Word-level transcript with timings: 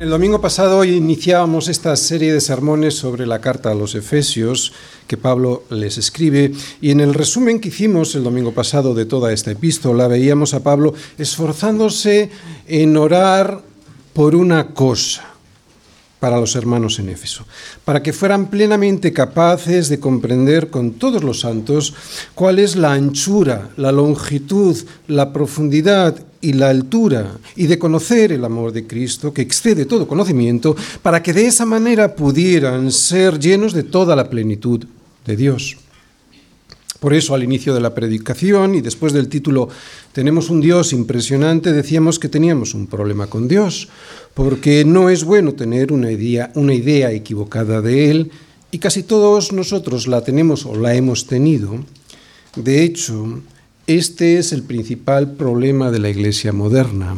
El 0.00 0.08
domingo 0.08 0.40
pasado 0.40 0.82
iniciábamos 0.82 1.68
esta 1.68 1.94
serie 1.94 2.32
de 2.32 2.40
sermones 2.40 2.94
sobre 2.94 3.26
la 3.26 3.42
carta 3.42 3.70
a 3.70 3.74
los 3.74 3.94
Efesios 3.94 4.72
que 5.06 5.18
Pablo 5.18 5.64
les 5.68 5.98
escribe 5.98 6.52
y 6.80 6.90
en 6.90 7.00
el 7.00 7.12
resumen 7.12 7.60
que 7.60 7.68
hicimos 7.68 8.14
el 8.14 8.24
domingo 8.24 8.52
pasado 8.52 8.94
de 8.94 9.04
toda 9.04 9.30
esta 9.30 9.50
epístola 9.50 10.08
veíamos 10.08 10.54
a 10.54 10.62
Pablo 10.62 10.94
esforzándose 11.18 12.30
en 12.66 12.96
orar 12.96 13.60
por 14.14 14.34
una 14.34 14.68
cosa 14.68 15.22
para 16.18 16.40
los 16.40 16.56
hermanos 16.56 16.98
en 16.98 17.10
Éfeso, 17.10 17.44
para 17.84 18.02
que 18.02 18.14
fueran 18.14 18.48
plenamente 18.48 19.12
capaces 19.12 19.90
de 19.90 20.00
comprender 20.00 20.70
con 20.70 20.92
todos 20.92 21.22
los 21.22 21.40
santos 21.40 21.92
cuál 22.34 22.58
es 22.58 22.74
la 22.74 22.94
anchura, 22.94 23.68
la 23.76 23.92
longitud, 23.92 24.78
la 25.08 25.34
profundidad 25.34 26.24
y 26.40 26.54
la 26.54 26.70
altura, 26.70 27.38
y 27.56 27.66
de 27.66 27.78
conocer 27.78 28.32
el 28.32 28.44
amor 28.44 28.72
de 28.72 28.86
Cristo, 28.86 29.32
que 29.32 29.42
excede 29.42 29.84
todo 29.84 30.08
conocimiento, 30.08 30.74
para 31.02 31.22
que 31.22 31.32
de 31.32 31.46
esa 31.46 31.66
manera 31.66 32.14
pudieran 32.14 32.90
ser 32.90 33.38
llenos 33.38 33.72
de 33.72 33.82
toda 33.82 34.16
la 34.16 34.30
plenitud 34.30 34.84
de 35.26 35.36
Dios. 35.36 35.76
Por 37.00 37.14
eso 37.14 37.34
al 37.34 37.42
inicio 37.42 37.72
de 37.72 37.80
la 37.80 37.94
predicación 37.94 38.74
y 38.74 38.82
después 38.82 39.14
del 39.14 39.28
título 39.28 39.70
Tenemos 40.12 40.50
un 40.50 40.60
Dios 40.60 40.92
impresionante, 40.92 41.72
decíamos 41.72 42.18
que 42.18 42.28
teníamos 42.28 42.74
un 42.74 42.86
problema 42.86 43.26
con 43.26 43.48
Dios, 43.48 43.88
porque 44.34 44.84
no 44.84 45.08
es 45.08 45.24
bueno 45.24 45.52
tener 45.52 45.92
una 45.92 46.12
idea, 46.12 46.52
una 46.54 46.74
idea 46.74 47.10
equivocada 47.10 47.80
de 47.80 48.10
Él, 48.10 48.30
y 48.70 48.78
casi 48.78 49.02
todos 49.02 49.52
nosotros 49.52 50.06
la 50.06 50.22
tenemos 50.22 50.66
o 50.66 50.76
la 50.76 50.94
hemos 50.94 51.26
tenido. 51.26 51.82
De 52.54 52.82
hecho, 52.82 53.40
este 53.98 54.38
es 54.38 54.52
el 54.52 54.62
principal 54.62 55.32
problema 55.32 55.90
de 55.90 55.98
la 55.98 56.10
Iglesia 56.10 56.52
moderna, 56.52 57.16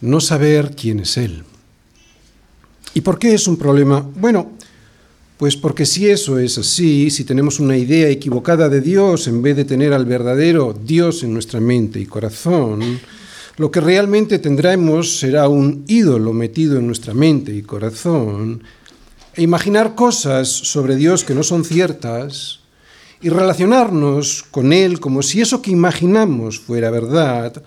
no 0.00 0.20
saber 0.20 0.76
quién 0.76 1.00
es 1.00 1.16
Él. 1.16 1.42
¿Y 2.94 3.00
por 3.00 3.18
qué 3.18 3.34
es 3.34 3.48
un 3.48 3.56
problema? 3.56 4.00
Bueno, 4.14 4.52
pues 5.36 5.56
porque 5.56 5.84
si 5.84 6.08
eso 6.08 6.38
es 6.38 6.56
así, 6.56 7.10
si 7.10 7.24
tenemos 7.24 7.58
una 7.58 7.76
idea 7.76 8.08
equivocada 8.08 8.68
de 8.68 8.80
Dios 8.80 9.26
en 9.26 9.42
vez 9.42 9.56
de 9.56 9.64
tener 9.64 9.92
al 9.92 10.04
verdadero 10.04 10.72
Dios 10.72 11.24
en 11.24 11.32
nuestra 11.32 11.58
mente 11.58 11.98
y 11.98 12.06
corazón, 12.06 13.00
lo 13.56 13.70
que 13.72 13.80
realmente 13.80 14.38
tendremos 14.38 15.18
será 15.18 15.48
un 15.48 15.84
ídolo 15.88 16.32
metido 16.32 16.78
en 16.78 16.86
nuestra 16.86 17.12
mente 17.12 17.52
y 17.52 17.62
corazón, 17.62 18.62
e 19.34 19.42
imaginar 19.42 19.96
cosas 19.96 20.48
sobre 20.48 20.94
Dios 20.94 21.24
que 21.24 21.34
no 21.34 21.42
son 21.42 21.64
ciertas 21.64 22.60
y 23.26 23.28
relacionarnos 23.28 24.44
con 24.52 24.72
Él 24.72 25.00
como 25.00 25.20
si 25.20 25.40
eso 25.40 25.60
que 25.60 25.72
imaginamos 25.72 26.60
fuera 26.60 26.92
verdad, 26.92 27.60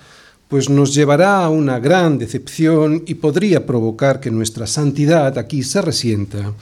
pues 0.47 0.69
nos 0.69 0.95
llevará 0.95 1.43
a 1.43 1.49
una 1.49 1.79
gran 1.79 2.17
decepción 2.17 3.03
y 3.05 3.15
podría 3.15 3.65
provocar 3.65 4.21
que 4.21 4.31
nuestra 4.31 4.67
santidad 4.67 5.37
aquí 5.37 5.61
se 5.63 5.81
resienta 5.81 6.53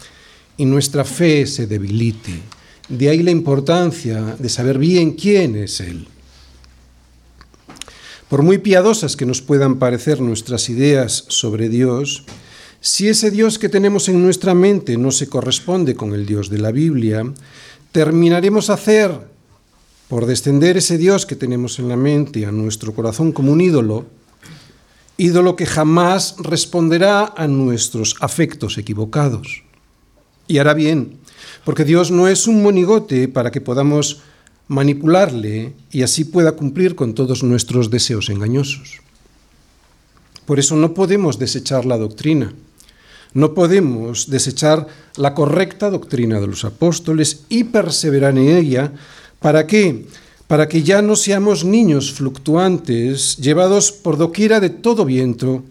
y 0.58 0.66
nuestra 0.66 1.04
fe 1.04 1.46
se 1.46 1.68
debilite. 1.68 2.42
De 2.90 3.10
ahí 3.10 3.22
la 3.22 3.30
importancia 3.30 4.36
de 4.40 4.50
saber 4.50 4.80
bien 4.80 5.12
quién 5.12 5.56
es 5.56 5.80
Él. 5.80 6.08
Por 8.30 8.42
muy 8.42 8.58
piadosas 8.58 9.16
que 9.16 9.28
nos 9.28 9.44
puedan 9.44 9.78
parecer 9.78 10.22
nuestras 10.22 10.70
ideas 10.70 11.26
sobre 11.28 11.70
Dios, 11.70 12.24
si 12.82 13.10
ese 13.10 13.30
Dios 13.30 13.60
que 13.60 13.70
tenemos 13.70 14.10
en 14.10 14.24
nuestra 14.24 14.56
mente 14.56 14.98
no 14.98 15.12
se 15.12 15.28
corresponde 15.28 15.94
con 15.94 16.16
el 16.16 16.26
Dios 16.26 16.50
de 16.50 16.58
la 16.58 16.72
Biblia, 16.72 17.32
terminaremos 17.92 18.70
a 18.70 18.74
hacer, 18.74 19.12
por 20.08 20.26
descender 20.26 20.78
ese 20.78 20.98
Dios 20.98 21.26
que 21.26 21.36
tenemos 21.36 21.80
en 21.80 21.90
la 21.90 21.98
mente 21.98 22.46
a 22.46 22.52
nuestro 22.52 22.94
corazón 22.94 23.32
como 23.32 23.52
un 23.52 23.62
ídolo, 23.62 24.06
ídolo 25.18 25.56
que 25.56 25.66
jamás 25.66 26.36
responderá 26.40 27.34
a 27.36 27.48
nuestros 27.48 28.16
afectos 28.22 28.78
equivocados. 28.78 29.64
Y 30.48 30.60
hará 30.60 30.74
bien, 30.74 31.18
porque 31.66 31.84
Dios 31.84 32.12
no 32.12 32.28
es 32.28 32.48
un 32.48 32.64
monigote 32.64 33.28
para 33.28 33.52
que 33.52 33.60
podamos 33.60 34.22
manipularle 34.68 35.74
y 35.92 36.04
así 36.04 36.24
pueda 36.24 36.54
cumplir 36.54 36.96
con 36.96 37.14
todos 37.14 37.44
nuestros 37.44 37.90
deseos 37.90 38.30
engañosos. 38.30 39.02
Por 40.46 40.60
eso 40.60 40.78
no 40.78 40.94
podemos 40.94 41.40
desechar 41.40 41.86
la 41.86 41.98
doctrina, 41.98 42.54
no 43.38 43.54
podemos 43.54 44.32
desechar 44.32 44.88
la 45.16 45.36
correcta 45.36 45.92
doctrina 45.92 46.40
de 46.40 46.48
los 46.48 46.66
apóstoles 46.66 47.46
y 47.50 47.66
perseverar 47.66 48.36
en 48.36 48.48
ella. 48.48 48.92
¿Para 49.40 49.68
qué? 49.68 50.08
Para 50.48 50.68
que 50.68 50.82
ya 50.82 51.04
no 51.04 51.16
seamos 51.16 51.64
niños 51.64 52.12
fluctuantes 52.14 53.38
llevados 53.38 53.92
por 53.92 54.18
doquiera 54.18 54.60
de 54.60 54.72
todo 54.72 55.06
viento 55.06 55.64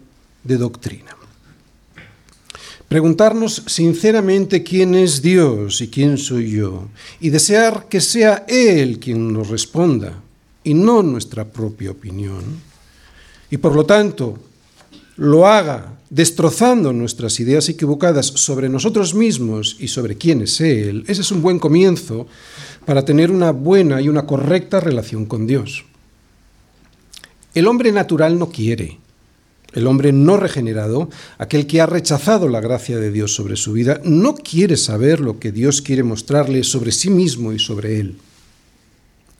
de 0.45 0.55
doctrina. 0.55 1.17
Preguntarnos 2.87 3.63
sinceramente 3.67 4.63
quién 4.63 4.95
es 4.95 5.21
Dios 5.21 5.81
y 5.81 5.89
quién 5.89 6.17
soy 6.17 6.51
yo, 6.51 6.87
y 7.19 7.31
desear 7.31 7.89
que 7.89 7.99
sea 7.99 8.45
Él 8.47 8.97
quien 8.97 9.33
nos 9.33 9.49
responda, 9.49 10.13
y 10.63 10.73
no 10.73 11.03
nuestra 11.03 11.43
propia 11.43 11.91
opinión, 11.91 12.45
y 13.51 13.57
por 13.57 13.75
lo 13.75 13.85
tanto 13.85 14.39
lo 15.17 15.45
haga 15.45 15.96
destrozando 16.09 16.93
nuestras 16.93 17.39
ideas 17.39 17.67
equivocadas 17.69 18.27
sobre 18.27 18.69
nosotros 18.69 19.13
mismos 19.13 19.75
y 19.79 19.89
sobre 19.89 20.15
quién 20.15 20.41
es 20.41 20.61
Él, 20.61 21.03
ese 21.07 21.21
es 21.21 21.31
un 21.31 21.41
buen 21.41 21.59
comienzo 21.59 22.27
para 22.85 23.03
tener 23.03 23.31
una 23.31 23.51
buena 23.51 24.01
y 24.01 24.09
una 24.09 24.25
correcta 24.25 24.79
relación 24.79 25.25
con 25.25 25.47
Dios. 25.47 25.85
El 27.53 27.67
hombre 27.67 27.91
natural 27.91 28.39
no 28.39 28.49
quiere, 28.49 28.99
el 29.73 29.87
hombre 29.87 30.11
no 30.11 30.37
regenerado, 30.37 31.09
aquel 31.37 31.67
que 31.67 31.81
ha 31.81 31.85
rechazado 31.85 32.47
la 32.47 32.61
gracia 32.61 32.97
de 32.97 33.11
Dios 33.11 33.33
sobre 33.33 33.57
su 33.57 33.73
vida, 33.73 33.99
no 34.03 34.35
quiere 34.35 34.77
saber 34.77 35.19
lo 35.19 35.39
que 35.39 35.51
Dios 35.51 35.81
quiere 35.81 36.03
mostrarle 36.03 36.63
sobre 36.63 36.91
sí 36.91 37.09
mismo 37.09 37.51
y 37.51 37.59
sobre 37.59 37.99
él. 37.99 38.17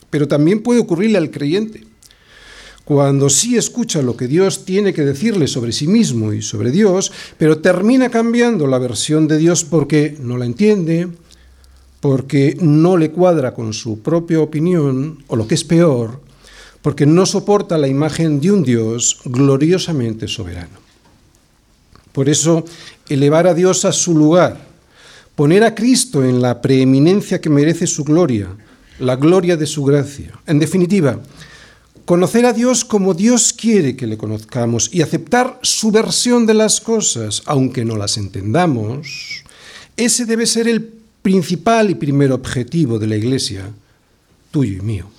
Pero 0.10 0.28
también 0.28 0.62
puede 0.62 0.80
ocurrirle 0.80 1.18
al 1.18 1.32
creyente. 1.32 1.84
Cuando 2.88 3.30
sí 3.30 3.58
escucha 3.58 4.02
lo 4.02 4.16
que 4.16 4.30
Dios 4.30 4.64
tiene 4.64 4.94
que 4.94 5.04
decirle 5.04 5.48
sobre 5.48 5.74
sí 5.74 5.90
mismo 5.90 6.32
y 6.32 6.42
sobre 6.42 6.72
Dios, 6.72 7.12
pero 7.38 7.58
termina 7.58 8.10
cambiando 8.10 8.66
la 8.66 8.78
versión 8.78 9.28
de 9.28 9.38
Dios 9.38 9.66
porque 9.66 10.16
no 10.22 10.38
la 10.38 10.46
entiende, 10.46 11.10
porque 12.00 12.56
no 12.62 12.96
le 12.96 13.12
cuadra 13.12 13.54
con 13.54 13.74
su 13.74 14.00
propia 14.00 14.40
opinión, 14.40 15.22
o 15.28 15.36
lo 15.36 15.50
que 15.50 15.56
es 15.56 15.66
peor, 15.66 16.22
porque 16.82 17.06
no 17.06 17.26
soporta 17.26 17.78
la 17.78 17.90
imagen 17.90 18.40
de 18.40 18.54
un 18.54 18.64
Dios 18.64 19.20
gloriosamente 19.26 20.30
soberano. 20.30 20.80
Por 22.14 22.30
eso, 22.30 22.64
elevar 23.10 23.48
a 23.48 23.54
Dios 23.54 23.84
a 23.84 23.92
su 23.92 24.18
lugar, 24.18 24.66
poner 25.36 25.66
a 25.66 25.76
Cristo 25.76 26.24
en 26.24 26.42
la 26.42 26.62
preeminencia 26.62 27.42
que 27.42 27.50
merece 27.50 27.86
su 27.86 28.06
gloria, 28.06 28.48
la 29.00 29.18
gloria 29.18 29.58
de 29.58 29.66
su 29.66 29.84
gracia. 29.84 30.32
En 30.48 30.58
definitiva, 30.58 31.20
conocer 32.08 32.46
a 32.46 32.54
Dios 32.54 32.86
como 32.86 33.14
Dios 33.14 33.52
quiere 33.52 33.98
que 33.98 34.08
le 34.08 34.18
conozcamos 34.18 34.90
y 34.94 35.02
aceptar 35.02 35.60
su 35.62 35.92
versión 35.92 36.46
de 36.46 36.54
las 36.54 36.80
cosas, 36.80 37.44
aunque 37.46 37.84
no 37.84 37.98
las 37.98 38.16
entendamos, 38.16 39.44
ese 39.98 40.26
debe 40.26 40.46
ser 40.46 40.70
el 40.70 40.90
principal 41.22 41.90
y 41.90 41.96
primer 41.96 42.32
objetivo 42.32 42.98
de 42.98 43.08
la 43.08 43.18
Iglesia, 43.18 43.70
tuyo 44.52 44.78
y 44.78 44.82
mío. 44.82 45.17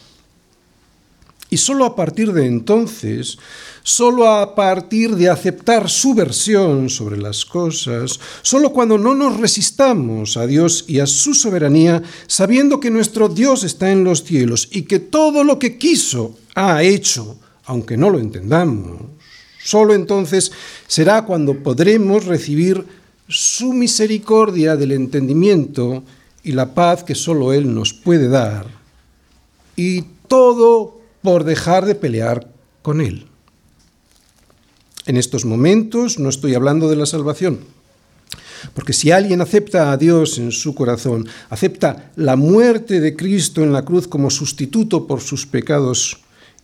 Y 1.50 1.56
solo 1.56 1.86
a 1.86 1.96
partir 1.96 2.32
de 2.32 2.46
entonces, 2.46 3.38
solo 3.82 4.28
a 4.28 4.54
partir 4.54 5.16
de 5.16 5.30
aceptar 5.30 5.88
su 5.88 6.14
versión 6.14 6.90
sobre 6.90 7.16
las 7.16 7.46
cosas, 7.46 8.20
solo 8.42 8.70
cuando 8.70 8.98
no 8.98 9.14
nos 9.14 9.38
resistamos 9.38 10.36
a 10.36 10.46
Dios 10.46 10.84
y 10.88 11.00
a 11.00 11.06
su 11.06 11.32
soberanía, 11.32 12.02
sabiendo 12.26 12.80
que 12.80 12.90
nuestro 12.90 13.30
Dios 13.30 13.64
está 13.64 13.90
en 13.90 14.04
los 14.04 14.24
cielos 14.24 14.68
y 14.70 14.82
que 14.82 14.98
todo 14.98 15.42
lo 15.42 15.58
que 15.58 15.78
quiso 15.78 16.36
ha 16.54 16.82
hecho, 16.82 17.38
aunque 17.64 17.96
no 17.96 18.10
lo 18.10 18.18
entendamos, 18.18 19.00
solo 19.64 19.94
entonces 19.94 20.52
será 20.86 21.22
cuando 21.24 21.62
podremos 21.62 22.26
recibir 22.26 22.84
su 23.26 23.72
misericordia 23.72 24.76
del 24.76 24.92
entendimiento 24.92 26.02
y 26.42 26.52
la 26.52 26.74
paz 26.74 27.04
que 27.04 27.14
solo 27.14 27.54
Él 27.54 27.74
nos 27.74 27.94
puede 27.94 28.28
dar. 28.28 28.66
Y 29.76 30.02
todo 30.26 30.97
por 31.22 31.44
dejar 31.44 31.86
de 31.86 31.94
pelear 31.94 32.48
con 32.82 33.00
Él. 33.00 33.26
En 35.06 35.16
estos 35.16 35.44
momentos 35.44 36.18
no 36.18 36.28
estoy 36.28 36.54
hablando 36.54 36.88
de 36.88 36.96
la 36.96 37.06
salvación, 37.06 37.60
porque 38.74 38.92
si 38.92 39.10
alguien 39.10 39.40
acepta 39.40 39.90
a 39.90 39.96
Dios 39.96 40.38
en 40.38 40.52
su 40.52 40.74
corazón, 40.74 41.26
acepta 41.48 42.10
la 42.16 42.36
muerte 42.36 43.00
de 43.00 43.16
Cristo 43.16 43.62
en 43.62 43.72
la 43.72 43.84
cruz 43.84 44.06
como 44.06 44.30
sustituto 44.30 45.06
por 45.06 45.20
sus 45.20 45.46
pecados 45.46 46.18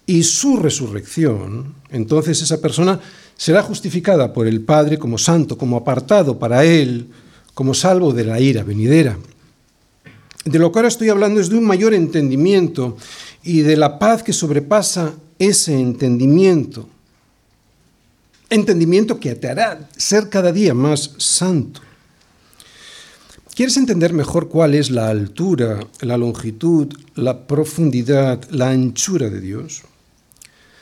y 0.06 0.24
su 0.24 0.58
resurrección, 0.58 1.74
entonces 1.90 2.42
esa 2.42 2.60
persona 2.60 3.00
será 3.36 3.62
justificada 3.62 4.32
por 4.32 4.46
el 4.46 4.60
Padre 4.60 4.98
como 4.98 5.18
santo, 5.18 5.56
como 5.56 5.76
apartado 5.76 6.38
para 6.38 6.64
Él, 6.64 7.08
como 7.54 7.72
salvo 7.72 8.12
de 8.12 8.24
la 8.24 8.40
ira 8.40 8.62
venidera. 8.62 9.16
De 10.44 10.58
lo 10.58 10.70
que 10.70 10.78
ahora 10.78 10.88
estoy 10.88 11.08
hablando 11.08 11.40
es 11.40 11.48
de 11.48 11.56
un 11.56 11.64
mayor 11.64 11.94
entendimiento 11.94 12.96
y 13.42 13.60
de 13.60 13.76
la 13.76 13.98
paz 13.98 14.22
que 14.22 14.32
sobrepasa 14.32 15.14
ese 15.38 15.78
entendimiento. 15.78 16.88
entendimiento 18.50 19.18
que 19.18 19.34
te 19.34 19.48
hará 19.48 19.88
ser 19.96 20.28
cada 20.28 20.52
día 20.52 20.74
más 20.74 21.12
santo. 21.16 21.80
¿Quieres 23.54 23.76
entender 23.76 24.12
mejor 24.12 24.48
cuál 24.48 24.74
es 24.74 24.90
la 24.90 25.08
altura, 25.08 25.80
la 26.00 26.16
longitud, 26.16 26.92
la 27.14 27.46
profundidad, 27.46 28.44
la 28.50 28.70
anchura 28.70 29.30
de 29.30 29.40
Dios? 29.40 29.82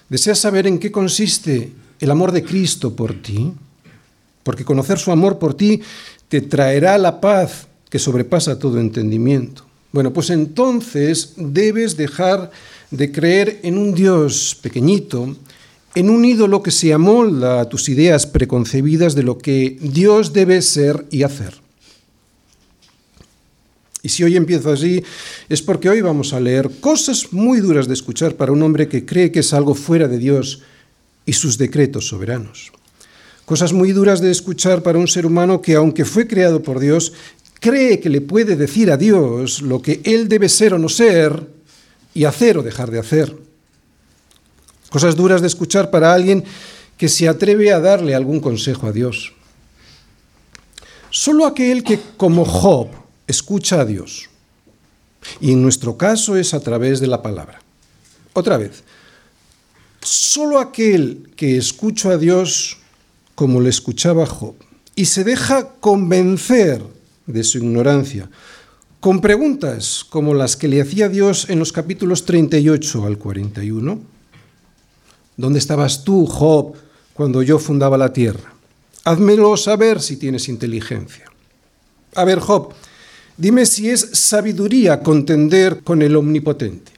¿Deseas 0.08 0.38
saber 0.38 0.66
en 0.66 0.78
qué 0.78 0.90
consiste 0.90 1.72
el 2.00 2.10
amor 2.10 2.32
de 2.32 2.42
Cristo 2.42 2.94
por 2.94 3.22
ti? 3.22 3.52
Porque 4.42 4.64
conocer 4.64 4.98
su 4.98 5.12
amor 5.12 5.38
por 5.38 5.54
ti 5.54 5.80
te 6.28 6.40
traerá 6.40 6.98
la 6.98 7.20
paz 7.20 7.68
que 7.92 7.98
sobrepasa 7.98 8.58
todo 8.58 8.80
entendimiento. 8.80 9.66
Bueno, 9.92 10.14
pues 10.14 10.30
entonces 10.30 11.34
debes 11.36 11.94
dejar 11.94 12.50
de 12.90 13.12
creer 13.12 13.60
en 13.64 13.76
un 13.76 13.92
Dios 13.92 14.56
pequeñito, 14.62 15.36
en 15.94 16.08
un 16.08 16.24
ídolo 16.24 16.62
que 16.62 16.70
se 16.70 16.94
amolda 16.94 17.60
a 17.60 17.68
tus 17.68 17.90
ideas 17.90 18.24
preconcebidas 18.24 19.14
de 19.14 19.24
lo 19.24 19.36
que 19.36 19.76
Dios 19.78 20.32
debe 20.32 20.62
ser 20.62 21.04
y 21.10 21.22
hacer. 21.22 21.60
Y 24.02 24.08
si 24.08 24.24
hoy 24.24 24.38
empiezo 24.38 24.72
así, 24.72 25.04
es 25.50 25.60
porque 25.60 25.90
hoy 25.90 26.00
vamos 26.00 26.32
a 26.32 26.40
leer 26.40 26.70
cosas 26.80 27.30
muy 27.30 27.60
duras 27.60 27.88
de 27.88 27.94
escuchar 27.94 28.36
para 28.36 28.52
un 28.52 28.62
hombre 28.62 28.88
que 28.88 29.04
cree 29.04 29.30
que 29.30 29.40
es 29.40 29.52
algo 29.52 29.74
fuera 29.74 30.08
de 30.08 30.16
Dios 30.16 30.62
y 31.26 31.34
sus 31.34 31.58
decretos 31.58 32.08
soberanos. 32.08 32.72
Cosas 33.44 33.72
muy 33.72 33.92
duras 33.92 34.20
de 34.20 34.30
escuchar 34.30 34.82
para 34.82 34.98
un 34.98 35.08
ser 35.08 35.26
humano 35.26 35.60
que, 35.60 35.74
aunque 35.74 36.04
fue 36.04 36.26
creado 36.26 36.62
por 36.62 36.78
Dios, 36.78 37.12
cree 37.62 38.00
que 38.00 38.10
le 38.10 38.20
puede 38.20 38.56
decir 38.56 38.90
a 38.90 38.96
Dios 38.96 39.62
lo 39.62 39.80
que 39.80 40.02
Él 40.04 40.28
debe 40.28 40.48
ser 40.48 40.74
o 40.74 40.78
no 40.78 40.88
ser 40.88 41.46
y 42.12 42.24
hacer 42.24 42.58
o 42.58 42.62
dejar 42.62 42.90
de 42.90 42.98
hacer. 42.98 43.38
Cosas 44.90 45.14
duras 45.14 45.40
de 45.40 45.46
escuchar 45.46 45.88
para 45.88 46.12
alguien 46.12 46.44
que 46.98 47.08
se 47.08 47.28
atreve 47.28 47.72
a 47.72 47.78
darle 47.78 48.16
algún 48.16 48.40
consejo 48.40 48.88
a 48.88 48.92
Dios. 48.92 49.32
Solo 51.10 51.46
aquel 51.46 51.84
que, 51.84 52.00
como 52.16 52.44
Job, 52.44 52.88
escucha 53.28 53.80
a 53.80 53.84
Dios. 53.84 54.28
Y 55.40 55.52
en 55.52 55.62
nuestro 55.62 55.96
caso 55.96 56.36
es 56.36 56.54
a 56.54 56.60
través 56.60 56.98
de 56.98 57.06
la 57.06 57.22
palabra. 57.22 57.62
Otra 58.32 58.56
vez, 58.56 58.82
solo 60.00 60.58
aquel 60.58 61.30
que 61.36 61.56
escucha 61.56 62.10
a 62.10 62.18
Dios 62.18 62.78
como 63.36 63.60
le 63.60 63.70
escuchaba 63.70 64.26
Job 64.26 64.56
y 64.96 65.04
se 65.04 65.22
deja 65.22 65.74
convencer 65.80 66.82
de 67.26 67.44
su 67.44 67.58
ignorancia 67.58 68.28
con 69.00 69.20
preguntas 69.20 70.04
como 70.08 70.32
las 70.32 70.56
que 70.56 70.68
le 70.68 70.80
hacía 70.80 71.08
Dios 71.08 71.50
en 71.50 71.58
los 71.58 71.72
capítulos 71.72 72.24
38 72.24 73.04
al 73.04 73.18
41. 73.18 74.00
¿Dónde 75.36 75.58
estabas 75.58 76.04
tú, 76.04 76.26
Job, 76.26 76.74
cuando 77.14 77.42
yo 77.42 77.58
fundaba 77.58 77.98
la 77.98 78.12
tierra? 78.12 78.54
Házmelo 79.04 79.56
saber 79.56 80.00
si 80.00 80.16
tienes 80.16 80.48
inteligencia. 80.48 81.24
A 82.14 82.24
ver, 82.24 82.38
Job, 82.38 82.74
Dime 83.36 83.64
si 83.64 83.88
es 83.88 84.00
sabiduría 84.12 85.00
contender 85.00 85.80
con 85.82 86.02
el 86.02 86.16
omnipotente. 86.16 86.92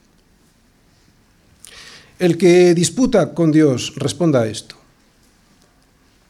El 2.18 2.36
que 2.36 2.74
disputa 2.74 3.34
con 3.34 3.52
Dios, 3.52 3.94
responda 3.96 4.42
a 4.42 4.46
esto. 4.46 4.76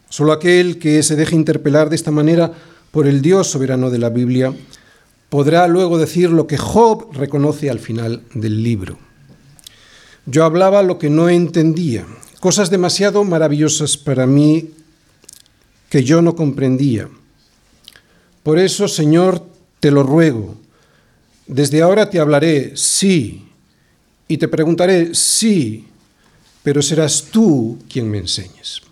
Solo 0.08 0.32
aquel 0.32 0.78
que 0.78 1.02
se 1.02 1.16
deje 1.16 1.34
interpelar 1.34 1.88
de 1.88 1.96
esta 1.96 2.10
manera 2.10 2.52
por 2.94 3.08
el 3.08 3.22
Dios 3.22 3.48
soberano 3.48 3.90
de 3.90 3.98
la 3.98 4.08
Biblia 4.08 4.54
podrá 5.28 5.66
luego 5.66 5.98
decir 5.98 6.30
lo 6.30 6.46
que 6.46 6.56
Job 6.56 7.12
reconoce 7.12 7.68
al 7.68 7.80
final 7.80 8.22
del 8.34 8.62
libro. 8.62 9.00
Yo 10.26 10.44
hablaba 10.44 10.80
lo 10.84 10.96
que 10.96 11.10
no 11.10 11.28
entendía, 11.28 12.06
cosas 12.38 12.70
demasiado 12.70 13.24
maravillosas 13.24 13.96
para 13.96 14.28
mí 14.28 14.70
que 15.90 16.04
yo 16.04 16.22
no 16.22 16.36
comprendía. 16.36 17.08
Por 18.44 18.60
eso, 18.60 18.86
Señor, 18.86 19.44
te 19.80 19.90
lo 19.90 20.04
ruego. 20.04 20.54
Desde 21.48 21.82
ahora 21.82 22.08
te 22.10 22.20
hablaré, 22.20 22.76
sí, 22.76 23.44
y 24.28 24.38
te 24.38 24.46
preguntaré, 24.46 25.16
sí, 25.16 25.88
pero 26.62 26.80
serás 26.80 27.24
tú 27.32 27.76
quien 27.92 28.08
me 28.08 28.18
enseñes. 28.18 28.82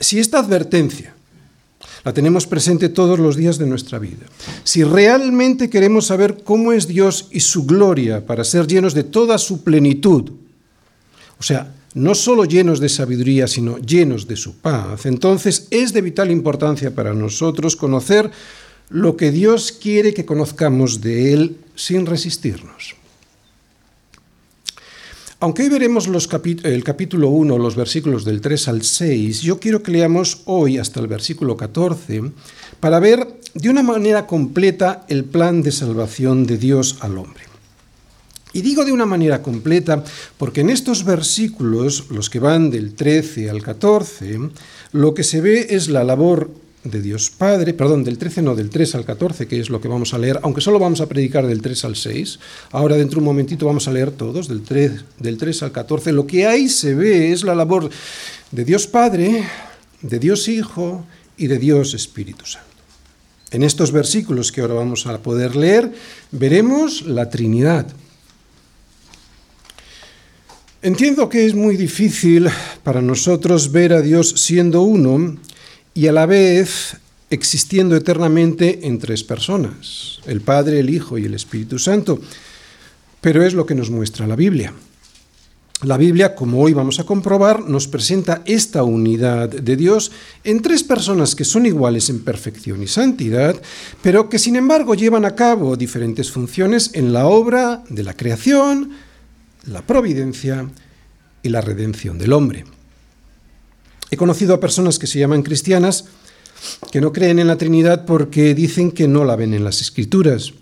Si 0.00 0.18
esta 0.18 0.38
advertencia 0.38 1.15
la 2.06 2.12
tenemos 2.12 2.46
presente 2.46 2.88
todos 2.88 3.18
los 3.18 3.34
días 3.34 3.58
de 3.58 3.66
nuestra 3.66 3.98
vida, 3.98 4.26
si 4.62 4.84
realmente 4.84 5.68
queremos 5.68 6.06
saber 6.06 6.44
cómo 6.44 6.72
es 6.72 6.86
Dios 6.86 7.26
y 7.32 7.40
su 7.40 7.66
gloria 7.66 8.24
para 8.24 8.44
ser 8.44 8.68
llenos 8.68 8.94
de 8.94 9.02
toda 9.02 9.38
su 9.38 9.64
plenitud, 9.64 10.30
o 11.36 11.42
sea, 11.42 11.74
no 11.94 12.14
solo 12.14 12.44
llenos 12.44 12.78
de 12.78 12.90
sabiduría, 12.90 13.48
sino 13.48 13.78
llenos 13.78 14.28
de 14.28 14.36
su 14.36 14.54
paz, 14.58 15.04
entonces 15.06 15.66
es 15.72 15.92
de 15.92 16.00
vital 16.00 16.30
importancia 16.30 16.94
para 16.94 17.12
nosotros 17.12 17.74
conocer 17.74 18.30
lo 18.88 19.16
que 19.16 19.32
Dios 19.32 19.72
quiere 19.72 20.14
que 20.14 20.24
conozcamos 20.24 21.00
de 21.00 21.32
Él 21.32 21.56
sin 21.74 22.06
resistirnos. 22.06 22.94
Aunque 25.38 25.64
hoy 25.64 25.68
veremos 25.68 26.08
el 26.62 26.82
capítulo 26.82 27.28
1, 27.28 27.58
los 27.58 27.76
versículos 27.76 28.24
del 28.24 28.40
3 28.40 28.68
al 28.68 28.82
6, 28.82 29.42
yo 29.42 29.60
quiero 29.60 29.82
que 29.82 29.92
leamos 29.92 30.40
hoy 30.46 30.78
hasta 30.78 30.98
el 30.98 31.08
versículo 31.08 31.58
14 31.58 32.32
para 32.80 33.00
ver 33.00 33.38
de 33.52 33.68
una 33.68 33.82
manera 33.82 34.26
completa 34.26 35.04
el 35.08 35.24
plan 35.24 35.60
de 35.60 35.72
salvación 35.72 36.46
de 36.46 36.56
Dios 36.56 36.96
al 37.00 37.18
hombre. 37.18 37.42
Y 38.54 38.62
digo 38.62 38.86
de 38.86 38.92
una 38.92 39.04
manera 39.04 39.42
completa 39.42 40.02
porque 40.38 40.62
en 40.62 40.70
estos 40.70 41.04
versículos, 41.04 42.06
los 42.08 42.30
que 42.30 42.38
van 42.38 42.70
del 42.70 42.94
13 42.94 43.50
al 43.50 43.62
14, 43.62 44.38
lo 44.92 45.12
que 45.12 45.22
se 45.22 45.42
ve 45.42 45.66
es 45.68 45.88
la 45.88 46.02
labor 46.02 46.50
de 46.90 47.02
Dios 47.02 47.30
Padre, 47.30 47.74
perdón, 47.74 48.04
del 48.04 48.18
13 48.18 48.42
no, 48.42 48.54
del 48.54 48.70
3 48.70 48.94
al 48.94 49.04
14, 49.04 49.46
que 49.46 49.60
es 49.60 49.70
lo 49.70 49.80
que 49.80 49.88
vamos 49.88 50.14
a 50.14 50.18
leer, 50.18 50.38
aunque 50.42 50.60
solo 50.60 50.78
vamos 50.78 51.00
a 51.00 51.06
predicar 51.06 51.46
del 51.46 51.62
3 51.62 51.84
al 51.84 51.96
6. 51.96 52.38
Ahora 52.70 52.96
dentro 52.96 53.16
de 53.16 53.20
un 53.20 53.26
momentito 53.26 53.66
vamos 53.66 53.88
a 53.88 53.92
leer 53.92 54.10
todos, 54.10 54.48
del 54.48 54.62
3, 54.62 55.04
del 55.18 55.36
3 55.36 55.64
al 55.64 55.72
14. 55.72 56.12
Lo 56.12 56.26
que 56.26 56.46
ahí 56.46 56.68
se 56.68 56.94
ve 56.94 57.32
es 57.32 57.42
la 57.42 57.54
labor 57.54 57.90
de 58.50 58.64
Dios 58.64 58.86
Padre, 58.86 59.44
de 60.02 60.18
Dios 60.18 60.48
Hijo 60.48 61.04
y 61.36 61.46
de 61.48 61.58
Dios 61.58 61.94
Espíritu 61.94 62.46
Santo. 62.46 62.66
En 63.50 63.62
estos 63.62 63.92
versículos 63.92 64.52
que 64.52 64.60
ahora 64.60 64.74
vamos 64.74 65.06
a 65.06 65.18
poder 65.22 65.56
leer, 65.56 65.92
veremos 66.32 67.02
la 67.02 67.30
Trinidad. 67.30 67.86
Entiendo 70.82 71.28
que 71.28 71.46
es 71.46 71.54
muy 71.54 71.76
difícil 71.76 72.48
para 72.82 73.02
nosotros 73.02 73.72
ver 73.72 73.92
a 73.92 74.02
Dios 74.02 74.34
siendo 74.36 74.82
uno 74.82 75.36
y 75.96 76.08
a 76.08 76.12
la 76.12 76.26
vez 76.26 76.98
existiendo 77.30 77.96
eternamente 77.96 78.86
en 78.86 78.98
tres 78.98 79.24
personas, 79.24 80.20
el 80.26 80.42
Padre, 80.42 80.78
el 80.78 80.90
Hijo 80.90 81.16
y 81.16 81.24
el 81.24 81.32
Espíritu 81.32 81.78
Santo. 81.78 82.20
Pero 83.22 83.42
es 83.42 83.54
lo 83.54 83.64
que 83.64 83.74
nos 83.74 83.88
muestra 83.88 84.26
la 84.26 84.36
Biblia. 84.36 84.74
La 85.82 85.96
Biblia, 85.96 86.34
como 86.34 86.60
hoy 86.60 86.74
vamos 86.74 87.00
a 87.00 87.04
comprobar, 87.04 87.66
nos 87.66 87.88
presenta 87.88 88.42
esta 88.44 88.82
unidad 88.82 89.48
de 89.48 89.76
Dios 89.76 90.12
en 90.44 90.60
tres 90.60 90.84
personas 90.84 91.34
que 91.34 91.44
son 91.46 91.64
iguales 91.64 92.10
en 92.10 92.22
perfección 92.22 92.82
y 92.82 92.88
santidad, 92.88 93.60
pero 94.02 94.28
que 94.28 94.38
sin 94.38 94.56
embargo 94.56 94.94
llevan 94.94 95.24
a 95.24 95.34
cabo 95.34 95.76
diferentes 95.76 96.30
funciones 96.30 96.90
en 96.92 97.14
la 97.14 97.26
obra 97.26 97.84
de 97.88 98.02
la 98.02 98.12
creación, 98.12 98.90
la 99.64 99.80
providencia 99.80 100.70
y 101.42 101.48
la 101.48 101.62
redención 101.62 102.18
del 102.18 102.34
hombre. 102.34 102.75
He 104.10 104.16
conocido 104.16 104.54
a 104.54 104.60
personas 104.60 104.98
que 104.98 105.06
se 105.06 105.18
llaman 105.18 105.42
cristianas 105.42 106.06
que 106.90 107.00
no 107.00 107.12
creen 107.12 107.38
en 107.38 107.46
la 107.46 107.58
Trinidad 107.58 108.04
porque 108.04 108.54
dicen 108.54 108.92
que 108.92 109.08
no 109.08 109.24
la 109.24 109.36
ven 109.36 109.54
en 109.54 109.64
las 109.64 109.80
Escrituras. 109.80 110.52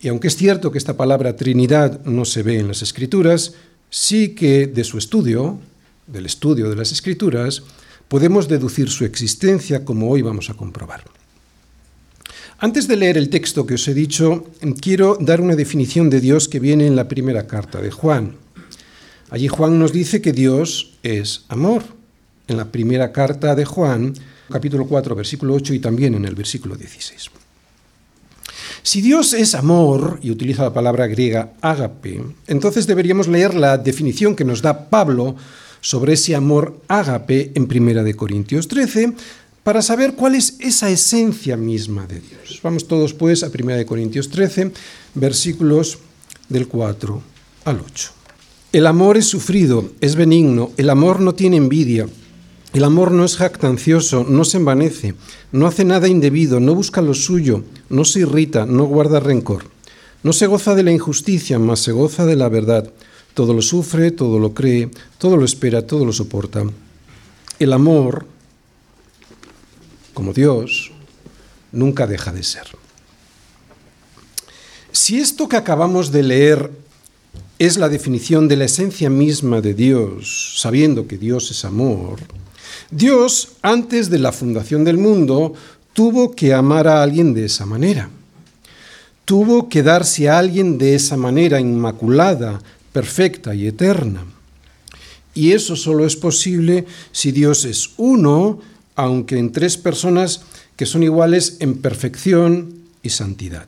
Y 0.00 0.08
aunque 0.08 0.28
es 0.28 0.36
cierto 0.36 0.70
que 0.70 0.78
esta 0.78 0.96
palabra 0.96 1.36
Trinidad 1.36 2.04
no 2.04 2.24
se 2.24 2.42
ve 2.42 2.58
en 2.58 2.68
las 2.68 2.82
Escrituras, 2.82 3.54
sí 3.90 4.30
que 4.30 4.66
de 4.66 4.84
su 4.84 4.98
estudio, 4.98 5.58
del 6.06 6.26
estudio 6.26 6.70
de 6.70 6.76
las 6.76 6.92
Escrituras, 6.92 7.62
podemos 8.08 8.48
deducir 8.48 8.88
su 8.88 9.04
existencia 9.04 9.84
como 9.84 10.10
hoy 10.10 10.22
vamos 10.22 10.48
a 10.50 10.54
comprobar. 10.54 11.04
Antes 12.58 12.88
de 12.88 12.96
leer 12.96 13.16
el 13.16 13.30
texto 13.30 13.66
que 13.66 13.74
os 13.74 13.88
he 13.88 13.94
dicho, 13.94 14.46
quiero 14.80 15.16
dar 15.20 15.40
una 15.40 15.56
definición 15.56 16.10
de 16.10 16.20
Dios 16.20 16.48
que 16.48 16.60
viene 16.60 16.86
en 16.86 16.96
la 16.96 17.08
primera 17.08 17.46
carta 17.46 17.80
de 17.80 17.90
Juan. 17.90 18.36
Allí 19.30 19.48
Juan 19.48 19.78
nos 19.78 19.92
dice 19.92 20.20
que 20.20 20.32
Dios 20.32 20.98
es 21.02 21.44
amor 21.48 21.99
en 22.50 22.56
la 22.56 22.70
primera 22.70 23.12
carta 23.12 23.54
de 23.54 23.64
Juan, 23.64 24.12
capítulo 24.50 24.84
4, 24.86 25.14
versículo 25.14 25.54
8 25.54 25.74
y 25.74 25.78
también 25.78 26.14
en 26.16 26.24
el 26.24 26.34
versículo 26.34 26.74
16. 26.74 27.30
Si 28.82 29.00
Dios 29.00 29.34
es 29.34 29.54
amor, 29.54 30.18
y 30.20 30.30
utiliza 30.30 30.64
la 30.64 30.72
palabra 30.72 31.06
griega 31.06 31.52
ágape, 31.60 32.20
entonces 32.48 32.86
deberíamos 32.86 33.28
leer 33.28 33.54
la 33.54 33.78
definición 33.78 34.34
que 34.34 34.44
nos 34.44 34.62
da 34.62 34.90
Pablo 34.90 35.36
sobre 35.80 36.14
ese 36.14 36.34
amor 36.34 36.80
ágape 36.88 37.52
en 37.54 37.68
Primera 37.68 38.02
de 38.02 38.14
Corintios 38.14 38.66
13 38.66 39.14
para 39.62 39.80
saber 39.80 40.14
cuál 40.14 40.34
es 40.34 40.56
esa 40.58 40.90
esencia 40.90 41.56
misma 41.56 42.06
de 42.06 42.20
Dios. 42.20 42.60
Vamos 42.64 42.88
todos 42.88 43.14
pues 43.14 43.44
a 43.44 43.52
Primera 43.52 43.84
Corintios 43.86 44.28
13, 44.28 44.72
versículos 45.14 45.98
del 46.48 46.66
4 46.66 47.22
al 47.66 47.80
8. 47.80 48.10
El 48.72 48.86
amor 48.86 49.16
es 49.16 49.26
sufrido, 49.26 49.90
es 50.00 50.16
benigno, 50.16 50.70
el 50.76 50.90
amor 50.90 51.20
no 51.20 51.34
tiene 51.34 51.56
envidia, 51.56 52.08
el 52.72 52.84
amor 52.84 53.10
no 53.10 53.24
es 53.24 53.36
jactancioso, 53.36 54.24
no 54.28 54.44
se 54.44 54.58
envanece, 54.58 55.14
no 55.50 55.66
hace 55.66 55.84
nada 55.84 56.06
indebido, 56.06 56.60
no 56.60 56.74
busca 56.76 57.02
lo 57.02 57.14
suyo, 57.14 57.64
no 57.88 58.04
se 58.04 58.20
irrita, 58.20 58.64
no 58.64 58.84
guarda 58.84 59.18
rencor. 59.18 59.64
No 60.22 60.32
se 60.32 60.46
goza 60.46 60.74
de 60.74 60.84
la 60.84 60.92
injusticia, 60.92 61.58
mas 61.58 61.80
se 61.80 61.92
goza 61.92 62.26
de 62.26 62.36
la 62.36 62.48
verdad. 62.48 62.92
Todo 63.34 63.54
lo 63.54 63.62
sufre, 63.62 64.12
todo 64.12 64.38
lo 64.38 64.54
cree, 64.54 64.90
todo 65.18 65.36
lo 65.36 65.44
espera, 65.44 65.86
todo 65.86 66.04
lo 66.04 66.12
soporta. 66.12 66.62
El 67.58 67.72
amor, 67.72 68.26
como 70.14 70.32
Dios, 70.32 70.92
nunca 71.72 72.06
deja 72.06 72.32
de 72.32 72.44
ser. 72.44 72.66
Si 74.92 75.18
esto 75.18 75.48
que 75.48 75.56
acabamos 75.56 76.12
de 76.12 76.22
leer 76.22 76.70
es 77.58 77.78
la 77.78 77.88
definición 77.88 78.46
de 78.46 78.56
la 78.56 78.64
esencia 78.66 79.10
misma 79.10 79.60
de 79.60 79.74
Dios, 79.74 80.54
sabiendo 80.58 81.06
que 81.06 81.18
Dios 81.18 81.50
es 81.50 81.64
amor, 81.64 82.20
Dios, 82.90 83.52
antes 83.62 84.10
de 84.10 84.18
la 84.18 84.32
fundación 84.32 84.84
del 84.84 84.98
mundo, 84.98 85.54
tuvo 85.92 86.32
que 86.34 86.54
amar 86.54 86.88
a 86.88 87.02
alguien 87.02 87.34
de 87.34 87.44
esa 87.44 87.66
manera. 87.66 88.10
Tuvo 89.24 89.68
que 89.68 89.82
darse 89.82 90.28
a 90.28 90.38
alguien 90.38 90.78
de 90.78 90.94
esa 90.94 91.16
manera 91.16 91.60
inmaculada, 91.60 92.60
perfecta 92.92 93.54
y 93.54 93.66
eterna. 93.66 94.24
Y 95.34 95.52
eso 95.52 95.76
solo 95.76 96.04
es 96.04 96.16
posible 96.16 96.86
si 97.12 97.30
Dios 97.30 97.64
es 97.64 97.90
uno, 97.96 98.60
aunque 98.96 99.38
en 99.38 99.52
tres 99.52 99.76
personas 99.76 100.42
que 100.76 100.86
son 100.86 101.02
iguales 101.02 101.58
en 101.60 101.78
perfección 101.78 102.74
y 103.02 103.10
santidad. 103.10 103.66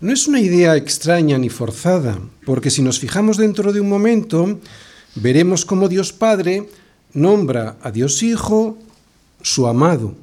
No 0.00 0.12
es 0.12 0.28
una 0.28 0.40
idea 0.40 0.76
extraña 0.76 1.38
ni 1.38 1.48
forzada, 1.48 2.18
porque 2.46 2.70
si 2.70 2.82
nos 2.82 2.98
fijamos 2.98 3.36
dentro 3.36 3.72
de 3.72 3.80
un 3.80 3.88
momento, 3.88 4.60
veremos 5.16 5.64
cómo 5.64 5.88
Dios 5.88 6.12
Padre 6.12 6.68
nombra 7.12 7.76
a 7.82 7.90
Dios 7.90 8.22
Hijo 8.22 8.78
su 9.42 9.66
amado. 9.66 10.14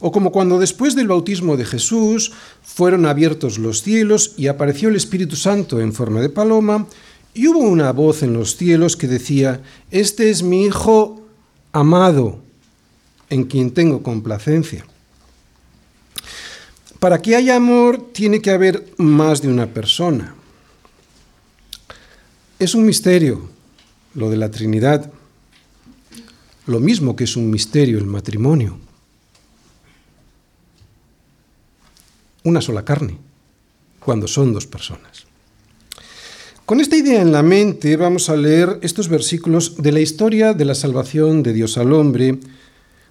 O 0.00 0.12
como 0.12 0.30
cuando 0.30 0.58
después 0.58 0.94
del 0.94 1.08
bautismo 1.08 1.56
de 1.56 1.64
Jesús 1.64 2.32
fueron 2.62 3.06
abiertos 3.06 3.58
los 3.58 3.82
cielos 3.82 4.34
y 4.36 4.46
apareció 4.46 4.88
el 4.88 4.96
Espíritu 4.96 5.34
Santo 5.36 5.80
en 5.80 5.92
forma 5.92 6.20
de 6.20 6.28
paloma, 6.28 6.86
y 7.34 7.46
hubo 7.46 7.60
una 7.60 7.92
voz 7.92 8.22
en 8.22 8.32
los 8.32 8.56
cielos 8.56 8.96
que 8.96 9.06
decía, 9.06 9.62
Este 9.90 10.30
es 10.30 10.42
mi 10.42 10.64
Hijo 10.64 11.22
amado, 11.72 12.40
en 13.30 13.44
quien 13.44 13.70
tengo 13.72 14.02
complacencia. 14.02 14.84
Para 16.98 17.20
que 17.22 17.36
haya 17.36 17.56
amor 17.56 18.10
tiene 18.12 18.40
que 18.40 18.50
haber 18.50 18.92
más 18.96 19.40
de 19.40 19.48
una 19.48 19.66
persona. 19.66 20.34
Es 22.58 22.74
un 22.74 22.84
misterio 22.84 23.48
lo 24.14 24.30
de 24.30 24.36
la 24.36 24.50
Trinidad 24.50 25.12
lo 26.68 26.80
mismo 26.80 27.16
que 27.16 27.24
es 27.24 27.34
un 27.36 27.50
misterio 27.50 27.98
el 27.98 28.06
matrimonio. 28.06 28.78
Una 32.44 32.60
sola 32.60 32.84
carne, 32.84 33.16
cuando 33.98 34.28
son 34.28 34.52
dos 34.52 34.66
personas. 34.66 35.26
Con 36.66 36.80
esta 36.80 36.96
idea 36.96 37.22
en 37.22 37.32
la 37.32 37.42
mente 37.42 37.96
vamos 37.96 38.28
a 38.28 38.36
leer 38.36 38.78
estos 38.82 39.08
versículos 39.08 39.76
de 39.78 39.92
la 39.92 40.00
historia 40.00 40.52
de 40.52 40.66
la 40.66 40.74
salvación 40.74 41.42
de 41.42 41.54
Dios 41.54 41.78
al 41.78 41.94
hombre. 41.94 42.38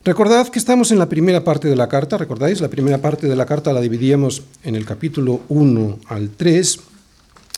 Recordad 0.05 0.49
que 0.49 0.59
estamos 0.59 0.91
en 0.91 0.99
la 0.99 1.09
primera 1.09 1.43
parte 1.43 1.67
de 1.67 1.75
la 1.75 1.89
carta, 1.89 2.19
¿recordáis? 2.19 2.61
La 2.61 2.69
primera 2.69 3.01
parte 3.01 3.27
de 3.27 3.35
la 3.35 3.47
carta 3.47 3.73
la 3.73 3.81
dividíamos 3.81 4.43
en 4.63 4.75
el 4.75 4.85
capítulo 4.85 5.41
1 5.49 5.99
al 6.05 6.29
3, 6.29 6.79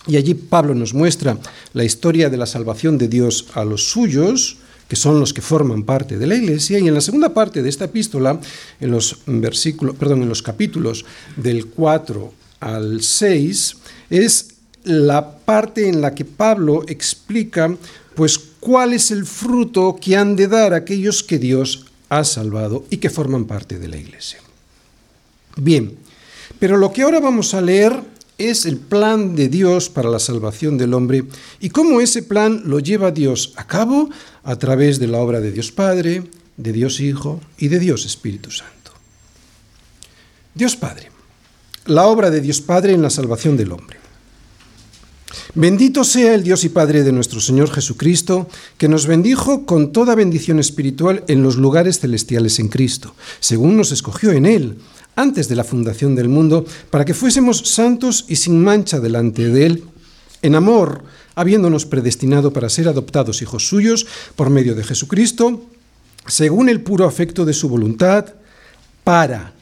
y 0.08 0.16
allí 0.16 0.34
Pablo 0.34 0.74
nos 0.74 0.94
muestra 0.94 1.38
la 1.74 1.84
historia 1.84 2.30
de 2.30 2.38
la 2.38 2.46
salvación 2.46 2.98
de 2.98 3.10
Dios 3.10 3.48
a 3.54 3.66
los 3.66 3.90
suyos, 3.90 4.60
que 4.90 4.96
son 4.96 5.20
los 5.20 5.34
que 5.34 5.42
forman 5.42 5.84
parte 5.84 6.18
de 6.18 6.28
la 6.28 6.36
Iglesia, 6.36 6.80
y 6.80 6.88
en 6.88 6.96
la 6.96 7.02
segunda 7.02 7.34
parte 7.34 7.62
de 7.62 7.70
esta 7.70 7.86
epístola, 7.86 8.42
en 8.82 8.92
los 8.92 9.20
versículos, 9.28 9.96
perdón, 9.96 10.24
en 10.24 10.30
los 10.30 10.42
capítulos 10.42 11.06
del 11.38 11.68
4 11.68 12.34
al 12.60 13.02
6, 13.02 13.78
es 14.10 14.56
la 14.84 15.38
parte 15.38 15.88
en 15.88 16.02
la 16.02 16.16
que 16.16 16.26
Pablo 16.26 16.84
explica 16.88 17.76
pues 18.16 18.40
cuál 18.60 18.94
es 18.94 19.12
el 19.12 19.26
fruto 19.26 19.96
que 20.02 20.18
han 20.18 20.36
de 20.36 20.48
dar 20.48 20.74
aquellos 20.74 21.24
que 21.24 21.38
Dios 21.38 21.86
ha 22.10 22.24
salvado 22.24 22.84
y 22.90 22.98
que 22.98 23.12
forman 23.12 23.46
parte 23.46 23.78
de 23.78 23.88
la 23.88 23.98
Iglesia. 23.98 24.40
Bien, 25.56 25.96
pero 26.58 26.78
lo 26.78 26.92
que 26.92 27.04
ahora 27.04 27.20
vamos 27.20 27.54
a 27.54 27.62
leer 27.62 28.02
es 28.40 28.66
el 28.66 28.78
plan 28.78 29.36
de 29.36 29.50
Dios 29.50 29.90
para 29.90 30.10
la 30.10 30.18
salvación 30.18 30.78
del 30.78 30.94
hombre 30.94 31.26
y 31.60 31.70
cómo 31.70 32.02
ese 32.02 32.24
plan 32.24 32.64
lo 32.66 32.80
lleva 32.80 33.12
Dios 33.12 33.54
a 33.58 33.68
cabo 33.68 34.10
a 34.44 34.56
través 34.56 34.98
de 34.98 35.08
la 35.08 35.20
obra 35.20 35.42
de 35.42 35.52
Dios 35.52 35.72
Padre, 35.72 36.24
de 36.58 36.72
Dios 36.72 37.00
Hijo 37.00 37.42
y 37.58 37.68
de 37.68 37.80
Dios 37.80 38.06
Espíritu 38.06 38.50
Santo. 38.50 38.92
Dios 40.56 40.76
Padre, 40.76 41.12
la 41.86 42.08
obra 42.08 42.32
de 42.32 42.42
Dios 42.42 42.62
Padre 42.62 42.94
en 42.94 43.02
la 43.02 43.10
salvación 43.10 43.58
del 43.58 43.74
hombre. 43.74 44.00
Bendito 45.54 46.04
sea 46.04 46.34
el 46.34 46.44
Dios 46.44 46.64
y 46.64 46.70
Padre 46.70 47.04
de 47.04 47.12
nuestro 47.12 47.40
Señor 47.40 47.70
Jesucristo, 47.70 48.48
que 48.78 48.88
nos 48.88 49.06
bendijo 49.06 49.66
con 49.66 49.92
toda 49.92 50.16
bendición 50.16 50.60
espiritual 50.60 51.24
en 51.28 51.44
los 51.44 51.58
lugares 51.58 52.00
celestiales 52.00 52.60
en 52.60 52.70
Cristo, 52.70 53.14
según 53.40 53.78
nos 53.78 53.92
escogió 53.92 54.32
en 54.32 54.46
Él 54.46 54.78
antes 55.20 55.50
de 55.50 55.56
la 55.56 55.64
fundación 55.64 56.16
del 56.16 56.30
mundo, 56.30 56.66
para 56.90 57.06
que 57.06 57.14
fuésemos 57.14 57.60
santos 57.60 58.26
y 58.28 58.38
sin 58.38 58.64
mancha 58.64 59.00
delante 59.00 59.50
de 59.50 59.66
Él, 59.66 59.84
en 60.42 60.56
amor, 60.56 61.04
habiéndonos 61.36 61.86
predestinado 61.86 62.54
para 62.54 62.70
ser 62.70 62.88
adoptados 62.88 63.42
hijos 63.42 63.68
suyos 63.68 64.08
por 64.36 64.50
medio 64.50 64.76
de 64.76 64.84
Jesucristo, 64.84 65.66
según 66.26 66.70
el 66.70 66.82
puro 66.82 67.06
afecto 67.06 67.46
de 67.46 67.54
su 67.54 67.68
voluntad, 67.70 68.34
para, 69.04 69.54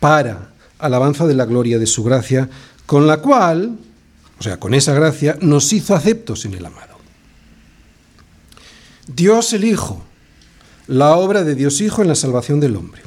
para 0.00 0.52
alabanza 0.78 1.26
de 1.26 1.34
la 1.34 1.46
gloria 1.46 1.78
de 1.78 1.86
su 1.86 2.04
gracia, 2.04 2.48
con 2.84 3.06
la 3.06 3.18
cual, 3.18 3.76
o 4.38 4.42
sea, 4.42 4.60
con 4.60 4.74
esa 4.74 4.94
gracia, 4.94 5.36
nos 5.40 5.72
hizo 5.72 5.94
aceptos 5.94 6.44
en 6.44 6.54
el 6.54 6.66
amado. 6.66 6.96
Dios 9.08 9.52
el 9.52 9.64
Hijo, 9.64 10.02
la 10.86 11.16
obra 11.16 11.42
de 11.42 11.54
Dios 11.54 11.80
Hijo 11.80 12.02
en 12.02 12.08
la 12.08 12.14
salvación 12.14 12.60
del 12.60 12.76
hombre 12.76 13.06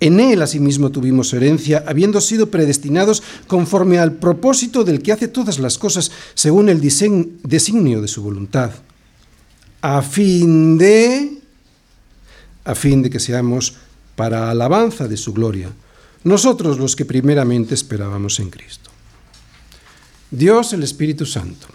en 0.00 0.20
él 0.20 0.42
asimismo 0.42 0.90
tuvimos 0.90 1.32
herencia, 1.32 1.82
habiendo 1.86 2.20
sido 2.20 2.50
predestinados 2.50 3.22
conforme 3.46 3.98
al 3.98 4.12
propósito 4.12 4.84
del 4.84 5.02
que 5.02 5.12
hace 5.12 5.26
todas 5.26 5.58
las 5.58 5.76
cosas 5.76 6.12
según 6.34 6.68
el 6.68 6.80
designio 6.80 8.00
de 8.00 8.08
su 8.08 8.22
voluntad, 8.22 8.70
a 9.82 10.02
fin 10.02 10.78
de, 10.78 11.38
a 12.64 12.74
fin 12.74 13.02
de 13.02 13.10
que 13.10 13.18
seamos 13.18 13.74
para 14.14 14.50
alabanza 14.50 15.08
de 15.08 15.16
su 15.16 15.32
gloria, 15.32 15.70
nosotros 16.22 16.78
los 16.78 16.94
que 16.94 17.04
primeramente 17.04 17.74
esperábamos 17.74 18.38
en 18.38 18.50
Cristo. 18.50 18.90
Dios 20.30 20.72
el 20.72 20.82
Espíritu 20.82 21.26
Santo, 21.26 21.66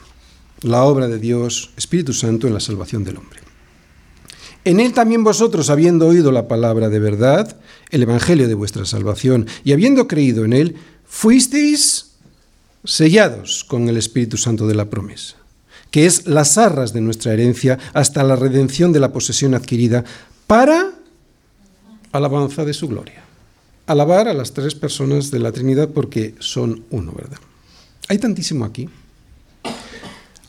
la 0.61 0.83
obra 0.83 1.07
de 1.07 1.19
Dios, 1.19 1.71
Espíritu 1.75 2.13
Santo 2.13 2.47
en 2.47 2.53
la 2.53 2.59
salvación 2.59 3.03
del 3.03 3.17
hombre. 3.17 3.42
En 4.65 4.79
él 4.79 4.93
también 4.93 5.23
vosotros, 5.23 5.69
habiendo 5.69 6.07
oído 6.07 6.31
la 6.31 6.47
palabra 6.47 6.89
de 6.89 6.99
verdad, 6.99 7.57
el 7.89 8.03
Evangelio 8.03 8.47
de 8.47 8.53
vuestra 8.53 8.85
salvación, 8.85 9.47
y 9.63 9.73
habiendo 9.73 10.07
creído 10.07 10.45
en 10.45 10.53
él, 10.53 10.75
fuisteis 11.05 12.11
sellados 12.85 13.63
con 13.63 13.89
el 13.89 13.97
Espíritu 13.97 14.37
Santo 14.37 14.67
de 14.67 14.75
la 14.75 14.89
promesa, 14.89 15.35
que 15.91 16.05
es 16.05 16.27
las 16.27 16.57
arras 16.57 16.93
de 16.93 17.01
nuestra 17.01 17.33
herencia 17.33 17.77
hasta 17.93 18.23
la 18.23 18.35
redención 18.35 18.93
de 18.93 18.99
la 18.99 19.11
posesión 19.11 19.53
adquirida 19.53 20.05
para 20.47 20.91
alabanza 22.11 22.63
de 22.63 22.73
su 22.73 22.87
gloria. 22.87 23.23
Alabar 23.85 24.29
a 24.29 24.33
las 24.33 24.53
tres 24.53 24.75
personas 24.75 25.29
de 25.29 25.39
la 25.39 25.51
Trinidad 25.51 25.89
porque 25.89 26.35
son 26.39 26.85
uno, 26.89 27.11
¿verdad? 27.11 27.39
Hay 28.07 28.17
tantísimo 28.17 28.63
aquí. 28.63 28.89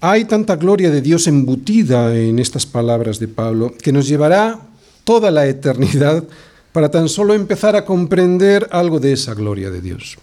Hay 0.06 0.26
tanta 0.26 0.56
gloria 0.56 0.90
de 0.90 1.00
Dios 1.00 1.26
embutida 1.28 2.14
en 2.14 2.38
estas 2.38 2.66
palabras 2.66 3.18
de 3.18 3.26
Pablo 3.26 3.72
que 3.72 3.90
nos 3.90 4.06
llevará 4.06 4.60
toda 5.02 5.30
la 5.30 5.46
eternidad 5.46 6.22
para 6.72 6.90
tan 6.90 7.08
solo 7.08 7.32
empezar 7.32 7.74
a 7.74 7.86
comprender 7.86 8.68
algo 8.70 9.00
de 9.00 9.14
esa 9.14 9.32
gloria 9.32 9.70
de 9.70 9.80
Dios. 9.80 10.18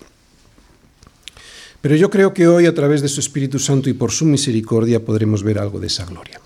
Pero 1.82 1.96
yo 1.96 2.12
creo 2.12 2.32
que 2.32 2.48
hoy 2.48 2.68
a 2.68 2.76
través 2.76 3.02
de 3.02 3.08
su 3.08 3.22
Espíritu 3.22 3.58
Santo 3.58 3.90
y 3.90 3.94
por 3.94 4.12
su 4.12 4.26
misericordia 4.26 5.04
podremos 5.04 5.42
ver 5.42 5.58
algo 5.58 5.80
de 5.80 5.88
esa 5.88 6.06
gloria. 6.06 6.40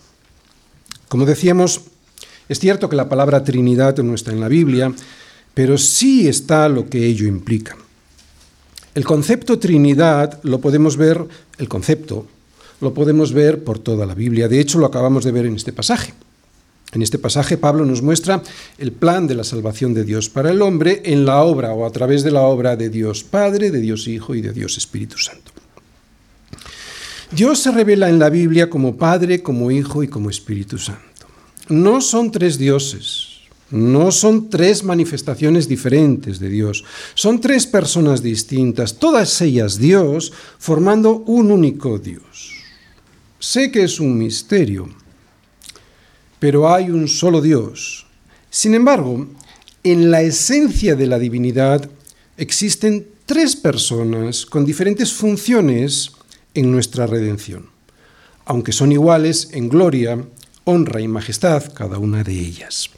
Como 1.09 1.25
decíamos, 1.25 1.81
es 2.47 2.57
cierto 2.61 2.87
que 2.87 2.95
la 2.95 3.09
palabra 3.09 3.43
Trinidad 3.43 3.97
no 3.97 4.15
está 4.15 4.31
en 4.31 4.39
la 4.39 4.47
Biblia, 4.47 4.93
pero 5.53 5.77
sí 5.77 6.29
está 6.29 6.69
lo 6.69 6.89
que 6.89 7.05
ello 7.05 7.27
implica. 7.27 7.75
El 8.93 9.03
concepto 9.03 9.59
Trinidad 9.59 10.39
lo 10.43 10.61
podemos 10.61 10.95
ver, 10.95 11.25
el 11.57 11.67
concepto 11.67 12.27
lo 12.81 12.93
podemos 12.93 13.33
ver 13.33 13.63
por 13.63 13.79
toda 13.79 14.05
la 14.05 14.15
Biblia. 14.15 14.47
De 14.47 14.59
hecho, 14.59 14.79
lo 14.79 14.85
acabamos 14.85 15.23
de 15.23 15.31
ver 15.31 15.45
en 15.45 15.55
este 15.55 15.73
pasaje. 15.73 16.13
En 16.95 17.01
este 17.01 17.19
pasaje 17.19 17.57
Pablo 17.57 17.85
nos 17.85 18.01
muestra 18.01 18.41
el 18.77 18.93
plan 18.93 19.27
de 19.27 19.35
la 19.35 19.43
salvación 19.43 19.93
de 19.93 20.05
Dios 20.05 20.29
para 20.29 20.51
el 20.51 20.61
hombre 20.61 21.01
en 21.03 21.25
la 21.25 21.41
obra 21.41 21.73
o 21.73 21.85
a 21.85 21.91
través 21.91 22.23
de 22.23 22.31
la 22.31 22.41
obra 22.43 22.77
de 22.77 22.89
Dios 22.89 23.23
Padre, 23.23 23.69
de 23.69 23.81
Dios 23.81 24.07
Hijo 24.07 24.33
y 24.33 24.41
de 24.41 24.53
Dios 24.53 24.77
Espíritu 24.77 25.17
Santo. 25.17 25.51
Dios 27.31 27.59
se 27.59 27.71
revela 27.71 28.07
en 28.07 28.17
la 28.17 28.29
Biblia 28.29 28.69
como 28.69 28.95
Padre, 28.95 29.43
como 29.43 29.71
Hijo 29.71 30.03
y 30.03 30.07
como 30.07 30.29
Espíritu 30.29 30.77
Santo. 30.77 31.01
No 31.67 31.99
son 31.99 32.31
tres 32.31 32.57
dioses, 32.57 33.39
no 33.71 34.11
son 34.11 34.49
tres 34.49 34.83
manifestaciones 34.83 35.67
diferentes 35.67 36.39
de 36.39 36.47
Dios, 36.47 36.85
son 37.13 37.41
tres 37.41 37.67
personas 37.67 38.21
distintas, 38.21 38.99
todas 38.99 39.41
ellas 39.41 39.79
Dios, 39.79 40.31
formando 40.59 41.23
un 41.25 41.51
único 41.51 41.99
Dios. 41.99 42.54
Sé 43.39 43.71
que 43.71 43.83
es 43.83 43.99
un 43.99 44.17
misterio, 44.17 44.89
pero 46.39 46.73
hay 46.73 46.89
un 46.89 47.07
solo 47.07 47.41
Dios. 47.41 48.05
Sin 48.49 48.73
embargo, 48.73 49.27
en 49.83 50.11
la 50.11 50.21
esencia 50.21 50.95
de 50.95 51.07
la 51.07 51.19
divinidad 51.19 51.89
existen 52.37 53.07
tres 53.25 53.55
personas 53.55 54.45
con 54.45 54.65
diferentes 54.65 55.13
funciones 55.13 56.11
en 56.53 56.71
nuestra 56.71 57.07
redención, 57.07 57.67
aunque 58.45 58.71
son 58.71 58.91
iguales 58.91 59.49
en 59.51 59.69
gloria, 59.69 60.25
honra 60.63 61.01
y 61.01 61.07
majestad 61.07 61.73
cada 61.73 61.99
una 61.99 62.23
de 62.23 62.33
ellas. 62.33 62.89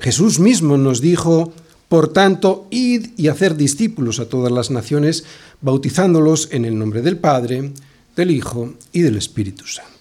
Jesús 0.00 0.38
mismo 0.38 0.76
nos 0.76 1.00
dijo, 1.00 1.52
por 1.88 2.12
tanto, 2.12 2.66
id 2.70 3.10
y 3.16 3.28
hacer 3.28 3.56
discípulos 3.56 4.18
a 4.18 4.28
todas 4.28 4.52
las 4.52 4.70
naciones, 4.70 5.24
bautizándolos 5.60 6.48
en 6.52 6.64
el 6.64 6.78
nombre 6.78 7.02
del 7.02 7.18
Padre, 7.18 7.72
del 8.16 8.30
Hijo 8.30 8.74
y 8.92 9.02
del 9.02 9.16
Espíritu 9.16 9.66
Santo. 9.66 9.92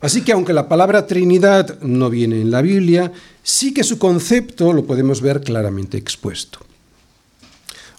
Así 0.00 0.20
que 0.20 0.32
aunque 0.32 0.52
la 0.52 0.68
palabra 0.68 1.06
Trinidad 1.06 1.80
no 1.80 2.10
viene 2.10 2.42
en 2.42 2.50
la 2.50 2.60
Biblia, 2.60 3.10
sí 3.42 3.72
que 3.72 3.84
su 3.84 3.98
concepto 3.98 4.74
lo 4.74 4.84
podemos 4.84 5.22
ver 5.22 5.40
claramente 5.40 5.96
expuesto. 5.96 6.58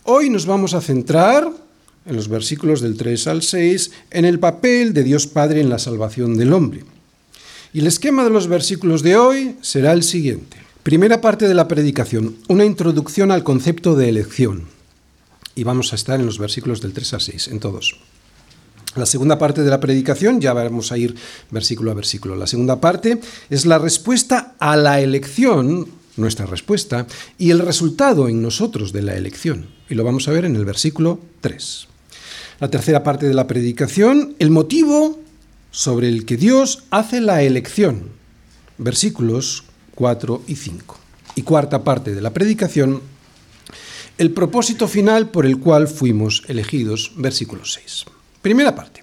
Hoy 0.04 0.30
nos 0.30 0.46
vamos 0.46 0.76
a 0.76 0.82
centrar, 0.82 1.52
en 2.06 2.16
los 2.16 2.28
versículos 2.28 2.82
del 2.82 2.96
3 2.96 3.26
al 3.26 3.42
6, 3.42 3.92
en 4.12 4.26
el 4.26 4.38
papel 4.38 4.94
de 4.94 5.04
Dios 5.04 5.26
Padre 5.26 5.62
en 5.62 5.70
la 5.70 5.80
salvación 5.80 6.38
del 6.38 6.54
hombre. 6.54 6.84
Y 7.74 7.80
el 7.80 7.88
esquema 7.88 8.24
de 8.24 8.30
los 8.30 8.48
versículos 8.48 9.02
de 9.02 9.16
hoy 9.16 9.56
será 9.62 9.92
el 9.94 10.04
siguiente. 10.04 10.58
Primera 10.84 11.22
parte 11.22 11.48
de 11.48 11.56
la 11.56 11.68
predicación, 11.68 12.36
una 12.48 12.66
introducción 12.66 13.32
al 13.32 13.44
concepto 13.44 13.96
de 13.96 14.10
elección. 14.10 14.66
Y 15.56 15.64
vamos 15.64 15.92
a 15.92 15.96
estar 15.96 16.20
en 16.20 16.28
los 16.28 16.38
versículos 16.38 16.82
del 16.82 16.94
3 16.94 17.14
al 17.16 17.22
6, 17.22 17.48
en 17.48 17.60
todos. 17.60 17.98
La 18.96 19.06
segunda 19.06 19.38
parte 19.38 19.62
de 19.62 19.70
la 19.70 19.82
predicación, 19.82 20.40
ya 20.40 20.54
vamos 20.54 20.94
a 20.94 20.98
ir 20.98 21.16
versículo 21.52 21.92
a 21.92 21.94
versículo. 21.94 22.36
La 22.36 22.48
segunda 22.48 22.80
parte 22.80 23.20
es 23.50 23.66
la 23.66 23.78
respuesta 23.78 24.56
a 24.58 24.78
la 24.78 25.02
elección, 25.02 25.88
nuestra 26.16 26.46
respuesta, 26.46 27.06
y 27.38 27.52
el 27.52 27.60
resultado 27.60 28.30
en 28.30 28.42
nosotros 28.42 28.94
de 28.94 29.02
la 29.02 29.16
elección. 29.16 29.68
Y 29.90 29.96
lo 29.96 30.06
vamos 30.06 30.30
a 30.30 30.32
ver 30.32 30.46
en 30.46 30.56
el 30.56 30.64
versículo 30.64 31.20
3. 31.42 31.88
La 32.62 32.70
tercera 32.70 33.04
parte 33.04 33.28
de 33.28 33.34
la 33.34 33.48
predicación, 33.48 34.36
el 34.40 34.50
motivo 34.50 35.20
sobre 35.72 36.08
el 36.08 36.26
que 36.26 36.38
Dios 36.38 36.84
hace 36.90 37.20
la 37.20 37.44
elección. 37.44 38.12
Versículos 38.78 39.66
4 39.96 40.44
y 40.48 40.56
5. 40.56 40.98
Y 41.36 41.42
cuarta 41.42 41.84
parte 41.84 42.16
de 42.16 42.22
la 42.22 42.32
predicación, 42.32 43.02
el 44.18 44.32
propósito 44.32 44.88
final 44.88 45.32
por 45.32 45.46
el 45.46 45.60
cual 45.60 45.90
fuimos 45.90 46.44
elegidos, 46.48 47.12
versículo 47.18 47.66
6. 47.66 48.06
Primera 48.46 48.76
parte. 48.76 49.02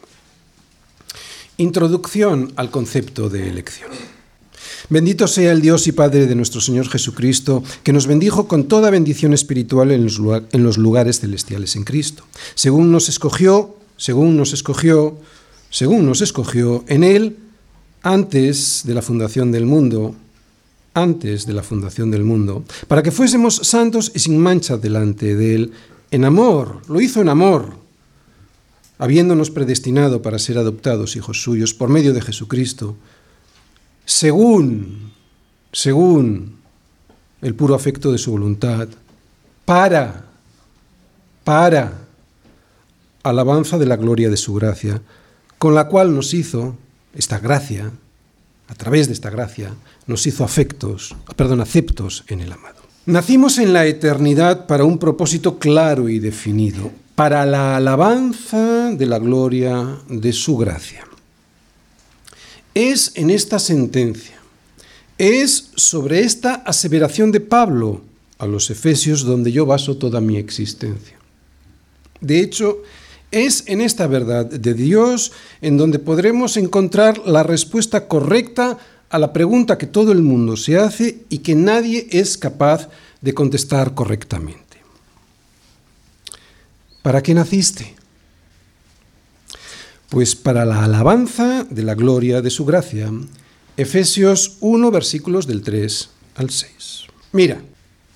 Introducción 1.57 2.53
al 2.55 2.71
concepto 2.71 3.29
de 3.29 3.49
elección. 3.49 3.91
Bendito 4.89 5.27
sea 5.27 5.51
el 5.51 5.61
Dios 5.61 5.89
y 5.89 5.91
Padre 5.91 6.29
de 6.29 6.37
nuestro 6.37 6.61
Señor 6.61 6.89
Jesucristo, 6.89 7.65
que 7.83 7.93
nos 7.93 8.07
bendijo 8.07 8.47
con 8.47 8.69
toda 8.69 8.89
bendición 8.89 9.33
espiritual 9.33 9.91
en 9.91 10.63
los 10.63 10.79
lugares 10.79 11.19
celestiales 11.19 11.75
en 11.75 11.83
Cristo, 11.83 12.23
según 12.55 12.93
nos 12.93 13.09
escogió, 13.09 13.75
según 13.97 14.37
nos 14.37 14.53
escogió, 14.53 15.19
según 15.71 16.07
nos 16.07 16.21
escogió 16.21 16.85
en 16.87 17.03
Él 17.03 17.37
antes 18.05 18.83
de 18.85 18.95
la 18.95 19.03
fundación 19.03 19.51
del 19.51 19.67
mundo, 19.67 20.15
antes 20.95 21.47
de 21.47 21.53
la 21.53 21.65
fundación 21.65 22.13
del 22.13 22.23
mundo, 22.23 22.63
para 22.87 23.03
que 23.03 23.11
fuésemos 23.11 23.57
santos 23.57 24.13
y 24.15 24.21
sin 24.21 24.39
mancha 24.39 24.77
delante 24.77 25.35
de 25.35 25.57
Él, 25.57 25.73
en 26.13 26.25
amor, 26.25 26.83
lo 26.87 27.01
hizo 27.01 27.21
en 27.21 27.29
amor, 27.29 27.82
habiéndonos 28.99 29.51
predestinado 29.51 30.23
para 30.23 30.39
ser 30.39 30.59
adoptados 30.59 31.17
hijos 31.17 31.43
suyos 31.43 31.75
por 31.75 31.89
medio 31.89 32.13
de 32.13 32.21
Jesucristo, 32.21 32.97
según, 34.05 35.13
según 35.73 36.57
el 37.41 37.55
puro 37.55 37.75
afecto 37.75 38.13
de 38.13 38.19
su 38.19 38.33
voluntad, 38.33 38.89
para, 39.65 40.27
para 41.45 41.99
alabanza 43.23 43.79
de 43.79 43.87
la 43.87 43.97
gloria 43.97 44.31
de 44.31 44.37
su 44.37 44.55
gracia, 44.55 45.01
con 45.59 45.75
la 45.75 45.89
cual 45.89 46.15
nos 46.15 46.35
hizo 46.35 46.77
esta 47.15 47.39
gracia, 47.39 47.91
a 48.69 48.75
través 48.75 49.07
de 49.07 49.13
esta 49.13 49.31
gracia, 49.31 49.75
nos 50.07 50.27
hizo 50.27 50.45
afectos, 50.45 51.15
perdón, 51.37 51.61
aceptos 51.61 52.25
en 52.29 52.41
el 52.41 52.53
amado. 52.53 52.81
Nacimos 53.05 53.59
en 53.59 53.73
la 53.73 53.87
eternidad 53.87 54.67
para 54.67 54.85
un 54.85 54.99
propósito 54.99 55.59
claro 55.59 56.09
y 56.09 56.21
definido, 56.21 56.91
para 57.15 57.45
la 57.47 57.77
alabanza 57.77 58.93
de 58.93 59.07
la 59.07 59.19
gloria 59.19 59.99
de 60.09 60.33
su 60.33 60.57
gracia. 60.57 61.07
Es 62.75 63.13
en 63.15 63.31
esta 63.31 63.59
sentencia, 63.59 64.37
es 65.19 65.71
sobre 65.77 66.21
esta 66.21 66.55
aseveración 66.55 67.31
de 67.31 67.41
Pablo 67.41 68.01
a 68.39 68.47
los 68.47 68.71
Efesios 68.71 69.25
donde 69.25 69.53
yo 69.53 69.67
baso 69.67 69.97
toda 69.97 70.21
mi 70.21 70.37
existencia. 70.37 71.19
De 72.21 72.41
hecho, 72.41 72.83
es 73.31 73.65
en 73.67 73.81
esta 73.81 74.07
verdad 74.07 74.47
de 74.47 74.75
Dios 74.75 75.33
en 75.61 75.77
donde 75.77 75.99
podremos 75.99 76.57
encontrar 76.57 77.19
la 77.27 77.43
respuesta 77.43 78.09
correcta 78.09 78.79
a 79.11 79.19
la 79.19 79.33
pregunta 79.33 79.77
que 79.77 79.87
todo 79.87 80.13
el 80.13 80.23
mundo 80.23 80.57
se 80.57 80.79
hace 80.79 81.25
y 81.29 81.39
que 81.39 81.55
nadie 81.55 82.07
es 82.11 82.39
capaz 82.39 82.89
de 83.21 83.35
contestar 83.35 83.95
correctamente. 83.95 84.62
¿Para 87.03 87.21
qué 87.21 87.35
naciste? 87.35 87.97
Pues 90.09 90.37
para 90.37 90.65
la 90.65 90.85
alabanza 90.85 91.65
de 91.69 91.83
la 91.83 91.97
gloria 91.97 92.41
de 92.43 92.51
su 92.51 92.65
gracia. 92.65 93.11
Efesios 93.77 94.59
1, 94.61 94.91
versículos 94.93 95.49
del 95.49 95.63
3 95.63 96.11
al 96.37 96.51
6. 96.51 97.05
Mira, 97.33 97.61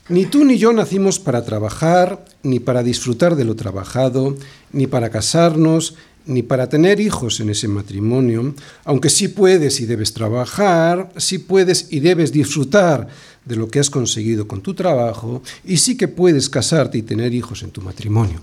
ni 0.09 0.27
tú 0.27 0.45
ni 0.45 0.57
yo 0.57 0.73
nacimos 0.73 1.19
para 1.19 1.45
trabajar, 1.45 2.25
ni 2.45 2.61
para 2.61 2.85
disfrutar 2.85 3.35
de 3.35 3.45
lo 3.45 3.57
trabajado, 3.57 4.37
ni 4.71 4.87
para 4.87 5.11
casarnos, 5.11 5.97
ni 6.25 6.45
para 6.45 6.69
tener 6.69 7.01
hijos 7.01 7.41
en 7.41 7.51
ese 7.51 7.67
matrimonio, 7.67 8.55
aunque 8.85 9.11
sí 9.11 9.27
puedes 9.27 9.81
y 9.81 9.87
debes 9.87 10.13
trabajar, 10.13 11.13
sí 11.17 11.39
puedes 11.39 11.89
y 11.91 12.01
debes 12.01 12.31
disfrutar 12.31 13.09
de 13.45 13.57
lo 13.57 13.69
que 13.69 13.81
has 13.81 13.91
conseguido 13.91 14.47
con 14.47 14.61
tu 14.61 14.75
trabajo, 14.75 15.43
y 15.65 15.79
sí 15.79 15.97
que 15.97 16.07
puedes 16.07 16.49
casarte 16.49 16.99
y 16.99 17.03
tener 17.03 17.35
hijos 17.35 17.65
en 17.65 17.71
tu 17.71 17.81
matrimonio. 17.81 18.41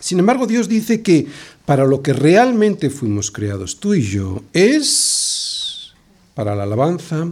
Sin 0.00 0.18
embargo, 0.18 0.46
Dios 0.46 0.68
dice 0.68 1.02
que 1.02 1.26
para 1.64 1.84
lo 1.84 2.02
que 2.02 2.12
realmente 2.12 2.88
fuimos 2.88 3.30
creados 3.30 3.80
tú 3.80 3.94
y 3.94 4.02
yo 4.02 4.42
es 4.52 5.92
para 6.34 6.54
la 6.54 6.62
alabanza 6.62 7.28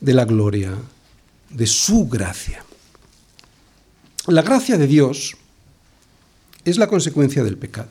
de 0.00 0.14
la 0.14 0.24
gloria 0.24 0.74
de 1.50 1.66
su 1.66 2.06
gracia. 2.06 2.64
La 4.26 4.42
gracia 4.42 4.76
de 4.76 4.86
Dios 4.86 5.36
es 6.64 6.78
la 6.78 6.86
consecuencia 6.86 7.44
del 7.44 7.56
pecado. 7.56 7.88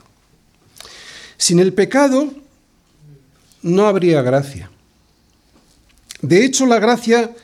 Sin 1.38 1.60
el 1.60 1.74
pecado 1.74 2.32
no 3.62 3.88
habría 3.88 4.22
gracia. 4.22 4.70
De 6.22 6.46
hecho, 6.46 6.66
la 6.66 6.80
gracia, 6.80 7.36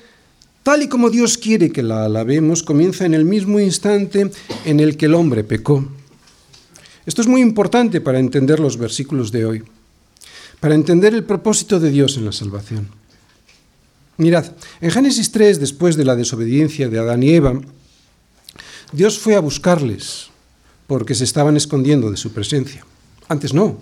tal 0.63 0.83
y 0.83 0.89
como 0.89 1.09
Dios 1.09 1.37
quiere 1.37 1.71
que 1.71 1.83
la 1.83 2.05
alabemos, 2.05 2.63
comienza 2.63 3.05
en 3.05 3.13
el 3.13 3.25
mismo 3.25 3.59
instante 3.59 4.31
en 4.65 4.79
el 4.79 4.97
que 4.97 5.07
el 5.07 5.15
hombre 5.15 5.43
pecó. 5.43 5.87
Esto 7.11 7.23
es 7.23 7.27
muy 7.27 7.41
importante 7.41 7.99
para 7.99 8.19
entender 8.19 8.61
los 8.61 8.77
versículos 8.77 9.33
de 9.33 9.43
hoy, 9.43 9.63
para 10.61 10.75
entender 10.75 11.13
el 11.13 11.25
propósito 11.25 11.77
de 11.77 11.91
Dios 11.91 12.15
en 12.15 12.23
la 12.23 12.31
salvación. 12.31 12.87
Mirad, 14.15 14.45
en 14.79 14.91
Génesis 14.91 15.29
3, 15.29 15.59
después 15.59 15.97
de 15.97 16.05
la 16.05 16.15
desobediencia 16.15 16.87
de 16.87 16.99
Adán 16.99 17.21
y 17.21 17.31
Eva, 17.31 17.59
Dios 18.93 19.19
fue 19.19 19.35
a 19.35 19.41
buscarles 19.41 20.29
porque 20.87 21.13
se 21.13 21.25
estaban 21.25 21.57
escondiendo 21.57 22.09
de 22.09 22.15
su 22.15 22.31
presencia. 22.31 22.85
Antes 23.27 23.53
no. 23.53 23.77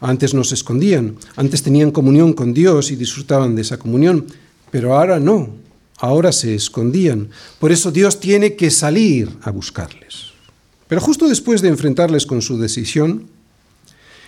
Antes 0.00 0.34
no 0.34 0.42
se 0.42 0.56
escondían, 0.56 1.18
antes 1.36 1.62
tenían 1.62 1.92
comunión 1.92 2.32
con 2.32 2.52
Dios 2.52 2.90
y 2.90 2.96
disfrutaban 2.96 3.54
de 3.54 3.62
esa 3.62 3.78
comunión, 3.78 4.26
pero 4.72 4.98
ahora 4.98 5.20
no, 5.20 5.50
ahora 5.98 6.32
se 6.32 6.56
escondían. 6.56 7.30
Por 7.60 7.70
eso 7.70 7.92
Dios 7.92 8.18
tiene 8.18 8.56
que 8.56 8.72
salir 8.72 9.30
a 9.42 9.52
buscarles. 9.52 10.31
Pero 10.92 11.00
justo 11.00 11.26
después 11.26 11.62
de 11.62 11.70
enfrentarles 11.70 12.26
con 12.26 12.42
su 12.42 12.58
decisión 12.58 13.30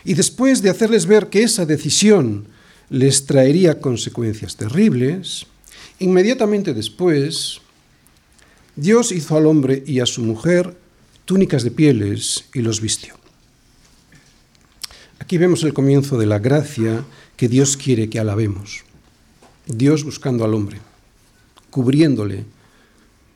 y 0.02 0.14
después 0.14 0.62
de 0.62 0.70
hacerles 0.70 1.04
ver 1.04 1.28
que 1.28 1.42
esa 1.42 1.66
decisión 1.66 2.46
les 2.88 3.26
traería 3.26 3.82
consecuencias 3.82 4.56
terribles, 4.56 5.44
inmediatamente 5.98 6.72
después 6.72 7.60
Dios 8.76 9.12
hizo 9.12 9.36
al 9.36 9.44
hombre 9.44 9.84
y 9.86 10.00
a 10.00 10.06
su 10.06 10.22
mujer 10.22 10.74
túnicas 11.26 11.64
de 11.64 11.70
pieles 11.70 12.46
y 12.54 12.62
los 12.62 12.80
vistió. 12.80 13.14
Aquí 15.18 15.36
vemos 15.36 15.64
el 15.64 15.74
comienzo 15.74 16.16
de 16.16 16.24
la 16.24 16.38
gracia 16.38 17.04
que 17.36 17.48
Dios 17.48 17.76
quiere 17.76 18.08
que 18.08 18.20
alabemos. 18.20 18.84
Dios 19.66 20.02
buscando 20.02 20.46
al 20.46 20.54
hombre, 20.54 20.78
cubriéndole 21.68 22.46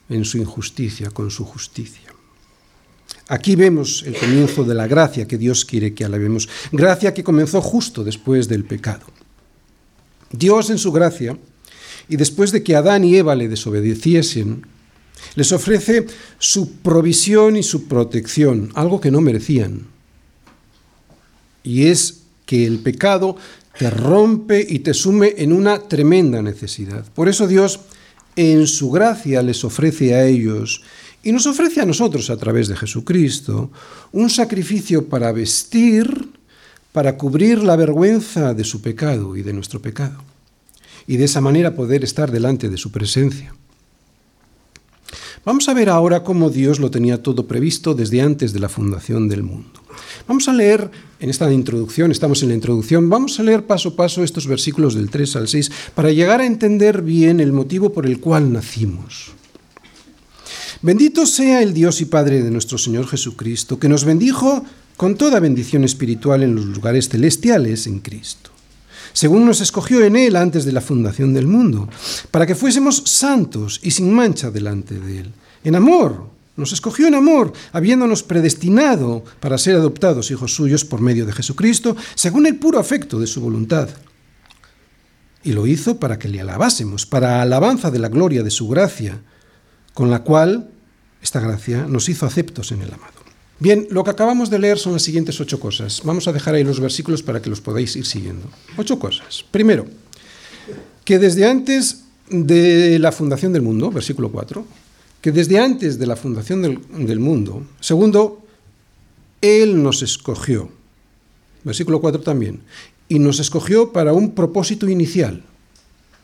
en 0.08 0.24
su 0.24 0.38
injusticia 0.38 1.10
con 1.10 1.30
su 1.30 1.44
justicia. 1.44 2.07
Aquí 3.28 3.56
vemos 3.56 4.02
el 4.06 4.16
comienzo 4.16 4.64
de 4.64 4.74
la 4.74 4.86
gracia 4.86 5.28
que 5.28 5.38
Dios 5.38 5.64
quiere 5.64 5.94
que 5.94 6.04
alabemos, 6.04 6.48
gracia 6.72 7.14
que 7.14 7.22
comenzó 7.22 7.60
justo 7.60 8.02
después 8.02 8.48
del 8.48 8.64
pecado. 8.64 9.06
Dios 10.32 10.70
en 10.70 10.78
su 10.78 10.92
gracia, 10.92 11.38
y 12.08 12.16
después 12.16 12.52
de 12.52 12.62
que 12.62 12.74
Adán 12.74 13.04
y 13.04 13.16
Eva 13.16 13.36
le 13.36 13.48
desobedeciesen, 13.48 14.66
les 15.34 15.52
ofrece 15.52 16.06
su 16.38 16.72
provisión 16.78 17.56
y 17.56 17.62
su 17.62 17.86
protección, 17.86 18.70
algo 18.74 19.00
que 19.00 19.10
no 19.10 19.20
merecían 19.20 19.86
y 21.68 21.88
es 21.88 22.22
que 22.46 22.64
el 22.64 22.78
pecado 22.78 23.36
te 23.78 23.90
rompe 23.90 24.66
y 24.66 24.78
te 24.78 24.94
sume 24.94 25.34
en 25.36 25.52
una 25.52 25.80
tremenda 25.80 26.40
necesidad. 26.40 27.04
Por 27.12 27.28
eso 27.28 27.46
Dios 27.46 27.80
en 28.36 28.66
su 28.66 28.90
gracia 28.90 29.42
les 29.42 29.64
ofrece 29.64 30.14
a 30.14 30.24
ellos 30.24 30.82
y 31.28 31.32
nos 31.32 31.44
ofrece 31.44 31.82
a 31.82 31.84
nosotros 31.84 32.30
a 32.30 32.38
través 32.38 32.68
de 32.68 32.76
Jesucristo 32.76 33.70
un 34.12 34.30
sacrificio 34.30 35.10
para 35.10 35.30
vestir, 35.30 36.30
para 36.90 37.18
cubrir 37.18 37.62
la 37.62 37.76
vergüenza 37.76 38.54
de 38.54 38.64
su 38.64 38.80
pecado 38.80 39.36
y 39.36 39.42
de 39.42 39.52
nuestro 39.52 39.82
pecado, 39.82 40.24
y 41.06 41.18
de 41.18 41.26
esa 41.26 41.42
manera 41.42 41.74
poder 41.74 42.02
estar 42.02 42.32
delante 42.32 42.70
de 42.70 42.78
su 42.78 42.90
presencia. 42.90 43.54
Vamos 45.44 45.68
a 45.68 45.74
ver 45.74 45.90
ahora 45.90 46.24
cómo 46.24 46.48
Dios 46.48 46.80
lo 46.80 46.90
tenía 46.90 47.22
todo 47.22 47.46
previsto 47.46 47.92
desde 47.92 48.22
antes 48.22 48.54
de 48.54 48.60
la 48.60 48.70
fundación 48.70 49.28
del 49.28 49.42
mundo. 49.42 49.82
Vamos 50.26 50.48
a 50.48 50.54
leer, 50.54 50.90
en 51.20 51.28
esta 51.28 51.52
introducción, 51.52 52.10
estamos 52.10 52.42
en 52.42 52.48
la 52.48 52.54
introducción, 52.54 53.10
vamos 53.10 53.38
a 53.38 53.42
leer 53.42 53.66
paso 53.66 53.90
a 53.90 53.96
paso 53.96 54.24
estos 54.24 54.46
versículos 54.46 54.94
del 54.94 55.10
3 55.10 55.36
al 55.36 55.48
6 55.48 55.92
para 55.94 56.10
llegar 56.10 56.40
a 56.40 56.46
entender 56.46 57.02
bien 57.02 57.38
el 57.38 57.52
motivo 57.52 57.92
por 57.92 58.06
el 58.06 58.18
cual 58.18 58.50
nacimos. 58.50 59.36
Bendito 60.80 61.26
sea 61.26 61.60
el 61.60 61.74
Dios 61.74 62.00
y 62.00 62.04
Padre 62.04 62.40
de 62.42 62.52
nuestro 62.52 62.78
Señor 62.78 63.08
Jesucristo, 63.08 63.80
que 63.80 63.88
nos 63.88 64.04
bendijo 64.04 64.64
con 64.96 65.16
toda 65.16 65.40
bendición 65.40 65.82
espiritual 65.82 66.44
en 66.44 66.54
los 66.54 66.66
lugares 66.66 67.08
celestiales 67.08 67.88
en 67.88 67.98
Cristo, 67.98 68.50
según 69.12 69.44
nos 69.44 69.60
escogió 69.60 70.04
en 70.04 70.14
Él 70.14 70.36
antes 70.36 70.64
de 70.64 70.70
la 70.70 70.80
fundación 70.80 71.34
del 71.34 71.48
mundo, 71.48 71.88
para 72.30 72.46
que 72.46 72.54
fuésemos 72.54 73.02
santos 73.06 73.80
y 73.82 73.90
sin 73.90 74.12
mancha 74.12 74.52
delante 74.52 75.00
de 75.00 75.20
Él, 75.20 75.32
en 75.64 75.74
amor 75.74 76.38
nos 76.58 76.72
escogió 76.72 77.06
en 77.06 77.14
amor, 77.14 77.52
habiéndonos 77.72 78.24
predestinado 78.24 79.22
para 79.38 79.58
ser 79.58 79.76
adoptados 79.76 80.32
hijos 80.32 80.54
suyos 80.54 80.84
por 80.84 81.00
medio 81.00 81.24
de 81.24 81.32
Jesucristo, 81.32 81.96
según 82.16 82.46
el 82.46 82.56
puro 82.56 82.80
afecto 82.80 83.20
de 83.20 83.28
su 83.28 83.40
voluntad. 83.40 83.88
Y 85.44 85.52
lo 85.52 85.68
hizo 85.68 86.00
para 86.00 86.18
que 86.18 86.26
le 86.26 86.40
alabásemos, 86.40 87.06
para 87.06 87.42
alabanza 87.42 87.92
de 87.92 88.00
la 88.00 88.08
gloria 88.08 88.42
de 88.42 88.50
su 88.50 88.66
gracia, 88.66 89.22
con 89.98 90.10
la 90.10 90.22
cual 90.22 90.70
esta 91.20 91.40
gracia 91.40 91.88
nos 91.88 92.08
hizo 92.08 92.24
aceptos 92.24 92.70
en 92.70 92.82
el 92.82 92.94
amado. 92.94 93.18
Bien, 93.58 93.88
lo 93.90 94.04
que 94.04 94.10
acabamos 94.10 94.48
de 94.48 94.60
leer 94.60 94.78
son 94.78 94.92
las 94.92 95.02
siguientes 95.02 95.40
ocho 95.40 95.58
cosas. 95.58 96.02
Vamos 96.04 96.28
a 96.28 96.32
dejar 96.32 96.54
ahí 96.54 96.62
los 96.62 96.78
versículos 96.78 97.20
para 97.20 97.42
que 97.42 97.50
los 97.50 97.60
podáis 97.60 97.96
ir 97.96 98.06
siguiendo. 98.06 98.48
Ocho 98.76 99.00
cosas. 99.00 99.44
Primero, 99.50 99.86
que 101.04 101.18
desde 101.18 101.50
antes 101.50 102.04
de 102.30 102.96
la 103.00 103.10
fundación 103.10 103.52
del 103.52 103.62
mundo, 103.62 103.90
versículo 103.90 104.30
4, 104.30 104.64
que 105.20 105.32
desde 105.32 105.58
antes 105.58 105.98
de 105.98 106.06
la 106.06 106.14
fundación 106.14 106.62
del, 106.62 107.18
mundo, 107.18 107.66
segundo, 107.80 108.46
Él 109.40 109.82
nos 109.82 110.02
escogió, 110.02 110.70
versículo 111.64 112.00
4 112.00 112.20
también, 112.20 112.60
y 113.08 113.18
nos 113.18 113.40
escogió 113.40 113.92
para 113.92 114.12
un 114.12 114.30
propósito 114.30 114.88
inicial. 114.88 115.42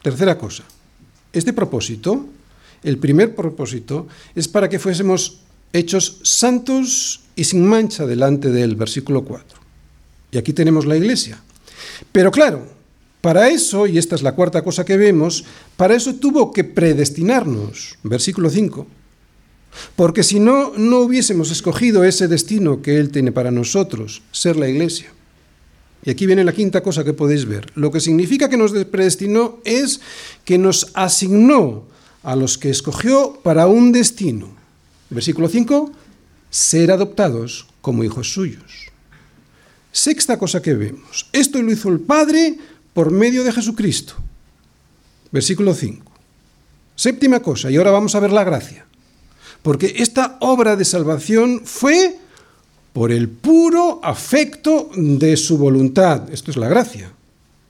Tercera 0.01 0.39
cosa, 0.39 0.63
este 1.33 1.53
propósito, 1.53 2.29
el 2.85 2.99
primer 2.99 3.35
propósito, 3.35 4.07
es 4.35 4.47
para 4.47 4.69
que 4.69 4.79
fuésemos 4.79 5.41
hechos 5.73 6.21
santos 6.23 7.21
y 7.35 7.45
sin 7.45 7.67
mancha 7.67 8.07
delante 8.07 8.51
del 8.51 8.77
versículo 8.77 9.25
4. 9.25 9.59
Y 10.31 10.39
aquí 10.39 10.53
tenemos 10.53 10.87
la 10.87 10.97
iglesia. 10.97 11.43
Pero 12.13 12.31
claro, 12.31 12.67
para 13.21 13.49
eso, 13.49 13.87
y 13.87 13.99
esta 13.99 14.15
es 14.15 14.23
la 14.23 14.35
cuarta 14.35 14.63
cosa 14.63 14.85
que 14.85 14.97
vemos, 14.97 15.45
para 15.77 15.95
eso 15.95 16.15
tuvo 16.17 16.53
que 16.53 16.63
predestinarnos, 16.63 17.97
versículo 18.03 18.51
5. 18.51 18.87
Porque 19.97 20.23
si 20.23 20.39
no, 20.39 20.73
no 20.77 21.01
hubiésemos 21.01 21.51
escogido 21.51 22.05
ese 22.05 22.29
destino 22.29 22.83
que 22.83 22.99
Él 22.99 23.11
tiene 23.11 23.33
para 23.33 23.51
nosotros, 23.51 24.23
ser 24.31 24.57
la 24.57 24.69
iglesia. 24.69 25.13
Y 26.05 26.11
aquí 26.11 26.27
viene 26.27 26.45
la 26.45 26.53
quinta 26.53 26.83
cosa 26.83 27.03
que 27.03 27.15
podéis 27.15 27.47
ver. 27.47 27.67
Lo 27.75 27.91
que 27.91 28.01
significa 28.01 28.49
que 28.49 28.59
nos 28.59 28.73
predestinó 28.85 29.59
es 29.65 30.01
que 30.45 30.59
nos 30.59 30.91
asignó 30.93 31.85
a 32.25 32.35
los 32.35 32.59
que 32.59 32.71
escogió 32.71 33.39
para 33.43 33.67
un 33.67 33.93
destino. 33.93 34.49
Versículo 35.11 35.49
5, 35.49 35.93
ser 36.51 36.91
adoptados 36.91 37.67
como 37.81 38.03
hijos 38.03 38.33
suyos. 38.33 38.91
Sexta 39.93 40.39
cosa 40.39 40.61
que 40.61 40.75
vemos. 40.75 41.29
Esto 41.33 41.63
lo 41.63 41.71
hizo 41.71 41.89
el 41.89 42.01
Padre 42.01 42.59
por 42.93 43.11
medio 43.13 43.45
de 43.45 43.53
Jesucristo. 43.53 44.15
Versículo 45.31 45.75
5. 45.75 46.11
Séptima 46.97 47.41
cosa, 47.41 47.71
y 47.71 47.77
ahora 47.77 47.91
vamos 47.91 48.15
a 48.15 48.21
ver 48.21 48.33
la 48.33 48.45
gracia. 48.45 48.87
Porque 49.63 49.95
esta 49.99 50.37
obra 50.41 50.77
de 50.77 50.85
salvación 50.85 51.63
fue 51.65 52.19
por 52.93 53.11
el 53.11 53.29
puro 53.29 54.01
afecto 54.03 54.91
de 54.97 55.37
su 55.37 55.59
voluntad. 55.59 56.31
Esto 56.33 56.51
es 56.51 56.57
la 56.57 56.69
gracia. 56.69 57.13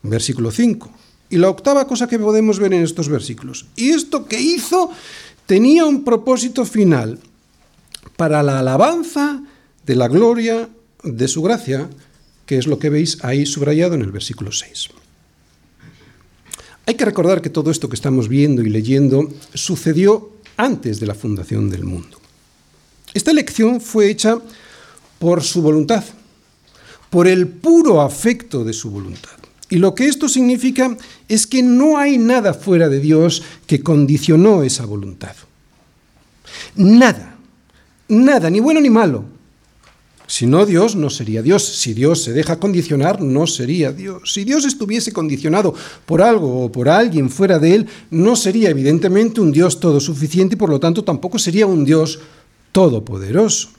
Versículo 0.03 0.51
5. 0.51 0.91
Y 1.35 1.37
la 1.37 1.51
octava 1.51 1.89
cosa 1.89 2.07
que 2.07 2.17
podemos 2.17 2.61
ver 2.61 2.73
en 2.75 2.85
estos 2.85 3.09
versículos. 3.09 3.67
Y 3.75 3.91
esto 3.91 4.27
que 4.27 4.41
hizo 4.41 4.93
tenía 5.47 5.85
un 5.85 6.05
propósito 6.05 6.65
final 6.65 7.19
para 8.15 8.41
la 8.45 8.61
alabanza 8.61 9.43
de 9.85 9.97
la 9.97 10.07
gloria 10.07 10.69
de 11.03 11.27
su 11.27 11.43
gracia, 11.43 11.91
que 12.47 12.57
es 12.57 12.69
lo 12.69 12.79
que 12.79 12.89
veis 12.89 13.19
ahí 13.25 13.47
subrayado 13.47 13.95
en 13.97 14.03
el 14.03 14.13
versículo 14.13 14.53
6. 14.53 14.91
Hay 16.87 16.95
que 16.95 17.05
recordar 17.05 17.43
que 17.43 17.51
todo 17.51 17.73
esto 17.73 17.89
que 17.89 17.97
estamos 17.97 18.29
viendo 18.29 18.63
y 18.63 18.71
leyendo 18.71 19.29
sucedió 19.55 20.35
antes 20.57 21.01
de 21.01 21.07
la 21.09 21.17
fundación 21.17 21.69
del 21.69 21.83
mundo. 21.83 22.21
Esta 23.13 23.33
elección 23.33 23.81
fue 23.81 24.09
hecha 24.09 24.39
por 25.19 25.43
su 25.43 25.63
voluntad, 25.63 26.05
por 27.11 27.27
el 27.27 27.49
puro 27.49 28.03
afecto 28.03 28.63
de 28.63 28.73
su 28.73 28.93
voluntad. 28.93 29.44
Y 29.75 29.79
lo 29.79 29.93
que 29.93 30.07
esto 30.07 30.29
significa 30.29 30.97
es 31.29 31.49
que 31.49 31.61
no 31.61 31.99
hay 31.99 32.17
nada 32.17 32.55
fuera 32.55 32.89
de 32.89 33.01
Dios 33.01 33.43
que 33.67 33.83
condicionó 33.83 34.63
esa 34.63 34.87
voluntad. 34.87 35.35
Nada, 36.77 37.37
nada, 38.07 38.51
ni 38.51 38.61
bueno 38.61 38.81
ni 38.81 38.89
malo. 38.89 39.25
Si 40.29 40.47
no, 40.47 40.65
Dios 40.65 40.95
no 40.95 41.11
sería 41.11 41.43
Dios. 41.43 41.65
Si 41.65 41.93
Dios 41.93 42.23
se 42.23 42.33
deja 42.33 42.61
condicionar, 42.61 43.21
no 43.21 43.49
sería 43.49 43.91
Dios. 43.91 44.33
Si 44.33 44.45
Dios 44.45 44.65
estuviese 44.65 45.13
condicionado 45.13 45.75
por 46.07 46.23
algo 46.23 46.67
o 46.67 46.71
por 46.71 46.89
alguien 46.89 47.29
fuera 47.29 47.59
de 47.59 47.75
Él, 47.75 47.89
no 48.13 48.37
sería 48.37 48.71
evidentemente 48.71 49.41
un 49.41 49.51
Dios 49.51 49.81
todo 49.81 49.99
suficiente 49.99 50.55
y 50.55 50.57
por 50.57 50.71
lo 50.71 50.79
tanto 50.79 51.03
tampoco 51.03 51.37
sería 51.41 51.67
un 51.67 51.85
Dios 51.85 52.21
todopoderoso. 52.71 53.71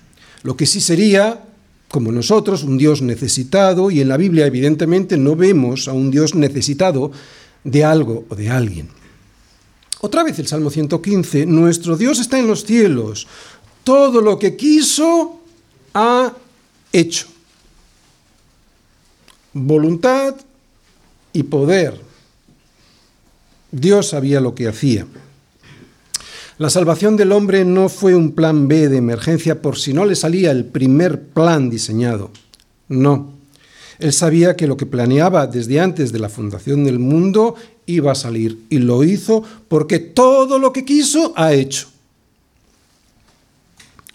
Lo 0.44 0.58
que 0.58 0.66
sí 0.66 0.82
sería, 0.82 1.42
como 1.89 2.12
nosotros, 2.12 2.63
un 2.63 2.78
Dios 2.78 3.02
necesitado 3.02 3.91
y 3.91 4.02
en 4.02 4.10
la 4.10 4.17
Biblia 4.17 4.45
evidentemente 4.45 5.17
no 5.17 5.36
vemos 5.36 5.88
a 5.88 5.93
un 5.93 6.12
Dios 6.12 6.36
necesitado 6.36 7.12
de 7.63 7.84
algo 7.84 8.26
o 8.30 8.36
de 8.36 8.50
alguien. 8.50 8.89
Otra 10.02 10.24
vez 10.24 10.38
el 10.39 10.48
Salmo 10.48 10.69
115, 10.69 11.45
nuestro 11.45 11.98
Dios 11.98 12.19
está 12.19 12.38
en 12.38 12.48
los 12.48 12.65
cielos. 12.65 13.28
Todo 13.84 14.21
lo 14.21 14.38
que 14.38 14.56
quiso 14.56 15.39
ha 15.93 16.34
hecho. 16.91 17.28
Voluntad 19.54 20.36
y 21.34 21.43
poder. 21.43 22.00
Dios 23.71 24.10
sabía 24.10 24.41
lo 24.41 24.54
que 24.54 24.67
hacía. 24.67 25.08
La 26.58 26.70
salvación 26.70 27.18
del 27.18 27.34
hombre 27.34 27.65
no 27.65 27.89
fue 27.89 28.15
un 28.15 28.32
plan 28.32 28.70
B 28.70 28.88
de 28.88 28.98
emergencia 28.98 29.62
por 29.62 29.78
si 29.78 29.91
no 29.94 30.06
le 30.06 30.15
salía 30.15 30.52
el 30.52 30.63
primer 30.63 31.22
plan 31.22 31.70
diseñado. 31.70 32.32
No. 32.88 33.34
Él 34.00 34.13
sabía 34.13 34.56
que 34.56 34.68
lo 34.68 34.78
que 34.78 34.86
planeaba 34.86 35.48
desde 35.48 35.82
antes 35.82 36.13
de 36.13 36.20
la 36.20 36.30
fundación 36.30 36.86
del 36.86 37.00
mundo 37.00 37.56
iba 37.86 38.13
a 38.13 38.15
salir 38.15 38.65
y 38.70 38.80
lo 38.80 39.04
hizo 39.04 39.44
porque 39.68 40.00
todo 40.00 40.58
lo 40.58 40.72
que 40.72 40.86
quiso 40.86 41.34
ha 41.36 41.54
hecho. 41.54 41.89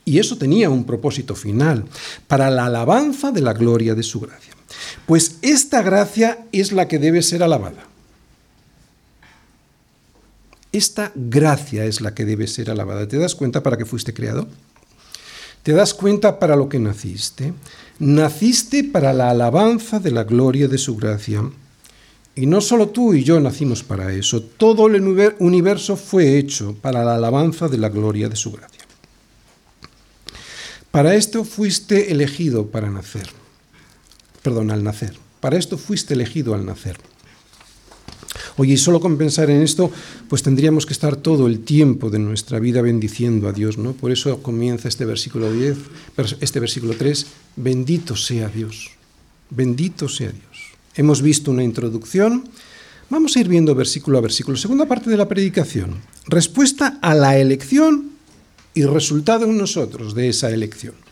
Y 0.07 0.18
eso 0.18 0.38
tenía 0.38 0.70
un 0.70 0.85
propósito 0.85 1.35
final, 1.35 1.85
para 2.26 2.50
la 2.50 2.66
alabanza 2.66 3.33
de 3.33 3.42
la 3.42 3.53
gloria 3.53 3.94
de 3.94 4.03
su 4.03 4.18
gracia. 4.18 4.55
Pues 5.05 5.37
esta 5.42 5.83
gracia 5.83 6.46
es 6.53 6.72
la 6.72 6.88
que 6.88 6.98
debe 6.98 7.20
ser 7.20 7.42
alabada. 7.42 7.89
Esta 10.72 11.12
gracia 11.14 11.85
es 11.85 12.00
la 12.00 12.14
que 12.14 12.24
debe 12.24 12.46
ser 12.46 12.70
alabada. 12.70 13.09
¿Te 13.09 13.18
das 13.18 13.35
cuenta 13.35 13.62
para 13.62 13.76
qué 13.76 13.85
fuiste 13.85 14.14
creado? 14.14 14.46
¿Te 15.62 15.72
das 15.72 15.92
cuenta 15.94 16.38
para 16.38 16.56
lo 16.56 16.68
que 16.68 16.78
naciste? 16.78 17.52
Naciste 17.98 18.85
para 18.85 19.12
la 19.12 19.30
alabanza 19.30 19.98
de 19.98 20.11
la 20.11 20.24
gloria 20.24 20.68
de 20.68 20.78
su 20.78 20.96
gracia. 20.96 21.42
Y 22.35 22.46
no 22.46 22.61
solo 22.61 22.88
tú 22.88 23.12
y 23.12 23.24
yo 23.24 23.40
nacimos 23.40 23.83
para 23.83 24.12
eso, 24.12 24.42
todo 24.42 24.87
el 24.87 25.35
universo 25.40 25.96
fue 25.96 26.38
hecho 26.38 26.74
para 26.80 27.04
la 27.04 27.16
alabanza 27.16 27.68
de 27.68 27.76
la 27.76 27.88
gloria 27.88 28.28
de 28.28 28.37
su 28.37 28.52
gracia. 28.52 28.85
Para 30.90 31.14
esto 31.14 31.44
fuiste 31.44 32.11
elegido 32.11 32.68
para 32.68 32.90
nacer. 32.90 33.28
Perdón, 34.42 34.70
al 34.70 34.83
nacer. 34.83 35.16
Para 35.40 35.59
esto 35.59 35.76
fuiste 35.76 36.14
elegido 36.14 36.54
al 36.54 36.64
nacer. 36.64 36.98
Oye, 38.57 38.74
y 38.74 38.76
solo 38.76 39.00
con 39.00 39.16
pensar 39.16 39.50
en 39.50 39.62
esto, 39.62 39.90
pues 40.29 40.42
tendríamos 40.42 40.87
que 40.87 40.92
estar 40.92 41.16
todo 41.16 41.46
el 41.46 41.61
tiempo 41.61 42.11
de 42.11 42.18
nuestra 42.18 42.59
vida 42.59 42.83
bendiciendo 42.83 43.48
a 43.48 43.53
Dios, 43.53 43.79
¿no? 43.79 43.92
Por 43.92 44.12
eso 44.12 44.42
comienza 44.42 44.88
este 44.88 45.05
versículo 45.05 45.53
10, 45.53 45.76
este 46.40 46.61
versículo 46.61 46.94
3, 46.96 47.26
bendito 47.57 48.16
sea 48.16 48.48
Dios, 48.48 48.90
bendito 49.50 50.09
sea 50.09 50.31
Dios. 50.31 50.72
Hemos 50.94 51.22
visto 51.22 51.50
una 51.50 51.64
introducción, 51.64 52.44
vamos 53.09 53.37
a 53.37 53.40
ir 53.40 53.48
viendo 53.48 53.74
versículo 53.74 54.18
a 54.18 54.20
versículo. 54.20 54.57
Segunda 54.57 54.87
parte 54.87 55.11
de 55.11 55.16
la 55.16 55.29
predicación, 55.29 55.96
respuesta 56.26 56.98
a 57.03 57.14
la 57.14 57.38
elección 57.38 58.11
y 58.74 58.85
resultado 58.85 59.46
en 59.46 59.57
nosotros 59.57 60.14
de 60.14 60.29
esa 60.29 60.50
elección. 60.50 61.10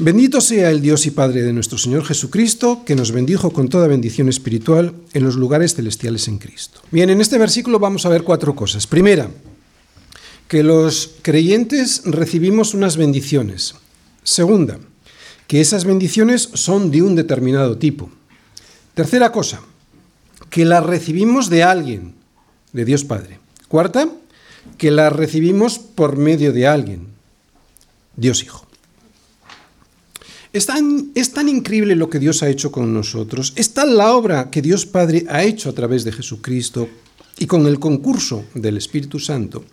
Bendito 0.00 0.40
sea 0.40 0.70
el 0.70 0.80
Dios 0.80 1.06
y 1.06 1.10
Padre 1.10 1.42
de 1.42 1.52
nuestro 1.52 1.76
Señor 1.76 2.04
Jesucristo, 2.04 2.84
que 2.86 2.94
nos 2.94 3.10
bendijo 3.10 3.52
con 3.52 3.68
toda 3.68 3.88
bendición 3.88 4.28
espiritual 4.28 4.94
en 5.12 5.24
los 5.24 5.34
lugares 5.34 5.74
celestiales 5.74 6.28
en 6.28 6.38
Cristo. 6.38 6.80
Bien, 6.92 7.10
en 7.10 7.20
este 7.20 7.36
versículo 7.36 7.80
vamos 7.80 8.06
a 8.06 8.08
ver 8.08 8.22
cuatro 8.22 8.54
cosas. 8.54 8.86
Primera, 8.86 9.28
que 10.46 10.62
los 10.62 11.14
creyentes 11.22 12.02
recibimos 12.04 12.74
unas 12.74 12.96
bendiciones. 12.96 13.74
Segunda, 14.22 14.78
que 15.48 15.60
esas 15.60 15.84
bendiciones 15.84 16.48
son 16.54 16.92
de 16.92 17.02
un 17.02 17.16
determinado 17.16 17.76
tipo. 17.76 18.08
Tercera 18.94 19.32
cosa, 19.32 19.62
que 20.48 20.64
las 20.64 20.86
recibimos 20.86 21.50
de 21.50 21.64
alguien, 21.64 22.14
de 22.72 22.84
Dios 22.84 23.02
Padre. 23.02 23.40
Cuarta, 23.66 24.08
que 24.76 24.92
las 24.92 25.12
recibimos 25.12 25.80
por 25.80 26.16
medio 26.16 26.52
de 26.52 26.68
alguien, 26.68 27.08
Dios 28.14 28.44
Hijo. 28.44 28.67
Es 30.52 30.66
tan, 30.66 31.10
es 31.14 31.32
tan, 31.32 31.48
increíble 31.48 31.94
lo 31.94 32.08
que 32.08 32.18
Dios 32.18 32.42
ha 32.42 32.48
hecho 32.48 32.72
con 32.72 32.92
nosotros, 32.94 33.52
es 33.56 33.74
tal 33.74 33.96
la 33.96 34.14
obra 34.14 34.50
que 34.50 34.62
Dios 34.62 34.86
Padre 34.86 35.26
ha 35.28 35.44
hecho 35.44 35.68
a 35.68 35.74
través 35.74 36.04
de 36.04 36.12
Jesucristo 36.12 36.88
y 37.38 37.46
con 37.46 37.66
el 37.66 37.78
concurso 37.78 38.46
del 38.54 38.78
Espíritu 38.78 39.18
Santo, 39.18 39.64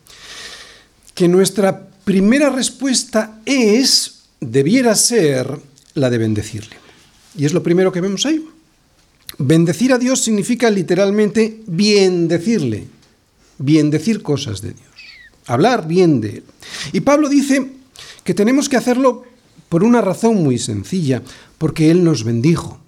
que 1.14 1.28
nuestra 1.28 1.88
primera 2.04 2.50
respuesta 2.50 3.40
es, 3.46 4.24
debiera 4.42 4.96
ser, 4.96 5.48
la 5.96 6.10
de 6.10 6.18
bendecirle. 6.18 6.76
Y 7.38 7.46
es 7.46 7.54
lo 7.54 7.64
primero 7.64 7.92
que 7.92 8.02
vemos 8.02 8.26
ahí. 8.26 8.46
Bendecir 9.38 9.92
a 9.92 9.98
Dios 9.98 10.22
significa 10.22 10.70
literalmente 10.70 11.62
bien 11.68 12.28
decirle, 12.28 12.88
bien 13.58 13.90
decir 13.90 14.22
cosas 14.22 14.62
de 14.62 14.70
Dios, 14.72 14.90
hablar 15.48 15.88
bien 15.88 16.22
de 16.22 16.30
Él. 16.30 16.44
Y 16.94 17.02
Pablo 17.02 17.28
dice 17.28 17.72
que 18.24 18.34
tenemos 18.34 18.70
que 18.70 18.78
hacerlo 18.78 19.24
por 19.70 19.84
una 19.84 20.02
razón 20.02 20.44
muy 20.44 20.58
sencilla, 20.58 21.22
porque 21.58 21.92
Él 21.92 22.04
nos 22.04 22.24
bendijo. 22.24 22.80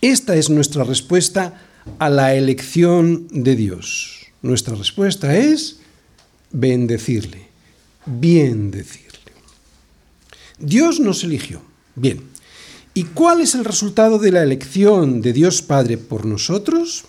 Esta 0.00 0.36
es 0.36 0.50
nuestra 0.50 0.84
respuesta 0.84 1.60
a 1.98 2.10
la 2.10 2.34
elección 2.34 3.28
de 3.30 3.56
Dios. 3.56 4.26
Nuestra 4.42 4.74
respuesta 4.74 5.36
es 5.36 5.78
bendecirle, 6.50 7.48
bien 8.06 8.70
decirle. 8.70 9.12
Dios 10.58 11.00
nos 11.00 11.24
eligió. 11.24 11.62
Bien. 11.94 12.20
¿Y 12.94 13.04
cuál 13.04 13.40
es 13.40 13.54
el 13.54 13.64
resultado 13.64 14.18
de 14.18 14.32
la 14.32 14.42
elección 14.42 15.22
de 15.22 15.32
Dios 15.32 15.62
Padre 15.62 15.98
por 15.98 16.26
nosotros? 16.26 17.04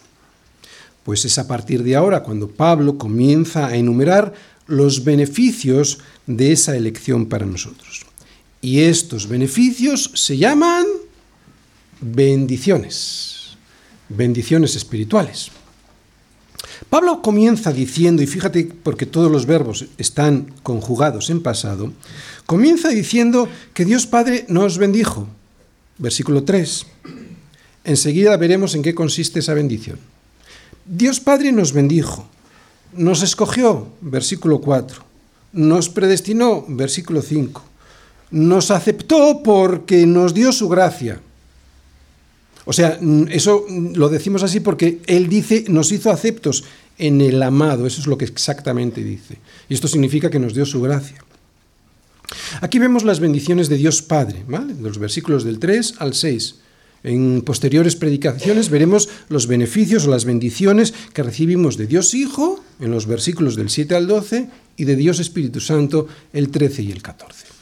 Pues 1.04 1.26
es 1.26 1.38
a 1.38 1.48
partir 1.48 1.84
de 1.84 1.96
ahora 1.96 2.24
cuando 2.24 2.50
Pablo 2.50 2.98
comienza 2.98 3.68
a 3.68 3.76
enumerar 3.76 4.34
los 4.66 5.04
beneficios 5.04 6.00
de 6.26 6.54
esa 6.54 6.78
elección 6.78 7.26
para 7.26 7.46
nosotros. 7.46 7.93
Y 8.64 8.80
estos 8.80 9.28
beneficios 9.28 10.10
se 10.14 10.38
llaman 10.38 10.86
bendiciones, 12.00 13.58
bendiciones 14.08 14.78
espirituales. 14.78 15.52
Pablo 16.90 17.22
comienza 17.22 17.74
diciendo, 17.74 18.24
y 18.24 18.28
fíjate 18.28 18.72
porque 18.82 19.06
todos 19.06 19.30
los 19.30 19.46
verbos 19.46 19.88
están 19.98 20.54
conjugados 20.64 21.30
en 21.30 21.44
pasado, 21.44 21.92
comienza 22.46 22.88
diciendo 22.88 23.50
que 23.74 23.84
Dios 23.84 24.08
Padre 24.08 24.46
nos 24.48 24.78
bendijo. 24.78 25.28
Versículo 25.98 26.46
3. 26.46 26.86
Enseguida 27.84 28.38
veremos 28.38 28.76
en 28.76 28.82
qué 28.82 28.96
consiste 28.96 29.40
esa 29.40 29.54
bendición. 29.54 30.00
Dios 30.86 31.20
Padre 31.20 31.52
nos 31.52 31.74
bendijo, 31.74 32.30
nos 32.94 33.24
escogió, 33.24 33.90
versículo 34.00 34.62
4, 34.62 35.04
nos 35.52 35.90
predestinó, 35.90 36.64
versículo 36.70 37.22
5 37.22 37.73
nos 38.34 38.72
aceptó 38.72 39.42
porque 39.44 40.06
nos 40.08 40.34
dio 40.34 40.52
su 40.52 40.68
gracia. 40.68 41.22
O 42.66 42.74
sea, 42.74 43.00
eso 43.30 43.66
lo 43.70 44.10
decimos 44.10 44.42
así 44.42 44.60
porque 44.60 45.00
Él 45.06 45.30
dice, 45.30 45.66
nos 45.68 45.92
hizo 45.92 46.10
aceptos 46.10 46.64
en 46.98 47.22
el 47.22 47.42
amado, 47.44 47.86
eso 47.86 48.02
es 48.02 48.08
lo 48.08 48.18
que 48.18 48.26
exactamente 48.26 49.04
dice. 49.04 49.38
Y 49.70 49.76
esto 49.76 49.88
significa 49.88 50.30
que 50.30 50.40
nos 50.40 50.56
dio 50.56 50.66
su 50.66 50.82
gracia. 50.82 51.24
Aquí 52.62 52.80
vemos 52.80 53.04
las 53.04 53.20
bendiciones 53.20 53.70
de 53.70 53.78
Dios 53.78 54.02
Padre, 54.02 54.44
¿vale? 54.48 54.74
Los 54.82 54.98
versículos 54.98 55.44
del 55.44 55.60
3 55.60 55.96
al 56.00 56.16
6. 56.16 56.56
En 57.04 57.42
posteriores 57.42 57.96
predicaciones 57.96 58.70
veremos 58.70 59.10
los 59.30 59.46
beneficios 59.46 60.08
o 60.08 60.10
las 60.10 60.26
bendiciones 60.26 60.94
que 61.14 61.22
recibimos 61.22 61.78
de 61.78 61.86
Dios 61.86 62.14
Hijo 62.16 62.64
en 62.80 62.92
los 62.92 63.06
versículos 63.06 63.56
del 63.56 63.70
7 63.70 63.94
al 63.94 64.08
12 64.08 64.50
y 64.78 64.86
de 64.86 64.96
Dios 64.96 65.20
Espíritu 65.20 65.60
Santo 65.60 66.08
el 66.32 66.50
13 66.50 66.82
y 66.84 66.92
el 66.92 67.04
14. 67.04 67.53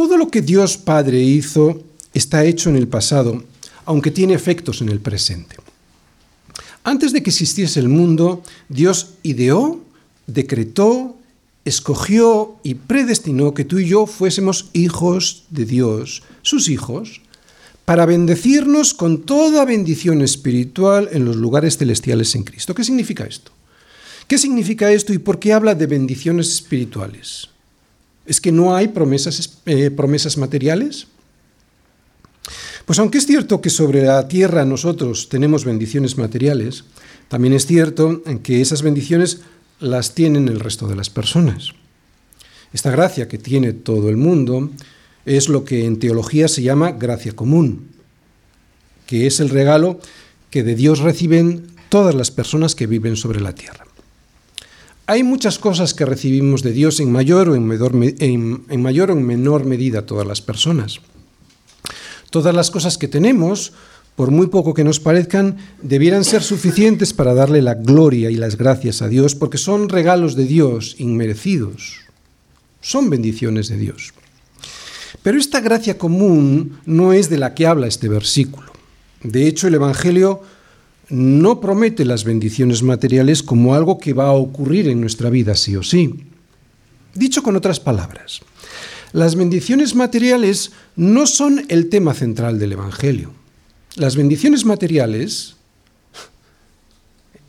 Todo 0.00 0.16
lo 0.16 0.30
que 0.30 0.40
Dios 0.40 0.78
Padre 0.78 1.20
hizo 1.20 1.82
está 2.14 2.46
hecho 2.46 2.70
en 2.70 2.76
el 2.76 2.88
pasado, 2.88 3.44
aunque 3.84 4.10
tiene 4.10 4.32
efectos 4.32 4.80
en 4.80 4.88
el 4.88 4.98
presente. 4.98 5.56
Antes 6.84 7.12
de 7.12 7.22
que 7.22 7.28
existiese 7.28 7.80
el 7.80 7.90
mundo, 7.90 8.42
Dios 8.70 9.10
ideó, 9.22 9.78
decretó, 10.26 11.18
escogió 11.66 12.56
y 12.62 12.76
predestinó 12.76 13.52
que 13.52 13.66
tú 13.66 13.78
y 13.78 13.88
yo 13.88 14.06
fuésemos 14.06 14.70
hijos 14.72 15.44
de 15.50 15.66
Dios, 15.66 16.22
sus 16.40 16.70
hijos, 16.70 17.20
para 17.84 18.06
bendecirnos 18.06 18.94
con 18.94 19.20
toda 19.20 19.66
bendición 19.66 20.22
espiritual 20.22 21.10
en 21.12 21.26
los 21.26 21.36
lugares 21.36 21.76
celestiales 21.76 22.34
en 22.34 22.44
Cristo. 22.44 22.74
¿Qué 22.74 22.84
significa 22.84 23.24
esto? 23.24 23.52
¿Qué 24.26 24.38
significa 24.38 24.90
esto 24.90 25.12
y 25.12 25.18
por 25.18 25.38
qué 25.38 25.52
habla 25.52 25.74
de 25.74 25.86
bendiciones 25.86 26.48
espirituales? 26.48 27.49
¿Es 28.26 28.40
que 28.40 28.52
no 28.52 28.74
hay 28.74 28.88
promesas, 28.88 29.58
eh, 29.66 29.90
promesas 29.90 30.36
materiales? 30.36 31.06
Pues 32.84 32.98
aunque 32.98 33.18
es 33.18 33.26
cierto 33.26 33.60
que 33.60 33.70
sobre 33.70 34.02
la 34.02 34.26
tierra 34.28 34.64
nosotros 34.64 35.28
tenemos 35.28 35.64
bendiciones 35.64 36.18
materiales, 36.18 36.84
también 37.28 37.54
es 37.54 37.66
cierto 37.66 38.22
que 38.42 38.60
esas 38.60 38.82
bendiciones 38.82 39.42
las 39.78 40.14
tienen 40.14 40.48
el 40.48 40.60
resto 40.60 40.88
de 40.88 40.96
las 40.96 41.10
personas. 41.10 41.70
Esta 42.72 42.90
gracia 42.90 43.28
que 43.28 43.38
tiene 43.38 43.72
todo 43.72 44.08
el 44.08 44.16
mundo 44.16 44.70
es 45.24 45.48
lo 45.48 45.64
que 45.64 45.86
en 45.86 45.98
teología 45.98 46.48
se 46.48 46.62
llama 46.62 46.92
gracia 46.92 47.32
común, 47.32 47.88
que 49.06 49.26
es 49.26 49.40
el 49.40 49.48
regalo 49.48 50.00
que 50.50 50.62
de 50.62 50.74
Dios 50.74 51.00
reciben 51.00 51.68
todas 51.88 52.14
las 52.14 52.30
personas 52.30 52.74
que 52.74 52.86
viven 52.86 53.16
sobre 53.16 53.40
la 53.40 53.54
tierra. 53.54 53.84
Hay 55.10 55.24
muchas 55.24 55.58
cosas 55.58 55.92
que 55.92 56.06
recibimos 56.06 56.62
de 56.62 56.70
Dios 56.70 57.00
en 57.00 57.10
mayor 57.10 57.48
o 57.48 57.56
en 57.56 57.66
menor, 57.66 57.90
en, 57.96 58.80
mayor 58.80 59.10
o 59.10 59.14
en 59.14 59.26
menor 59.26 59.64
medida 59.64 60.06
todas 60.06 60.24
las 60.24 60.40
personas. 60.40 61.00
Todas 62.30 62.54
las 62.54 62.70
cosas 62.70 62.96
que 62.96 63.08
tenemos, 63.08 63.72
por 64.14 64.30
muy 64.30 64.46
poco 64.46 64.72
que 64.72 64.84
nos 64.84 65.00
parezcan, 65.00 65.56
debieran 65.82 66.22
ser 66.24 66.44
suficientes 66.44 67.12
para 67.12 67.34
darle 67.34 67.60
la 67.60 67.74
gloria 67.74 68.30
y 68.30 68.36
las 68.36 68.56
gracias 68.56 69.02
a 69.02 69.08
Dios, 69.08 69.34
porque 69.34 69.58
son 69.58 69.88
regalos 69.88 70.36
de 70.36 70.44
Dios 70.44 70.94
inmerecidos, 70.98 71.96
son 72.80 73.10
bendiciones 73.10 73.66
de 73.66 73.78
Dios. 73.78 74.14
Pero 75.24 75.38
esta 75.38 75.58
gracia 75.58 75.98
común 75.98 76.78
no 76.86 77.12
es 77.12 77.28
de 77.28 77.38
la 77.38 77.54
que 77.54 77.66
habla 77.66 77.88
este 77.88 78.08
versículo. 78.08 78.70
De 79.24 79.48
hecho, 79.48 79.66
el 79.66 79.74
Evangelio 79.74 80.42
no 81.10 81.60
promete 81.60 82.04
las 82.04 82.24
bendiciones 82.24 82.82
materiales 82.82 83.42
como 83.42 83.74
algo 83.74 83.98
que 83.98 84.12
va 84.12 84.28
a 84.28 84.32
ocurrir 84.32 84.88
en 84.88 85.00
nuestra 85.00 85.28
vida 85.28 85.54
sí 85.56 85.76
o 85.76 85.82
sí. 85.82 86.14
Dicho 87.14 87.42
con 87.42 87.56
otras 87.56 87.80
palabras, 87.80 88.40
las 89.12 89.34
bendiciones 89.34 89.96
materiales 89.96 90.70
no 90.94 91.26
son 91.26 91.66
el 91.68 91.88
tema 91.88 92.14
central 92.14 92.58
del 92.60 92.72
Evangelio. 92.72 93.32
Las 93.96 94.14
bendiciones 94.14 94.64
materiales, 94.64 95.56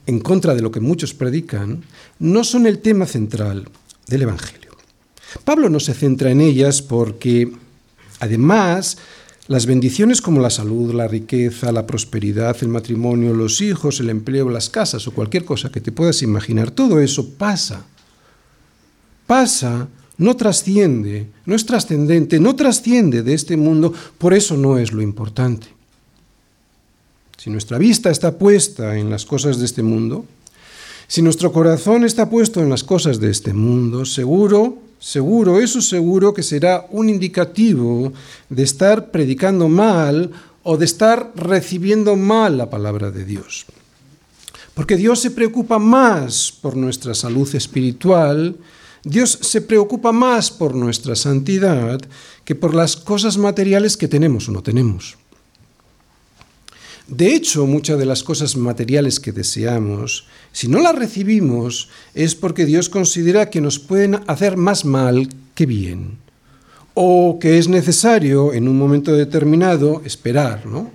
en 0.08 0.20
contra 0.20 0.56
de 0.56 0.62
lo 0.62 0.72
que 0.72 0.80
muchos 0.80 1.14
predican, 1.14 1.84
no 2.18 2.44
son 2.44 2.66
el 2.66 2.80
tema 2.80 3.06
central 3.06 3.70
del 4.08 4.24
Evangelio. 4.24 4.72
Pablo 5.46 5.70
no 5.70 5.80
se 5.80 5.94
centra 5.94 6.32
en 6.32 6.42
ellas 6.42 6.82
porque, 6.82 7.52
además, 8.20 8.98
las 9.52 9.66
bendiciones 9.66 10.22
como 10.22 10.40
la 10.40 10.50
salud, 10.50 10.94
la 10.94 11.10
riqueza, 11.10 11.74
la 11.74 11.86
prosperidad, 11.86 12.56
el 12.62 12.70
matrimonio, 12.70 13.34
los 13.34 13.60
hijos, 13.60 14.00
el 14.00 14.10
empleo, 14.10 14.50
las 14.50 14.70
casas 14.70 15.06
o 15.08 15.12
cualquier 15.12 15.44
cosa 15.44 15.70
que 15.70 15.82
te 15.82 15.92
puedas 15.92 16.22
imaginar, 16.22 16.72
todo 16.72 17.02
eso 17.02 17.32
pasa. 17.32 17.84
Pasa, 19.28 19.90
no 20.18 20.38
trasciende, 20.38 21.28
no 21.46 21.54
es 21.54 21.66
trascendente, 21.66 22.40
no 22.40 22.56
trasciende 22.56 23.24
de 23.24 23.34
este 23.34 23.58
mundo, 23.58 23.94
por 24.18 24.34
eso 24.34 24.56
no 24.56 24.78
es 24.78 24.94
lo 24.94 25.02
importante. 25.02 25.68
Si 27.36 27.50
nuestra 27.50 27.78
vista 27.78 28.10
está 28.10 28.38
puesta 28.38 28.96
en 28.96 29.10
las 29.10 29.26
cosas 29.26 29.60
de 29.60 29.66
este 29.66 29.84
mundo, 29.84 30.24
si 31.10 31.22
nuestro 31.22 31.52
corazón 31.52 32.06
está 32.06 32.30
puesto 32.30 32.62
en 32.62 32.70
las 32.70 32.86
cosas 32.86 33.20
de 33.20 33.30
este 33.30 33.52
mundo, 33.52 34.06
seguro 34.06 34.78
seguro, 35.02 35.60
eso 35.60 35.82
seguro 35.82 36.34
que 36.34 36.44
será 36.46 36.86
un 36.92 37.10
indicativo 37.10 38.14
de 38.48 38.64
estar 38.64 39.10
predicando 39.10 39.68
mal 39.68 40.32
o 40.62 40.78
de 40.78 40.86
estar 40.86 41.34
recibiendo 41.36 42.16
mal 42.16 42.58
la 42.58 42.70
palabra 42.70 43.10
de 43.10 43.26
Dios. 43.26 43.66
Porque 44.74 44.96
Dios 44.96 45.20
se 45.20 45.32
preocupa 45.32 45.80
más 45.80 46.54
por 46.54 46.78
nuestra 46.78 47.14
salud 47.14 47.50
espiritual, 47.56 48.56
Dios 49.04 49.40
se 49.42 49.62
preocupa 49.62 50.12
más 50.12 50.52
por 50.52 50.76
nuestra 50.76 51.16
santidad 51.16 52.00
que 52.46 52.54
por 52.54 52.76
las 52.76 52.96
cosas 52.96 53.38
materiales 53.38 53.98
que 53.98 54.08
tenemos 54.08 54.48
o 54.48 54.52
no 54.52 54.62
tenemos. 54.62 55.18
De 57.12 57.36
hecho, 57.36 57.68
muchas 57.68 58.00
de 58.00 58.06
las 58.06 58.24
cosas 58.24 58.56
materiales 58.56 59.20
que 59.20 59.34
deseamos, 59.34 60.28
si 60.54 60.70
no 60.70 60.80
las 60.80 60.96
recibimos, 60.96 61.90
es 62.14 62.36
porque 62.36 62.66
Dios 62.66 62.88
considera 62.88 63.50
que 63.50 63.60
nos 63.60 63.80
pueden 63.80 64.22
hacer 64.28 64.56
más 64.56 64.86
mal 64.86 65.28
que 65.54 65.66
bien, 65.66 66.20
o 66.94 67.38
que 67.38 67.58
es 67.58 67.68
necesario 67.68 68.54
en 68.54 68.70
un 68.70 68.78
momento 68.78 69.12
determinado 69.12 70.02
esperar, 70.06 70.66
¿no? 70.66 70.90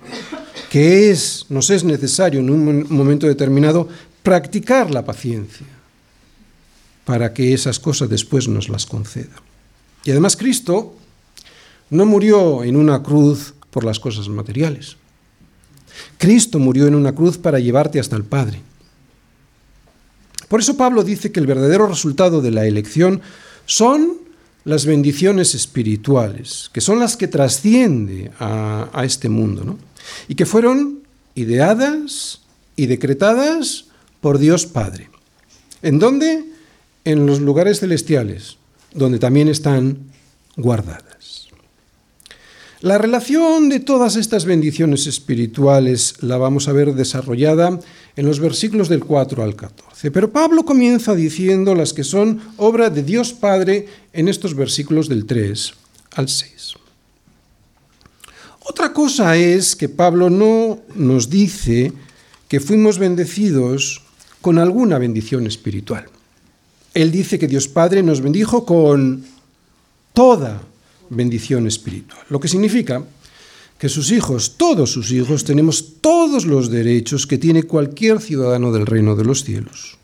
Que 0.71 1.11
es, 1.11 1.45
nos 1.49 1.69
es 1.69 1.83
necesario 1.83 2.39
en 2.39 2.49
un 2.49 2.87
momento 2.89 3.27
determinado 3.27 3.87
practicar 4.23 4.89
la 4.89 5.05
paciencia 5.05 5.67
para 7.05 7.31
que 7.31 7.53
esas 7.53 7.79
cosas 7.79 8.09
después 8.09 8.47
nos 8.47 8.69
las 8.69 8.87
conceda. 8.87 9.35
Y 10.03 10.09
además 10.09 10.35
Cristo 10.35 10.95
no 11.91 12.07
murió 12.07 12.63
en 12.63 12.75
una 12.75 13.03
cruz 13.03 13.53
por 13.69 13.83
las 13.83 13.99
cosas 13.99 14.27
materiales. 14.29 14.97
Cristo 16.17 16.59
murió 16.59 16.87
en 16.87 16.95
una 16.95 17.13
cruz 17.13 17.37
para 17.37 17.59
llevarte 17.59 17.99
hasta 17.99 18.15
el 18.15 18.23
Padre. 18.23 18.61
Por 20.47 20.59
eso 20.59 20.77
Pablo 20.77 21.03
dice 21.03 21.31
que 21.31 21.39
el 21.39 21.47
verdadero 21.47 21.87
resultado 21.87 22.41
de 22.41 22.51
la 22.51 22.65
elección 22.65 23.21
son 23.65 24.13
las 24.63 24.85
bendiciones 24.85 25.55
espirituales, 25.55 26.69
que 26.73 26.81
son 26.81 26.99
las 26.99 27.17
que 27.17 27.27
trasciende 27.27 28.31
a, 28.39 28.89
a 28.93 29.05
este 29.05 29.29
mundo, 29.29 29.63
¿no? 29.63 29.77
y 30.27 30.35
que 30.35 30.45
fueron 30.45 30.99
ideadas 31.35 32.41
y 32.75 32.87
decretadas 32.87 33.85
por 34.21 34.39
Dios 34.39 34.65
Padre. 34.65 35.09
¿En 35.81 35.99
dónde? 35.99 36.45
En 37.05 37.25
los 37.25 37.39
lugares 37.39 37.79
celestiales, 37.79 38.57
donde 38.93 39.19
también 39.19 39.47
están 39.47 39.97
guardadas. 40.55 41.16
La 42.81 42.99
relación 42.99 43.69
de 43.69 43.79
todas 43.79 44.15
estas 44.17 44.45
bendiciones 44.45 45.07
espirituales 45.07 46.13
la 46.21 46.37
vamos 46.37 46.67
a 46.67 46.73
ver 46.73 46.93
desarrollada 46.93 47.79
en 48.15 48.25
los 48.27 48.39
versículos 48.39 48.87
del 48.87 49.03
4 49.03 49.43
al 49.43 49.55
14. 49.55 50.11
Pero 50.11 50.31
Pablo 50.31 50.63
comienza 50.63 51.15
diciendo 51.15 51.73
las 51.73 51.93
que 51.93 52.03
son 52.03 52.39
obra 52.57 52.91
de 52.91 53.01
Dios 53.01 53.33
Padre 53.33 53.87
en 54.13 54.27
estos 54.27 54.53
versículos 54.53 55.09
del 55.09 55.25
3 55.25 55.73
al 56.17 56.29
6. 56.29 56.75
Otra 58.59 58.93
cosa 58.93 59.35
es 59.37 59.75
que 59.75 59.89
Pablo 59.89 60.29
no 60.29 60.79
nos 60.93 61.31
dice 61.31 61.93
que 62.47 62.59
fuimos 62.59 62.99
bendecidos 62.99 64.03
con 64.39 64.59
alguna 64.59 64.99
bendición 64.99 65.47
espiritual. 65.47 66.05
Él 66.93 67.09
dice 67.09 67.39
que 67.39 67.47
Dios 67.47 67.67
Padre 67.67 68.03
nos 68.03 68.21
bendijo 68.21 68.65
con 68.65 69.25
toda 70.13 70.61
bendición 71.09 71.67
espiritual. 71.67 72.21
Lo 72.29 72.39
que 72.39 72.47
significa 72.47 73.03
que 73.77 73.89
sus 73.89 74.11
hijos, 74.11 74.57
todos 74.57 74.91
sus 74.91 75.11
hijos, 75.11 75.43
tenemos 75.43 76.01
todos 76.01 76.45
los 76.45 76.69
derechos 76.69 77.27
que 77.27 77.37
tiene 77.37 77.63
cualquier 77.63 78.19
ciudadano 78.19 78.71
del 78.71 78.85
reino 78.85 79.15
de 79.15 79.25
los 79.25 79.43
cielos. 79.43 79.97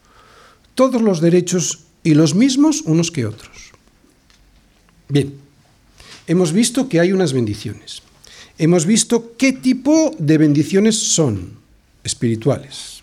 Todos 0.75 1.01
los 1.01 1.21
derechos 1.21 1.79
y 2.03 2.13
los 2.13 2.35
mismos 2.35 2.81
unos 2.85 3.11
que 3.11 3.25
otros. 3.25 3.71
Bien, 5.09 5.33
hemos 6.27 6.53
visto 6.53 6.87
que 6.87 6.99
hay 6.99 7.11
unas 7.11 7.33
bendiciones. 7.33 8.01
Hemos 8.57 8.85
visto 8.85 9.33
qué 9.37 9.53
tipo 9.53 10.15
de 10.19 10.37
bendiciones 10.37 10.95
son 10.95 11.57
espirituales. 12.03 13.01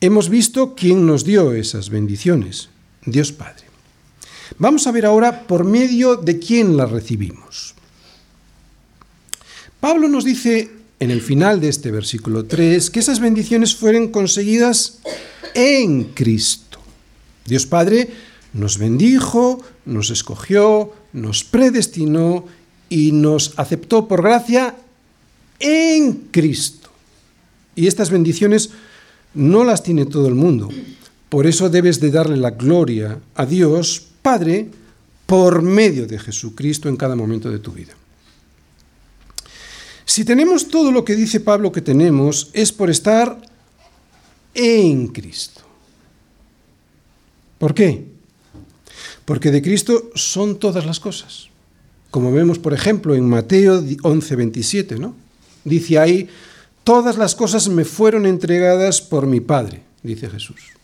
Hemos 0.00 0.28
visto 0.28 0.74
quién 0.74 1.06
nos 1.06 1.24
dio 1.24 1.52
esas 1.52 1.90
bendiciones, 1.90 2.68
Dios 3.06 3.32
Padre. 3.32 3.64
Vamos 4.58 4.86
a 4.86 4.92
ver 4.92 5.06
ahora 5.06 5.46
por 5.46 5.64
medio 5.64 6.16
de 6.16 6.38
quién 6.38 6.76
las 6.76 6.90
recibimos. 6.90 7.74
Pablo 9.80 10.08
nos 10.08 10.24
dice 10.24 10.70
en 11.00 11.10
el 11.10 11.20
final 11.20 11.60
de 11.60 11.68
este 11.68 11.90
versículo 11.90 12.46
3 12.46 12.90
que 12.90 13.00
esas 13.00 13.20
bendiciones 13.20 13.74
fueron 13.74 14.08
conseguidas 14.08 15.00
en 15.54 16.04
Cristo. 16.14 16.78
Dios 17.44 17.66
Padre 17.66 18.08
nos 18.54 18.78
bendijo, 18.78 19.60
nos 19.84 20.10
escogió, 20.10 20.92
nos 21.12 21.44
predestinó 21.44 22.46
y 22.88 23.12
nos 23.12 23.58
aceptó 23.58 24.08
por 24.08 24.22
gracia 24.22 24.76
en 25.58 26.28
Cristo. 26.30 26.90
Y 27.74 27.86
estas 27.86 28.10
bendiciones 28.10 28.70
no 29.34 29.64
las 29.64 29.82
tiene 29.82 30.06
todo 30.06 30.28
el 30.28 30.34
mundo. 30.34 30.70
Por 31.28 31.46
eso 31.46 31.68
debes 31.68 32.00
de 32.00 32.10
darle 32.10 32.36
la 32.36 32.50
gloria 32.50 33.18
a 33.34 33.44
Dios 33.44 34.13
Padre 34.24 34.70
por 35.26 35.60
medio 35.60 36.06
de 36.06 36.18
Jesucristo 36.18 36.88
en 36.88 36.96
cada 36.96 37.14
momento 37.14 37.50
de 37.50 37.58
tu 37.58 37.72
vida. 37.72 37.92
Si 40.06 40.24
tenemos 40.24 40.68
todo 40.68 40.90
lo 40.90 41.04
que 41.04 41.14
dice 41.14 41.40
Pablo 41.40 41.70
que 41.70 41.82
tenemos, 41.82 42.48
es 42.54 42.72
por 42.72 42.88
estar 42.88 43.36
en 44.54 45.08
Cristo. 45.08 45.60
¿Por 47.58 47.74
qué? 47.74 48.06
Porque 49.26 49.50
de 49.50 49.60
Cristo 49.60 50.10
son 50.14 50.58
todas 50.58 50.86
las 50.86 51.00
cosas. 51.00 51.48
Como 52.10 52.32
vemos, 52.32 52.58
por 52.58 52.72
ejemplo, 52.72 53.14
en 53.14 53.28
Mateo 53.28 53.84
11, 54.02 54.36
27, 54.36 54.98
¿no? 54.98 55.14
Dice 55.64 55.98
ahí, 55.98 56.28
todas 56.82 57.18
las 57.18 57.34
cosas 57.34 57.68
me 57.68 57.84
fueron 57.84 58.24
entregadas 58.24 59.02
por 59.02 59.26
mi 59.26 59.40
Padre, 59.40 59.82
dice 60.02 60.30
Jesús. 60.30 60.74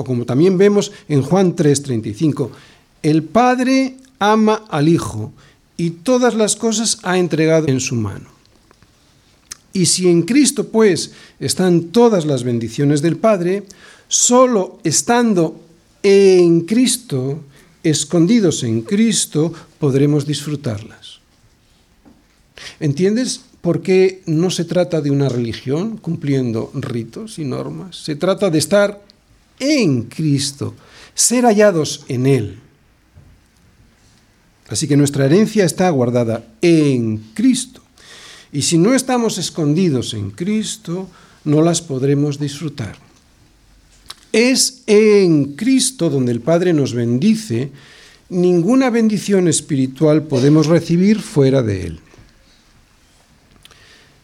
O 0.00 0.04
como 0.04 0.24
también 0.24 0.56
vemos 0.56 0.92
en 1.12 1.20
Juan 1.20 1.52
3:35, 1.52 2.48
el 3.02 3.22
Padre 3.22 4.00
ama 4.18 4.64
al 4.70 4.88
Hijo 4.88 5.30
y 5.76 5.90
todas 5.90 6.32
las 6.34 6.56
cosas 6.56 6.98
ha 7.02 7.18
entregado 7.18 7.68
en 7.68 7.80
su 7.80 7.96
mano. 7.96 8.30
Y 9.74 9.84
si 9.86 10.08
en 10.08 10.22
Cristo, 10.22 10.68
pues, 10.68 11.12
están 11.38 11.92
todas 11.92 12.24
las 12.24 12.44
bendiciones 12.44 13.02
del 13.02 13.18
Padre, 13.18 13.64
solo 14.08 14.78
estando 14.84 15.60
en 16.02 16.62
Cristo, 16.62 17.44
escondidos 17.82 18.62
en 18.64 18.80
Cristo, 18.80 19.52
podremos 19.78 20.26
disfrutarlas. 20.26 21.20
¿Entiendes 22.80 23.42
por 23.60 23.82
qué 23.82 24.22
no 24.24 24.48
se 24.48 24.64
trata 24.64 25.02
de 25.02 25.10
una 25.10 25.28
religión 25.28 25.98
cumpliendo 25.98 26.70
ritos 26.74 27.38
y 27.38 27.44
normas? 27.44 27.96
Se 27.96 28.16
trata 28.16 28.48
de 28.48 28.58
estar 28.58 29.09
en 29.60 30.02
Cristo, 30.04 30.74
ser 31.14 31.44
hallados 31.44 32.04
en 32.08 32.26
Él. 32.26 32.58
Así 34.68 34.88
que 34.88 34.96
nuestra 34.96 35.26
herencia 35.26 35.64
está 35.64 35.88
guardada 35.90 36.44
en 36.60 37.18
Cristo. 37.34 37.82
Y 38.52 38.62
si 38.62 38.78
no 38.78 38.94
estamos 38.94 39.38
escondidos 39.38 40.14
en 40.14 40.30
Cristo, 40.30 41.08
no 41.44 41.62
las 41.62 41.80
podremos 41.82 42.38
disfrutar. 42.38 42.96
Es 44.32 44.82
en 44.86 45.54
Cristo 45.54 46.10
donde 46.10 46.32
el 46.32 46.40
Padre 46.40 46.72
nos 46.72 46.94
bendice 46.94 47.70
ninguna 48.30 48.90
bendición 48.90 49.48
espiritual 49.48 50.22
podemos 50.22 50.66
recibir 50.66 51.20
fuera 51.20 51.62
de 51.62 51.86
Él. 51.86 52.00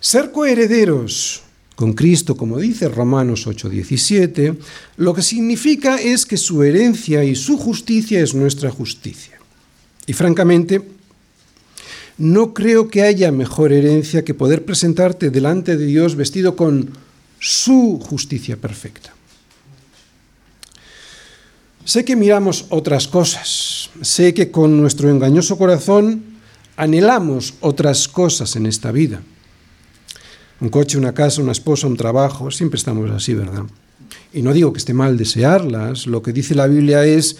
Ser 0.01 0.31
coherederos 0.31 1.43
con 1.77 1.93
Cristo, 1.93 2.37
como 2.37 2.59
dice 2.59 2.89
Romanos 2.89 3.47
8:17, 3.47 4.57
lo 4.97 5.15
que 5.15 5.23
significa 5.23 5.97
es 5.97 6.25
que 6.25 6.39
su 6.39 6.63
herencia 6.63 7.23
y 7.23 7.37
su 7.37 7.59
justicia 7.59 8.21
es 8.21 8.35
nuestra 8.35 8.71
justicia. 8.71 9.39
Y 10.07 10.15
francamente, 10.15 10.83
no 12.17 12.55
creo 12.55 12.89
que 12.89 13.03
haya 13.03 13.31
mejor 13.31 13.75
herencia 13.75 14.25
que 14.25 14.33
poder 14.33 14.65
presentarte 14.65 15.31
delante 15.31 15.77
de 15.77 15.85
Dios 15.85 16.17
vestido 16.17 16.57
con 16.57 16.91
su 17.39 18.01
justicia 18.03 18.57
perfecta. 18.57 19.13
Sé 21.85 22.07
que 22.07 22.17
miramos 22.17 22.67
otras 22.71 23.07
cosas, 23.07 23.91
sé 24.01 24.33
que 24.33 24.51
con 24.51 24.81
nuestro 24.81 25.11
engañoso 25.11 25.59
corazón 25.59 26.25
anhelamos 26.77 27.55
otras 27.61 28.09
cosas 28.09 28.57
en 28.57 28.65
esta 28.65 28.91
vida. 28.93 29.21
Un 30.61 30.69
coche, 30.69 30.99
una 30.99 31.13
casa, 31.13 31.43
una 31.43 31.53
esposa, 31.53 31.87
un 31.87 31.97
trabajo, 31.97 32.51
siempre 32.51 32.79
estamos 32.79 33.11
así, 33.11 33.35
¿verdad? 33.35 33.65
Y 34.33 34.43
no 34.43 34.53
digo 34.53 34.73
que 34.73 34.79
esté 34.79 34.95
mal 34.95 35.17
desearlas, 35.17 36.07
lo 36.07 36.23
que 36.23 36.33
dice 36.33 36.55
la 36.55 36.67
Biblia 36.67 37.05
es 37.05 37.37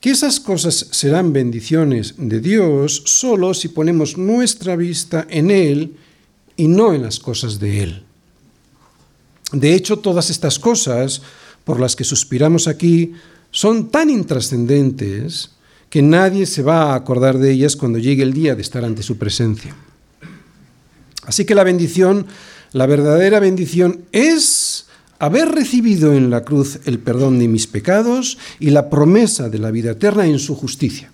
que 0.00 0.10
esas 0.10 0.40
cosas 0.40 0.88
serán 0.90 1.32
bendiciones 1.32 2.14
de 2.18 2.40
Dios 2.40 3.02
solo 3.06 3.54
si 3.54 3.68
ponemos 3.68 4.18
nuestra 4.18 4.76
vista 4.76 5.26
en 5.30 5.50
Él 5.50 5.96
y 6.56 6.68
no 6.68 6.92
en 6.92 7.02
las 7.02 7.18
cosas 7.18 7.58
de 7.58 7.82
Él. 7.82 8.02
De 9.52 9.74
hecho, 9.74 9.98
todas 9.98 10.30
estas 10.30 10.58
cosas 10.58 11.22
por 11.64 11.80
las 11.80 11.96
que 11.96 12.04
suspiramos 12.04 12.68
aquí 12.68 13.12
son 13.50 13.90
tan 13.90 14.10
intrascendentes 14.10 15.50
que 15.88 16.02
nadie 16.02 16.46
se 16.46 16.62
va 16.62 16.92
a 16.92 16.94
acordar 16.94 17.38
de 17.38 17.52
ellas 17.52 17.76
cuando 17.76 17.98
llegue 17.98 18.22
el 18.22 18.32
día 18.32 18.54
de 18.54 18.62
estar 18.62 18.84
ante 18.84 19.02
su 19.02 19.16
presencia. 19.18 19.74
Así 21.24 21.44
que 21.44 21.54
la 21.54 21.64
bendición, 21.64 22.26
la 22.76 22.84
verdadera 22.84 23.40
bendición 23.40 24.04
es 24.12 24.84
haber 25.18 25.48
recibido 25.48 26.12
en 26.12 26.28
la 26.28 26.44
cruz 26.44 26.78
el 26.84 26.98
perdón 26.98 27.38
de 27.38 27.48
mis 27.48 27.66
pecados 27.66 28.36
y 28.60 28.68
la 28.68 28.90
promesa 28.90 29.48
de 29.48 29.58
la 29.58 29.70
vida 29.70 29.92
eterna 29.92 30.26
en 30.26 30.38
su 30.38 30.54
justicia. 30.54 31.10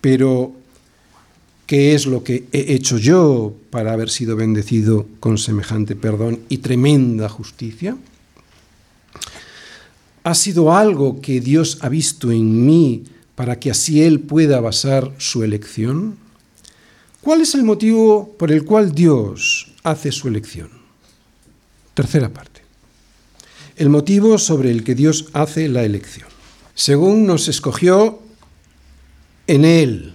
Pero, 0.00 0.52
¿qué 1.66 1.96
es 1.96 2.06
lo 2.06 2.22
que 2.22 2.44
he 2.52 2.74
hecho 2.74 2.98
yo 2.98 3.52
para 3.70 3.92
haber 3.92 4.10
sido 4.10 4.36
bendecido 4.36 5.08
con 5.18 5.38
semejante 5.38 5.96
perdón 5.96 6.38
y 6.48 6.58
tremenda 6.58 7.28
justicia? 7.28 7.96
ha 10.22 10.34
sido 10.36 10.72
algo 10.72 11.20
que 11.20 11.40
Dios 11.40 11.78
ha 11.80 11.88
visto 11.88 12.30
en 12.30 12.64
mí 12.64 13.04
para 13.34 13.58
que 13.58 13.72
así 13.72 14.04
Él 14.04 14.20
pueda 14.20 14.60
basar 14.60 15.12
su 15.18 15.42
elección? 15.42 16.16
¿Cuál 17.24 17.40
es 17.40 17.54
el 17.54 17.64
motivo 17.64 18.34
por 18.38 18.52
el 18.52 18.66
cual 18.66 18.94
Dios 18.94 19.72
hace 19.82 20.12
su 20.12 20.28
elección? 20.28 20.68
Tercera 21.94 22.28
parte. 22.28 22.60
El 23.76 23.88
motivo 23.88 24.36
sobre 24.36 24.70
el 24.70 24.84
que 24.84 24.94
Dios 24.94 25.30
hace 25.32 25.70
la 25.70 25.84
elección. 25.84 26.28
Según 26.74 27.24
nos 27.24 27.48
escogió 27.48 28.18
en 29.46 29.64
Él, 29.64 30.12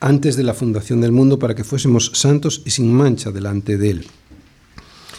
antes 0.00 0.34
de 0.34 0.42
la 0.42 0.54
fundación 0.54 1.00
del 1.00 1.12
mundo, 1.12 1.38
para 1.38 1.54
que 1.54 1.62
fuésemos 1.62 2.10
santos 2.12 2.62
y 2.64 2.70
sin 2.70 2.92
mancha 2.92 3.30
delante 3.30 3.78
de 3.78 3.90
Él. 3.90 4.06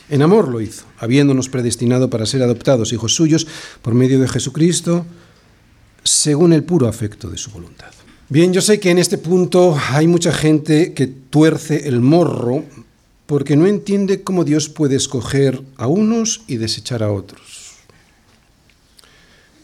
En 0.10 0.24
amor 0.24 0.50
lo 0.50 0.60
hizo, 0.60 0.84
habiéndonos 0.98 1.48
predestinado 1.48 2.10
para 2.10 2.26
ser 2.26 2.44
adoptados 2.44 2.92
hijos 2.92 3.16
suyos 3.16 3.48
por 3.82 3.94
medio 3.94 4.20
de 4.20 4.28
Jesucristo, 4.28 5.06
según 6.04 6.52
el 6.52 6.66
puro 6.66 6.90
afecto 6.90 7.30
de 7.30 7.38
su 7.38 7.50
voluntad. 7.50 7.94
Bien, 8.34 8.52
yo 8.52 8.62
sé 8.62 8.80
que 8.80 8.90
en 8.90 8.98
este 8.98 9.20
punto 9.20 9.78
hay 9.92 10.08
mucha 10.08 10.34
gente 10.34 10.94
que 10.94 11.06
tuerce 11.06 11.88
el 11.88 12.02
morro 12.02 12.64
porque 13.28 13.56
no 13.56 13.68
entiende 13.68 14.24
cómo 14.24 14.44
Dios 14.44 14.70
puede 14.70 14.96
escoger 14.96 15.62
a 15.78 15.86
unos 15.86 16.42
y 16.48 16.58
desechar 16.58 17.04
a 17.04 17.12
otros. 17.12 17.74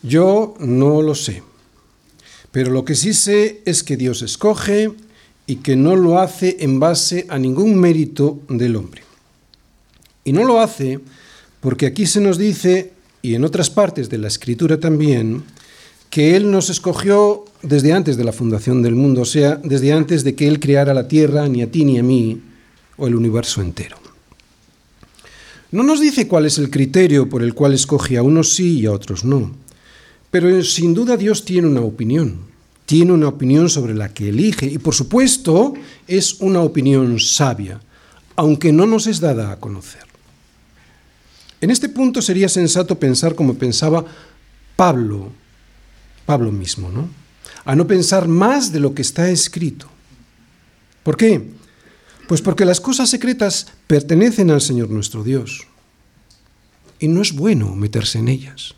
Yo 0.03 0.53
no 0.59 1.01
lo 1.01 1.15
sé, 1.15 1.41
pero 2.51 2.69
lo 2.69 2.85
que 2.85 2.93
sí 2.93 3.15
sé 3.15 3.63
es 3.65 3.81
que 3.81 3.97
Dios 3.97 4.21
escoge 4.21 4.91
y 5.47 5.55
que 5.55 5.75
no 5.75 5.95
lo 5.95 6.19
hace 6.19 6.57
en 6.59 6.79
base 6.79 7.25
a 7.27 7.39
ningún 7.39 7.73
mérito 7.73 8.39
del 8.49 8.75
hombre. 8.75 9.01
Y 10.23 10.31
no 10.31 10.43
lo 10.43 10.61
hace 10.61 10.99
porque 11.59 11.87
aquí 11.87 12.05
se 12.05 12.21
nos 12.21 12.37
dice, 12.37 12.93
y 13.23 13.33
en 13.33 13.45
otras 13.45 13.71
partes 13.71 14.09
de 14.11 14.19
la 14.19 14.27
escritura 14.27 14.79
también, 14.79 15.43
que 16.11 16.35
Él 16.35 16.51
nos 16.51 16.69
escogió 16.69 17.45
desde 17.61 17.93
antes 17.93 18.17
de 18.17 18.23
la 18.23 18.31
fundación 18.31 18.81
del 18.81 18.95
mundo, 18.95 19.21
o 19.21 19.25
sea, 19.25 19.55
desde 19.57 19.91
antes 19.91 20.23
de 20.23 20.35
que 20.35 20.47
Él 20.47 20.59
creara 20.59 20.93
la 20.93 21.07
tierra, 21.07 21.47
ni 21.47 21.61
a 21.61 21.71
ti 21.71 21.83
ni 21.85 21.97
a 21.97 22.03
mí, 22.03 22.41
o 22.97 23.07
el 23.07 23.15
universo 23.15 23.61
entero. 23.61 23.97
No 25.71 25.83
nos 25.83 26.01
dice 26.01 26.27
cuál 26.27 26.45
es 26.45 26.57
el 26.57 26.69
criterio 26.69 27.29
por 27.29 27.43
el 27.43 27.53
cual 27.53 27.73
escoge 27.73 28.17
a 28.17 28.23
unos 28.23 28.53
sí 28.53 28.79
y 28.79 28.85
a 28.85 28.91
otros 28.91 29.23
no, 29.23 29.51
pero 30.31 30.63
sin 30.63 30.93
duda 30.93 31.17
Dios 31.17 31.45
tiene 31.45 31.67
una 31.67 31.81
opinión, 31.81 32.39
tiene 32.85 33.11
una 33.11 33.27
opinión 33.27 33.69
sobre 33.69 33.93
la 33.93 34.13
que 34.13 34.29
elige, 34.29 34.65
y 34.65 34.77
por 34.77 34.95
supuesto 34.95 35.73
es 36.07 36.39
una 36.39 36.61
opinión 36.61 37.19
sabia, 37.19 37.81
aunque 38.35 38.71
no 38.71 38.85
nos 38.87 39.05
es 39.05 39.19
dada 39.19 39.51
a 39.51 39.59
conocer. 39.59 40.03
En 41.61 41.71
este 41.71 41.89
punto 41.89 42.21
sería 42.21 42.47
sensato 42.47 42.97
pensar 42.97 43.35
como 43.35 43.55
pensaba 43.55 44.05
Pablo, 44.75 45.29
Pablo 46.25 46.51
mismo, 46.51 46.89
¿no? 46.89 47.09
A 47.65 47.75
no 47.75 47.87
pensar 47.87 48.27
más 48.27 48.71
de 48.71 48.79
lo 48.79 48.93
que 48.93 49.01
está 49.01 49.29
escrito. 49.29 49.87
¿Por 51.03 51.17
qué? 51.17 51.49
Pues 52.27 52.41
porque 52.41 52.65
las 52.65 52.79
cosas 52.79 53.09
secretas 53.09 53.67
pertenecen 53.87 54.51
al 54.51 54.61
Señor 54.61 54.89
nuestro 54.89 55.23
Dios. 55.23 55.67
Y 56.99 57.07
no 57.07 57.21
es 57.21 57.33
bueno 57.33 57.75
meterse 57.75 58.19
en 58.19 58.27
ellas. 58.27 58.75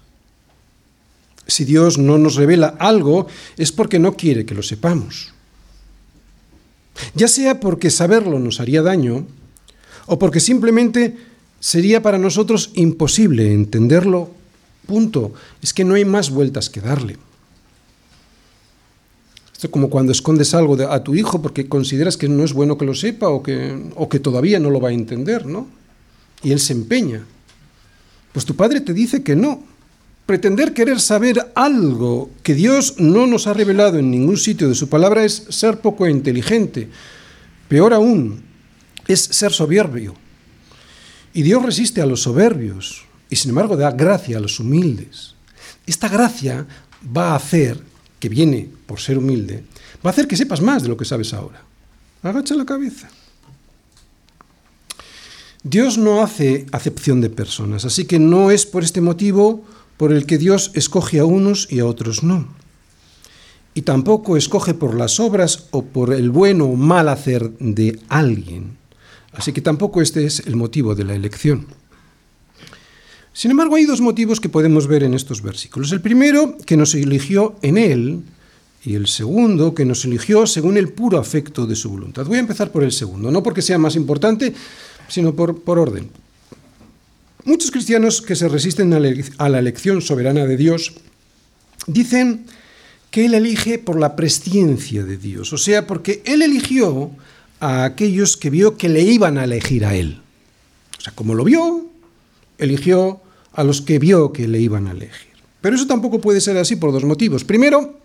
Si 1.48 1.66
Dios 1.66 1.98
no 1.98 2.18
nos 2.18 2.36
revela 2.36 2.76
algo, 2.80 3.28
es 3.58 3.72
porque 3.72 4.00
no 4.00 4.16
quiere 4.16 4.46
que 4.46 4.56
lo 4.56 4.64
sepamos. 4.64 5.34
Ya 7.16 7.28
sea 7.28 7.60
porque 7.60 7.90
saberlo 7.90 8.40
nos 8.40 8.60
haría 8.60 8.82
daño, 8.82 9.26
o 10.06 10.20
porque 10.20 10.40
simplemente 10.40 11.18
sería 11.60 12.02
para 12.02 12.18
nosotros 12.18 12.72
imposible 12.74 13.54
entenderlo. 13.54 14.32
Punto. 14.86 15.34
Es 15.62 15.74
que 15.74 15.84
no 15.84 15.96
hay 15.96 16.06
más 16.06 16.30
vueltas 16.30 16.70
que 16.70 16.82
darle. 16.82 17.18
Como 19.70 19.90
cuando 19.90 20.12
escondes 20.12 20.54
algo 20.54 20.76
a 20.90 21.04
tu 21.04 21.14
hijo 21.14 21.42
porque 21.42 21.70
consideras 21.70 22.18
que 22.18 22.28
no 22.28 22.44
es 22.44 22.54
bueno 22.54 22.78
que 22.78 22.86
lo 22.86 22.96
sepa 22.96 23.30
o 23.30 23.44
que, 23.44 23.78
o 23.96 24.10
que 24.10 24.20
todavía 24.20 24.60
no 24.60 24.70
lo 24.70 24.82
va 24.82 24.90
a 24.90 24.94
entender, 24.94 25.46
¿no? 25.46 25.68
Y 26.42 26.52
él 26.52 26.60
se 26.60 26.74
empeña. 26.74 27.24
Pues 28.34 28.46
tu 28.46 28.56
padre 28.56 28.82
te 28.82 28.94
dice 28.94 29.22
que 29.24 29.36
no. 29.36 29.64
Pretender 30.26 30.74
querer 30.74 31.00
saber 31.00 31.52
algo 31.56 32.30
que 32.42 32.56
Dios 32.56 32.96
no 32.98 33.28
nos 33.28 33.48
ha 33.48 33.54
revelado 33.54 34.00
en 34.00 34.10
ningún 34.10 34.38
sitio 34.38 34.70
de 34.70 34.76
su 34.76 34.90
palabra 34.90 35.24
es 35.24 35.46
ser 35.50 35.80
poco 35.82 36.08
inteligente. 36.08 36.90
Peor 37.68 37.94
aún, 37.94 38.42
es 39.08 39.20
ser 39.20 39.52
soberbio. 39.52 40.16
Y 41.34 41.44
Dios 41.44 41.64
resiste 41.64 42.02
a 42.02 42.06
los 42.06 42.22
soberbios 42.22 43.06
y 43.30 43.36
sin 43.36 43.50
embargo 43.50 43.78
da 43.78 43.92
gracia 43.92 44.38
a 44.38 44.42
los 44.42 44.60
humildes. 44.60 45.36
Esta 45.86 46.10
gracia 46.10 46.66
va 47.16 47.32
a 47.32 47.36
hacer, 47.36 47.80
que 48.22 48.30
viene 48.30 48.70
por 48.86 49.00
ser 49.00 49.18
humilde, 49.18 49.64
va 50.06 50.12
a 50.12 50.14
hacer 50.14 50.28
que 50.28 50.38
sepas 50.38 50.62
más 50.62 50.84
de 50.84 50.90
lo 50.90 50.96
que 50.96 51.06
sabes 51.06 51.34
ahora. 51.34 51.62
Agacha 52.22 52.54
la 52.56 52.66
cabeza. 52.66 53.10
Dios 55.64 55.98
no 55.98 56.22
hace 56.22 56.68
acepción 56.72 57.20
de 57.20 57.32
personas, 57.32 57.84
así 57.84 58.06
que 58.06 58.20
no 58.20 58.52
es 58.52 58.68
por 58.68 58.84
este 58.84 59.02
motivo 59.02 59.66
por 59.98 60.14
el 60.14 60.26
que 60.26 60.38
Dios 60.38 60.72
escoge 60.76 61.20
a 61.20 61.26
unos 61.26 61.68
y 61.72 61.80
a 61.80 61.86
otros 61.86 62.24
no. 62.24 62.48
Y 63.74 63.82
tampoco 63.82 64.38
escoge 64.38 64.76
por 64.76 64.96
las 64.96 65.20
obras 65.20 65.68
o 65.72 65.84
por 65.84 66.14
el 66.14 66.30
bueno 66.30 66.66
o 66.66 66.76
mal 66.76 67.10
hacer 67.10 67.52
de 67.58 68.00
alguien. 68.08 68.78
Así 69.34 69.52
que 69.52 69.62
tampoco 69.62 70.02
este 70.02 70.26
es 70.26 70.42
el 70.46 70.56
motivo 70.56 70.94
de 70.94 71.06
la 71.06 71.16
elección. 71.16 71.68
Sin 73.34 73.52
embargo, 73.52 73.76
hay 73.76 73.86
dos 73.86 74.02
motivos 74.02 74.40
que 74.40 74.50
podemos 74.50 74.88
ver 74.88 75.04
en 75.04 75.14
estos 75.14 75.42
versículos. 75.42 75.92
El 75.92 76.02
primero, 76.02 76.58
que 76.66 76.78
nos 76.78 76.94
eligió 76.96 77.56
en 77.62 77.78
Él, 77.78 78.22
y 78.84 78.96
el 78.96 79.08
segundo, 79.08 79.74
que 79.74 79.86
nos 79.86 80.04
eligió 80.06 80.48
según 80.48 80.78
el 80.78 80.90
puro 80.90 81.20
afecto 81.20 81.66
de 81.66 81.76
su 81.76 81.90
voluntad. 81.90 82.26
Voy 82.26 82.38
a 82.38 82.42
empezar 82.42 82.72
por 82.72 82.84
el 82.84 82.92
segundo, 82.92 83.32
no 83.32 83.44
porque 83.44 83.62
sea 83.62 83.78
más 83.78 83.96
importante, 83.96 84.54
sino 85.08 85.34
por, 85.34 85.62
por 85.62 85.80
orden. 85.80 86.10
Muchos 87.46 87.72
cristianos 87.72 88.22
que 88.22 88.36
se 88.36 88.50
resisten 88.50 88.94
a 88.94 89.50
la 89.50 89.60
elección 89.60 90.02
soberana 90.02 90.46
de 90.46 90.58
Dios 90.58 90.94
dicen 91.88 92.46
que 93.10 93.26
Él 93.26 93.34
elige 93.34 93.80
por 93.80 94.00
la 94.00 94.16
presciencia 94.16 95.04
de 95.04 95.18
Dios, 95.18 95.52
o 95.54 95.58
sea, 95.58 95.88
porque 95.88 96.22
Él 96.26 96.42
eligió 96.42 97.12
a 97.62 97.86
aquellos 97.86 98.36
que 98.38 98.50
vio 98.50 98.76
que 98.76 98.90
le 98.90 99.02
iban 99.02 99.38
a 99.38 99.46
elegir 99.46 99.86
a 99.86 99.96
él. 99.96 100.20
O 100.98 101.02
sea, 101.02 101.14
como 101.14 101.36
lo 101.36 101.44
vio, 101.44 101.91
eligió 102.62 103.20
a 103.54 103.64
los 103.64 103.82
que 103.82 104.00
vio 104.00 104.32
que 104.32 104.48
le 104.48 104.60
iban 104.60 104.88
a 104.88 104.92
elegir. 104.92 105.32
Pero 105.60 105.76
eso 105.76 105.86
tampoco 105.86 106.22
puede 106.22 106.40
ser 106.40 106.58
así 106.58 106.78
por 106.78 106.92
dos 106.92 107.04
motivos. 107.04 107.44
Primero, 107.44 108.00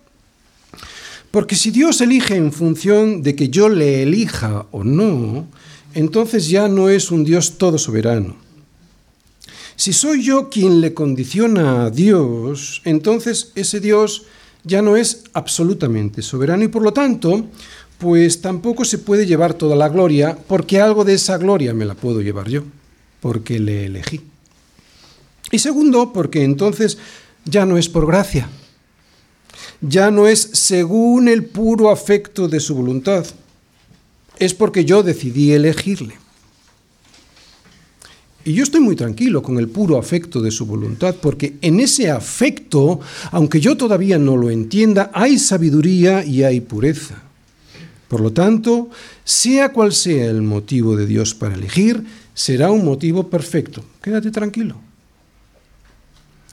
porque 1.30 1.54
si 1.54 1.70
Dios 1.70 2.00
elige 2.00 2.34
en 2.34 2.52
función 2.52 3.22
de 3.22 3.36
que 3.36 3.48
yo 3.48 3.68
le 3.68 4.02
elija 4.02 4.66
o 4.70 4.84
no, 4.84 5.46
entonces 5.94 6.48
ya 6.48 6.68
no 6.68 6.88
es 6.88 7.10
un 7.10 7.24
Dios 7.24 7.58
todo 7.58 7.78
soberano. 7.78 8.36
Si 9.76 9.92
soy 9.92 10.22
yo 10.22 10.48
quien 10.48 10.80
le 10.80 10.94
condiciona 10.94 11.84
a 11.84 11.90
Dios, 11.90 12.80
entonces 12.84 13.52
ese 13.54 13.80
Dios 13.80 14.24
ya 14.64 14.82
no 14.82 14.96
es 14.96 15.24
absolutamente 15.32 16.22
soberano 16.22 16.64
y 16.64 16.68
por 16.68 16.82
lo 16.82 16.92
tanto, 16.92 17.46
pues 17.98 18.40
tampoco 18.40 18.84
se 18.84 18.98
puede 18.98 19.26
llevar 19.26 19.54
toda 19.54 19.76
la 19.76 19.88
gloria, 19.88 20.36
porque 20.48 20.80
algo 20.80 21.04
de 21.04 21.14
esa 21.14 21.38
gloria 21.38 21.72
me 21.72 21.84
la 21.84 21.94
puedo 21.94 22.20
llevar 22.20 22.48
yo, 22.48 22.62
porque 23.20 23.58
le 23.58 23.86
elegí. 23.86 24.22
Y 25.50 25.58
segundo, 25.58 26.12
porque 26.12 26.42
entonces 26.42 26.98
ya 27.44 27.64
no 27.64 27.78
es 27.78 27.88
por 27.88 28.06
gracia, 28.06 28.48
ya 29.80 30.10
no 30.10 30.26
es 30.26 30.40
según 30.52 31.28
el 31.28 31.44
puro 31.44 31.90
afecto 31.90 32.48
de 32.48 32.60
su 32.60 32.74
voluntad, 32.74 33.24
es 34.38 34.54
porque 34.54 34.84
yo 34.84 35.02
decidí 35.02 35.52
elegirle. 35.52 36.14
Y 38.44 38.52
yo 38.52 38.62
estoy 38.62 38.80
muy 38.80 38.94
tranquilo 38.94 39.42
con 39.42 39.58
el 39.58 39.68
puro 39.68 39.98
afecto 39.98 40.40
de 40.40 40.52
su 40.52 40.66
voluntad, 40.66 41.16
porque 41.20 41.56
en 41.62 41.80
ese 41.80 42.10
afecto, 42.10 43.00
aunque 43.32 43.60
yo 43.60 43.76
todavía 43.76 44.18
no 44.18 44.36
lo 44.36 44.50
entienda, 44.50 45.10
hay 45.12 45.36
sabiduría 45.36 46.24
y 46.24 46.44
hay 46.44 46.60
pureza. 46.60 47.22
Por 48.06 48.20
lo 48.20 48.32
tanto, 48.32 48.88
sea 49.24 49.72
cual 49.72 49.92
sea 49.92 50.26
el 50.26 50.42
motivo 50.42 50.96
de 50.96 51.06
Dios 51.06 51.34
para 51.34 51.54
elegir, 51.54 52.04
será 52.34 52.70
un 52.70 52.84
motivo 52.84 53.28
perfecto. 53.28 53.84
Quédate 54.00 54.30
tranquilo. 54.30 54.85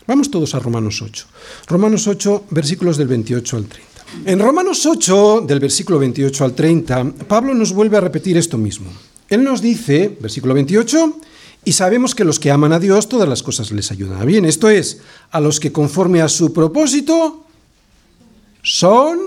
Vamos 0.06 0.30
todos 0.30 0.54
a 0.54 0.60
Romanos 0.60 1.01
8. 1.01 1.26
Romanos 1.68 2.08
8, 2.08 2.45
versículos 2.49 2.97
del 2.97 3.08
28 3.08 3.58
al 3.58 3.66
30. 3.66 3.93
En 4.26 4.39
Romanos 4.39 4.86
8, 4.86 5.45
del 5.47 5.60
versículo 5.60 5.97
28 5.99 6.43
al 6.43 6.54
30, 6.54 7.12
Pablo 7.28 7.54
nos 7.54 7.72
vuelve 7.72 7.97
a 7.97 8.01
repetir 8.01 8.38
esto 8.38 8.58
mismo. 8.58 8.91
Él 9.30 9.43
nos 9.43 9.62
dice, 9.62 10.16
versículo 10.20 10.54
28, 10.54 11.20
y 11.66 11.72
sabemos 11.72 12.14
que 12.14 12.26
los 12.26 12.39
que 12.39 12.51
aman 12.51 12.74
a 12.74 12.80
Dios, 12.80 13.08
todas 13.08 13.30
las 13.30 13.41
cosas 13.41 13.72
les 13.72 13.91
ayudan 13.91 14.22
a 14.22 14.26
bien. 14.26 14.43
Esto 14.45 14.70
es, 14.70 14.99
a 15.32 15.39
los 15.39 15.60
que 15.60 15.72
conforme 15.72 16.22
a 16.22 16.28
su 16.28 16.51
propósito 16.51 17.45
son 18.62 19.20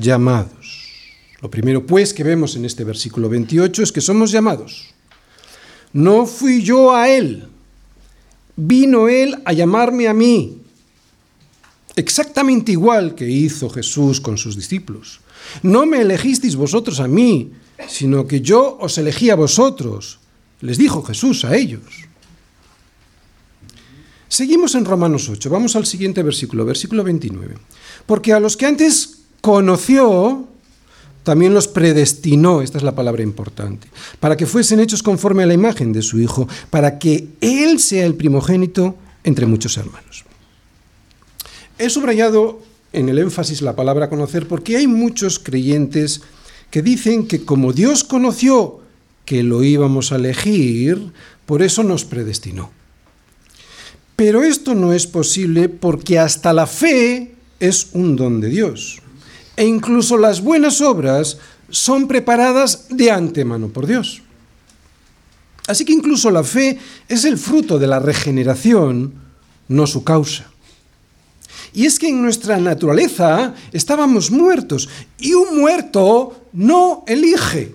llamados. 0.00 0.86
Lo 1.42 1.50
primero, 1.50 1.84
pues, 1.84 2.14
que 2.14 2.24
vemos 2.24 2.54
en 2.56 2.64
este 2.64 2.84
versículo 2.84 3.28
28 3.28 3.82
es 3.82 3.92
que 3.92 4.00
somos 4.00 4.30
llamados. 4.30 4.94
No 5.92 6.26
fui 6.26 6.62
yo 6.62 6.94
a 6.94 7.08
Él, 7.08 7.48
vino 8.56 9.08
Él 9.08 9.36
a 9.44 9.52
llamarme 9.52 10.08
a 10.08 10.14
mí. 10.14 10.58
Exactamente 11.94 12.72
igual 12.72 13.14
que 13.14 13.28
hizo 13.28 13.70
Jesús 13.70 14.20
con 14.20 14.36
sus 14.36 14.56
discípulos. 14.56 15.20
No 15.62 15.86
me 15.86 16.00
elegisteis 16.00 16.56
vosotros 16.56 17.00
a 17.00 17.08
mí, 17.08 17.52
sino 17.88 18.26
que 18.26 18.40
yo 18.40 18.76
os 18.80 18.98
elegí 18.98 19.30
a 19.30 19.36
vosotros 19.36 20.18
les 20.60 20.78
dijo 20.78 21.02
Jesús 21.02 21.44
a 21.44 21.54
ellos. 21.56 21.82
Seguimos 24.28 24.74
en 24.74 24.84
Romanos 24.84 25.28
8, 25.28 25.48
vamos 25.48 25.76
al 25.76 25.86
siguiente 25.86 26.22
versículo, 26.22 26.64
versículo 26.64 27.04
29. 27.04 27.54
Porque 28.06 28.32
a 28.32 28.40
los 28.40 28.56
que 28.56 28.66
antes 28.66 29.20
conoció, 29.40 30.48
también 31.26 31.54
los 31.54 31.66
predestinó, 31.66 32.62
esta 32.62 32.78
es 32.78 32.84
la 32.84 32.94
palabra 32.94 33.24
importante, 33.24 33.88
para 34.20 34.36
que 34.36 34.46
fuesen 34.46 34.78
hechos 34.78 35.02
conforme 35.02 35.42
a 35.42 35.46
la 35.46 35.54
imagen 35.54 35.92
de 35.92 36.00
su 36.00 36.20
Hijo, 36.20 36.46
para 36.70 37.00
que 37.00 37.26
Él 37.40 37.80
sea 37.80 38.06
el 38.06 38.14
primogénito 38.14 38.94
entre 39.24 39.44
muchos 39.44 39.76
hermanos. 39.76 40.24
He 41.80 41.90
subrayado 41.90 42.62
en 42.92 43.08
el 43.08 43.18
énfasis 43.18 43.60
la 43.60 43.74
palabra 43.74 44.08
conocer 44.08 44.46
porque 44.46 44.76
hay 44.76 44.86
muchos 44.86 45.40
creyentes 45.40 46.22
que 46.70 46.80
dicen 46.80 47.26
que 47.26 47.44
como 47.44 47.72
Dios 47.72 48.04
conoció 48.04 48.78
que 49.24 49.42
lo 49.42 49.64
íbamos 49.64 50.12
a 50.12 50.16
elegir, 50.16 51.10
por 51.44 51.60
eso 51.60 51.82
nos 51.82 52.04
predestinó. 52.04 52.70
Pero 54.14 54.44
esto 54.44 54.76
no 54.76 54.92
es 54.92 55.08
posible 55.08 55.68
porque 55.68 56.20
hasta 56.20 56.52
la 56.52 56.68
fe 56.68 57.34
es 57.58 57.88
un 57.94 58.14
don 58.14 58.40
de 58.40 58.48
Dios. 58.48 59.02
E 59.56 59.64
incluso 59.64 60.18
las 60.18 60.40
buenas 60.40 60.80
obras 60.80 61.38
son 61.70 62.06
preparadas 62.06 62.86
de 62.90 63.10
antemano 63.10 63.68
por 63.68 63.86
Dios. 63.86 64.22
Así 65.66 65.84
que 65.84 65.92
incluso 65.92 66.30
la 66.30 66.44
fe 66.44 66.78
es 67.08 67.24
el 67.24 67.38
fruto 67.38 67.78
de 67.78 67.86
la 67.86 67.98
regeneración, 67.98 69.14
no 69.68 69.86
su 69.86 70.04
causa. 70.04 70.46
Y 71.72 71.86
es 71.86 71.98
que 71.98 72.08
en 72.08 72.22
nuestra 72.22 72.58
naturaleza 72.58 73.54
estábamos 73.72 74.30
muertos 74.30 74.88
y 75.18 75.34
un 75.34 75.58
muerto 75.58 76.46
no 76.52 77.04
elige. 77.06 77.74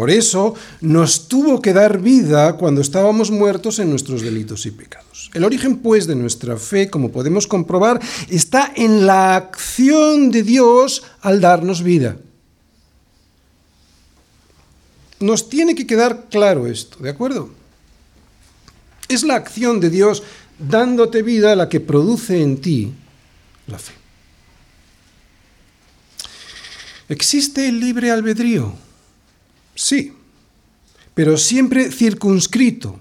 Por 0.00 0.10
eso 0.10 0.54
nos 0.80 1.28
tuvo 1.28 1.60
que 1.60 1.74
dar 1.74 2.00
vida 2.00 2.56
cuando 2.56 2.80
estábamos 2.80 3.30
muertos 3.30 3.78
en 3.80 3.90
nuestros 3.90 4.22
delitos 4.22 4.64
y 4.64 4.70
pecados. 4.70 5.30
El 5.34 5.44
origen, 5.44 5.76
pues, 5.76 6.06
de 6.06 6.14
nuestra 6.14 6.56
fe, 6.56 6.88
como 6.88 7.12
podemos 7.12 7.46
comprobar, 7.46 8.00
está 8.30 8.72
en 8.74 9.06
la 9.06 9.36
acción 9.36 10.30
de 10.30 10.42
Dios 10.42 11.02
al 11.20 11.42
darnos 11.42 11.82
vida. 11.82 12.16
Nos 15.18 15.50
tiene 15.50 15.74
que 15.74 15.86
quedar 15.86 16.28
claro 16.30 16.66
esto, 16.66 16.96
¿de 17.00 17.10
acuerdo? 17.10 17.50
Es 19.06 19.22
la 19.22 19.34
acción 19.34 19.80
de 19.80 19.90
Dios 19.90 20.22
dándote 20.58 21.20
vida 21.20 21.54
la 21.54 21.68
que 21.68 21.80
produce 21.80 22.40
en 22.40 22.58
ti 22.62 22.90
la 23.66 23.78
fe. 23.78 23.92
¿Existe 27.10 27.68
el 27.68 27.80
libre 27.80 28.10
albedrío? 28.10 28.88
Sí, 29.74 30.12
pero 31.14 31.36
siempre 31.36 31.90
circunscrito, 31.90 32.98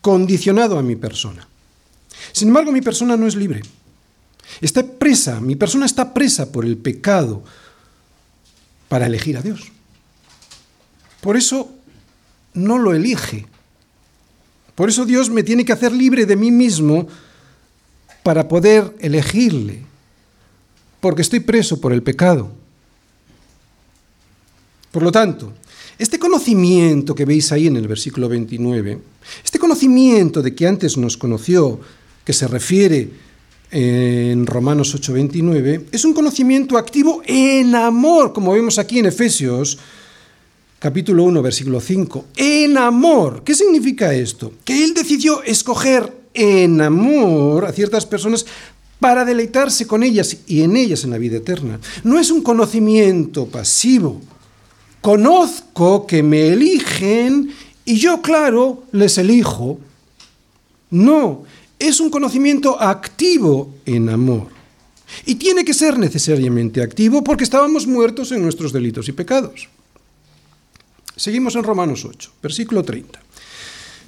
condicionado 0.00 0.78
a 0.78 0.82
mi 0.82 0.96
persona. 0.96 1.46
Sin 2.32 2.48
embargo, 2.48 2.72
mi 2.72 2.82
persona 2.82 3.16
no 3.16 3.26
es 3.26 3.34
libre. 3.34 3.62
Está 4.60 4.86
presa, 4.86 5.40
mi 5.40 5.56
persona 5.56 5.86
está 5.86 6.12
presa 6.12 6.52
por 6.52 6.64
el 6.64 6.76
pecado 6.76 7.42
para 8.88 9.06
elegir 9.06 9.36
a 9.36 9.42
Dios. 9.42 9.72
Por 11.20 11.36
eso 11.36 11.72
no 12.54 12.78
lo 12.78 12.94
elige. 12.94 13.46
Por 14.74 14.88
eso 14.88 15.04
Dios 15.04 15.30
me 15.30 15.42
tiene 15.42 15.64
que 15.64 15.72
hacer 15.72 15.92
libre 15.92 16.26
de 16.26 16.36
mí 16.36 16.50
mismo 16.50 17.06
para 18.22 18.48
poder 18.48 18.94
elegirle. 19.00 19.82
Porque 21.00 21.22
estoy 21.22 21.40
preso 21.40 21.80
por 21.80 21.92
el 21.92 22.02
pecado. 22.02 22.52
Por 24.90 25.02
lo 25.02 25.10
tanto, 25.10 25.54
este 26.02 26.18
conocimiento 26.18 27.14
que 27.14 27.24
veis 27.24 27.52
ahí 27.52 27.68
en 27.68 27.76
el 27.76 27.86
versículo 27.86 28.28
29, 28.28 28.98
este 29.44 29.58
conocimiento 29.58 30.42
de 30.42 30.54
que 30.54 30.66
antes 30.66 30.96
nos 30.96 31.16
conoció, 31.16 31.78
que 32.24 32.32
se 32.32 32.48
refiere 32.48 33.08
en 33.70 34.44
Romanos 34.46 34.94
8:29, 34.94 35.86
es 35.92 36.04
un 36.04 36.12
conocimiento 36.12 36.76
activo 36.76 37.22
en 37.24 37.74
amor, 37.74 38.32
como 38.32 38.52
vemos 38.52 38.78
aquí 38.78 38.98
en 38.98 39.06
Efesios 39.06 39.78
capítulo 40.80 41.22
1, 41.22 41.40
versículo 41.42 41.80
5. 41.80 42.24
En 42.34 42.76
amor. 42.76 43.44
¿Qué 43.44 43.54
significa 43.54 44.12
esto? 44.12 44.52
Que 44.64 44.82
Él 44.82 44.94
decidió 44.94 45.40
escoger 45.44 46.12
en 46.34 46.80
amor 46.80 47.66
a 47.66 47.72
ciertas 47.72 48.04
personas 48.04 48.44
para 48.98 49.24
deleitarse 49.24 49.86
con 49.86 50.02
ellas 50.02 50.38
y 50.48 50.62
en 50.62 50.74
ellas 50.74 51.04
en 51.04 51.10
la 51.10 51.18
vida 51.18 51.36
eterna. 51.36 51.78
No 52.02 52.18
es 52.18 52.32
un 52.32 52.42
conocimiento 52.42 53.46
pasivo, 53.46 54.20
Conozco 55.02 56.06
que 56.06 56.22
me 56.22 56.50
eligen 56.50 57.52
y 57.84 57.96
yo, 57.96 58.22
claro, 58.22 58.84
les 58.92 59.18
elijo. 59.18 59.80
No, 60.90 61.42
es 61.76 61.98
un 61.98 62.08
conocimiento 62.08 62.80
activo 62.80 63.74
en 63.84 64.08
amor. 64.08 64.46
Y 65.26 65.34
tiene 65.34 65.64
que 65.64 65.74
ser 65.74 65.98
necesariamente 65.98 66.80
activo 66.80 67.24
porque 67.24 67.42
estábamos 67.42 67.84
muertos 67.84 68.30
en 68.30 68.42
nuestros 68.42 68.72
delitos 68.72 69.08
y 69.08 69.12
pecados. 69.12 69.68
Seguimos 71.16 71.56
en 71.56 71.64
Romanos 71.64 72.04
8, 72.04 72.34
versículo 72.40 72.84
30. 72.84 73.20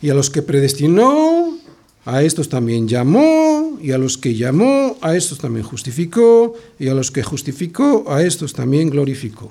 Y 0.00 0.10
a 0.10 0.14
los 0.14 0.30
que 0.30 0.42
predestinó, 0.42 1.58
a 2.04 2.22
estos 2.22 2.48
también 2.48 2.86
llamó, 2.86 3.78
y 3.82 3.90
a 3.90 3.98
los 3.98 4.16
que 4.16 4.36
llamó, 4.36 4.96
a 5.00 5.16
estos 5.16 5.38
también 5.38 5.66
justificó, 5.66 6.54
y 6.78 6.86
a 6.86 6.94
los 6.94 7.10
que 7.10 7.24
justificó, 7.24 8.04
a 8.08 8.22
estos 8.22 8.52
también 8.52 8.90
glorificó 8.90 9.50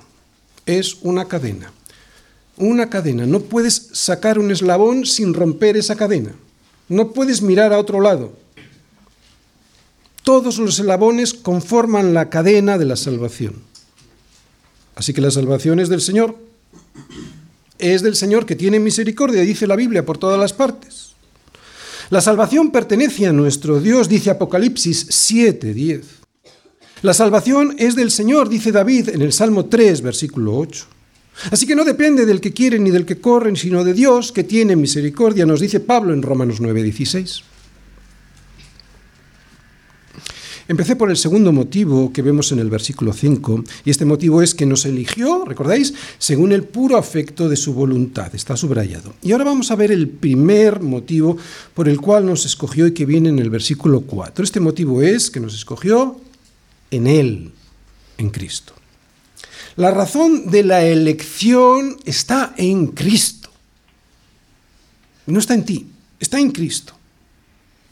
es 0.65 0.97
una 1.01 1.27
cadena. 1.27 1.71
Una 2.57 2.89
cadena. 2.89 3.25
No 3.25 3.41
puedes 3.41 3.89
sacar 3.93 4.39
un 4.39 4.51
eslabón 4.51 5.05
sin 5.05 5.33
romper 5.33 5.77
esa 5.77 5.95
cadena. 5.95 6.33
No 6.89 7.11
puedes 7.11 7.41
mirar 7.41 7.73
a 7.73 7.79
otro 7.79 8.01
lado. 8.01 8.33
Todos 10.23 10.57
los 10.57 10.79
eslabones 10.79 11.33
conforman 11.33 12.13
la 12.13 12.29
cadena 12.29 12.77
de 12.77 12.85
la 12.85 12.95
salvación. 12.95 13.55
Así 14.95 15.13
que 15.13 15.21
la 15.21 15.31
salvación 15.31 15.79
es 15.79 15.89
del 15.89 16.01
Señor. 16.01 16.37
Es 17.79 18.03
del 18.03 18.15
Señor 18.15 18.45
que 18.45 18.55
tiene 18.55 18.79
misericordia, 18.79 19.41
dice 19.41 19.67
la 19.67 19.75
Biblia, 19.75 20.05
por 20.05 20.17
todas 20.17 20.39
las 20.39 20.53
partes. 20.53 21.13
La 22.09 22.21
salvación 22.21 22.71
pertenece 22.71 23.25
a 23.25 23.33
nuestro 23.33 23.81
Dios, 23.81 24.07
dice 24.07 24.29
Apocalipsis 24.29 25.07
7:10. 25.09 26.22
La 27.03 27.13
salvación 27.13 27.75
es 27.79 27.97
del 27.97 28.11
Señor, 28.11 28.47
dice 28.47 28.71
David 28.71 29.09
en 29.09 29.21
el 29.21 29.33
Salmo 29.33 29.65
3, 29.65 30.01
versículo 30.01 30.57
8. 30.57 30.85
Así 31.51 31.67
que 31.67 31.75
no 31.75 31.83
depende 31.83 32.25
del 32.25 32.39
que 32.39 32.53
quieren 32.53 32.85
ni 32.85 32.91
del 32.91 33.05
que 33.05 33.19
corren, 33.19 33.57
sino 33.57 33.83
de 33.83 33.93
Dios 33.93 34.31
que 34.31 34.45
tiene 34.45 34.77
misericordia, 34.77 35.45
nos 35.45 35.59
dice 35.59 35.81
Pablo 35.81 36.13
en 36.13 36.21
Romanos 36.21 36.61
9:16. 36.61 37.43
Empecé 40.69 40.95
por 40.95 41.09
el 41.09 41.17
segundo 41.17 41.51
motivo 41.51 42.13
que 42.13 42.21
vemos 42.21 42.53
en 42.53 42.59
el 42.59 42.69
versículo 42.69 43.11
5, 43.11 43.65
y 43.83 43.89
este 43.89 44.05
motivo 44.05 44.41
es 44.41 44.55
que 44.55 44.65
nos 44.65 44.85
eligió, 44.85 45.43
¿recordáis?, 45.43 45.93
según 46.19 46.53
el 46.53 46.63
puro 46.63 46.95
afecto 46.95 47.49
de 47.49 47.57
su 47.57 47.73
voluntad, 47.73 48.33
está 48.33 48.55
subrayado. 48.55 49.13
Y 49.21 49.33
ahora 49.33 49.43
vamos 49.43 49.71
a 49.71 49.75
ver 49.75 49.91
el 49.91 50.07
primer 50.07 50.79
motivo 50.79 51.35
por 51.73 51.89
el 51.89 51.99
cual 51.99 52.25
nos 52.25 52.45
escogió 52.45 52.87
y 52.87 52.93
que 52.93 53.05
viene 53.05 53.27
en 53.27 53.39
el 53.39 53.49
versículo 53.49 53.99
4. 54.01 54.41
Este 54.45 54.61
motivo 54.61 55.01
es 55.01 55.29
que 55.29 55.41
nos 55.41 55.53
escogió 55.53 56.21
en 56.93 57.07
Él, 57.07 57.51
en 58.17 58.29
Cristo. 58.29 58.73
La 59.75 59.91
razón 59.91 60.51
de 60.51 60.63
la 60.63 60.85
elección 60.85 61.97
está 62.05 62.53
en 62.57 62.87
Cristo. 62.87 63.49
No 65.25 65.39
está 65.39 65.53
en 65.53 65.65
ti, 65.65 65.87
está 66.19 66.39
en 66.39 66.51
Cristo. 66.51 66.93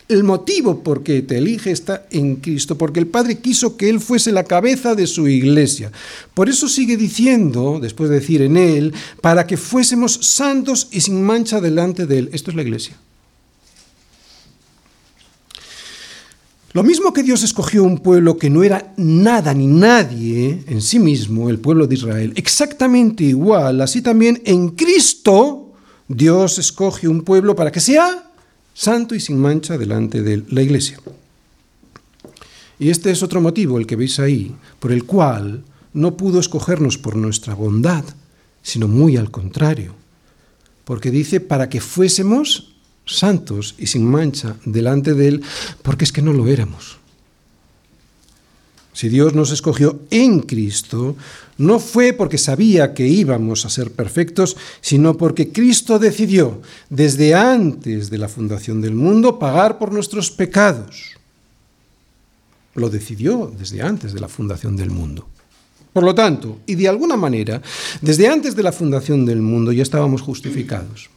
El 0.08 0.26
motivo 0.26 0.84
por 0.84 1.04
que 1.04 1.22
te 1.22 1.38
elige 1.38 1.72
está 1.72 2.06
en 2.12 2.36
Cristo, 2.36 2.78
porque 2.78 2.99
el 2.99 3.08
Padre 3.08 3.39
quiso 3.39 3.78
que 3.78 3.89
Él 3.89 4.02
fuese 4.02 4.34
la 4.34 4.43
cabeza 4.43 4.93
de 4.93 5.08
su 5.08 5.30
iglesia. 5.30 5.91
Por 6.34 6.49
eso 6.49 6.68
sigue 6.68 6.97
diciendo, 6.97 7.80
después 7.82 8.10
de 8.10 8.20
decir 8.20 8.41
en 8.41 8.58
Él, 8.58 8.93
para 9.22 9.47
que 9.47 9.56
fuésemos 9.56 10.14
santos 10.22 10.89
y 10.91 10.99
sin 10.99 11.24
mancha 11.24 11.62
delante 11.62 12.06
de 12.08 12.20
Él. 12.20 12.30
Esto 12.34 12.52
es 12.52 12.58
la 12.58 12.64
iglesia. 12.64 12.97
Lo 16.74 16.84
mismo 16.84 17.12
que 17.12 17.24
Dios 17.24 17.44
escogió 17.44 17.84
un 17.84 17.98
pueblo 17.98 18.38
que 18.38 18.50
no 18.50 18.64
era 18.64 18.94
nada 18.96 19.54
ni 19.54 19.68
nadie 19.68 20.64
en 20.68 20.82
sí 20.82 21.00
mismo, 21.00 21.50
el 21.50 21.60
pueblo 21.60 21.86
de 21.86 21.96
Israel, 21.96 22.34
exactamente 22.38 23.26
igual, 23.26 23.82
así 23.82 24.02
también 24.02 24.42
en 24.46 24.70
Cristo 24.70 25.74
Dios 26.08 26.60
escoge 26.60 27.10
un 27.10 27.24
pueblo 27.24 27.56
para 27.56 27.72
que 27.72 27.82
sea 27.82 28.32
santo 28.74 29.16
y 29.16 29.20
sin 29.20 29.38
mancha 29.38 29.78
delante 29.78 30.22
de 30.22 30.44
la 30.50 30.62
iglesia. 30.62 31.00
Y 32.80 32.90
este 32.90 33.12
es 33.12 33.22
otro 33.22 33.42
motivo, 33.42 33.78
el 33.78 33.86
que 33.86 33.98
veis 33.98 34.20
ahí, 34.20 34.56
por 34.80 34.94
el 34.94 35.04
cual 35.04 35.64
no 35.94 36.16
pudo 36.16 36.40
escogernos 36.40 36.98
por 36.98 37.18
nuestra 37.18 37.54
bondad, 37.54 38.06
sino 38.62 38.88
muy 38.88 39.18
al 39.18 39.30
contrario, 39.30 39.94
porque 40.86 41.12
dice 41.12 41.42
para 41.42 41.68
que 41.68 41.82
fuésemos 41.82 42.71
santos 43.06 43.76
y 43.78 43.88
sin 43.88 44.10
mancha 44.10 44.56
delante 44.66 45.14
de 45.14 45.28
Él, 45.28 45.43
porque 45.82 46.06
es 46.06 46.12
que 46.12 46.22
no 46.22 46.34
lo 46.34 46.47
éramos. 46.47 46.97
Si 48.93 49.10
Dios 49.10 49.34
nos 49.34 49.52
escogió 49.52 50.02
en 50.12 50.41
Cristo, 50.41 51.16
no 51.58 51.80
fue 51.80 52.14
porque 52.14 52.38
sabía 52.38 52.93
que 52.93 53.08
íbamos 53.08 53.66
a 53.66 53.70
ser 53.70 53.91
perfectos, 53.91 54.58
sino 54.82 55.18
porque 55.18 55.52
Cristo 55.52 55.97
decidió, 55.97 56.62
desde 56.89 57.34
antes 57.34 58.10
de 58.10 58.18
la 58.18 58.28
fundación 58.28 58.82
del 58.82 58.93
mundo, 58.93 59.39
pagar 59.39 59.80
por 59.80 59.93
nuestros 59.93 60.30
pecados. 60.30 61.18
Lo 62.76 62.89
decidió 62.89 63.52
desde 63.58 63.82
antes 63.82 64.14
de 64.14 64.20
la 64.20 64.28
fundación 64.28 64.76
del 64.76 64.91
mundo. 64.91 65.28
Por 65.93 66.04
lo 66.04 66.14
tanto, 66.14 66.60
y 66.68 66.76
de 66.76 66.88
alguna 66.88 67.18
manera, 67.18 67.62
desde 68.02 68.28
antes 68.28 68.56
de 68.56 68.64
la 68.64 68.72
fundación 68.72 69.26
del 69.26 69.41
mundo 69.41 69.72
ya 69.72 69.84
estábamos 69.84 70.22
justificados 70.22 71.10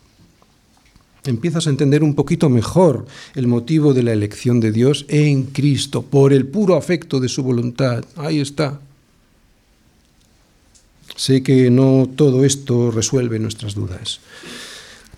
empiezas 1.25 1.67
a 1.67 1.71
entender 1.71 2.03
un 2.03 2.15
poquito 2.15 2.49
mejor 2.49 3.07
el 3.35 3.47
motivo 3.47 3.95
de 3.95 4.03
la 4.03 4.13
elección 4.13 4.61
de 4.61 4.73
Dios 4.73 5.07
en 5.09 5.45
Cristo, 5.45 6.03
por 6.03 6.33
el 6.33 6.47
puro 6.47 6.77
afecto 6.77 7.21
de 7.21 7.29
su 7.29 7.43
voluntad. 7.43 8.05
Ahí 8.17 8.41
está. 8.41 8.81
Sé 11.17 11.43
que 11.43 11.71
no 11.71 12.09
todo 12.15 12.45
esto 12.45 12.91
resuelve 12.91 13.39
nuestras 13.39 13.75
dudas, 13.75 14.21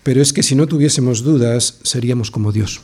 pero 0.03 0.21
es 0.21 0.31
que 0.31 0.43
si 0.43 0.55
no 0.55 0.67
tuviésemos 0.67 1.23
dudas 1.23 1.79
seríamos 1.83 2.31
como 2.31 2.51
Dios. 2.51 2.81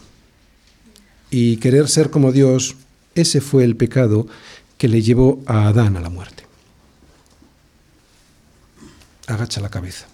Y 1.29 1.57
querer 1.57 1.87
ser 1.89 2.09
como 2.09 2.31
Dios, 2.31 2.75
ese 3.15 3.41
fue 3.41 3.63
el 3.63 3.75
pecado 3.75 4.27
que 4.77 4.87
le 4.87 5.01
llevó 5.01 5.41
a 5.45 5.67
Adán 5.67 5.95
a 5.97 6.01
la 6.01 6.09
muerte. 6.09 6.43
Agacha 9.27 9.61
la 9.61 9.69
cabeza. 9.69 10.12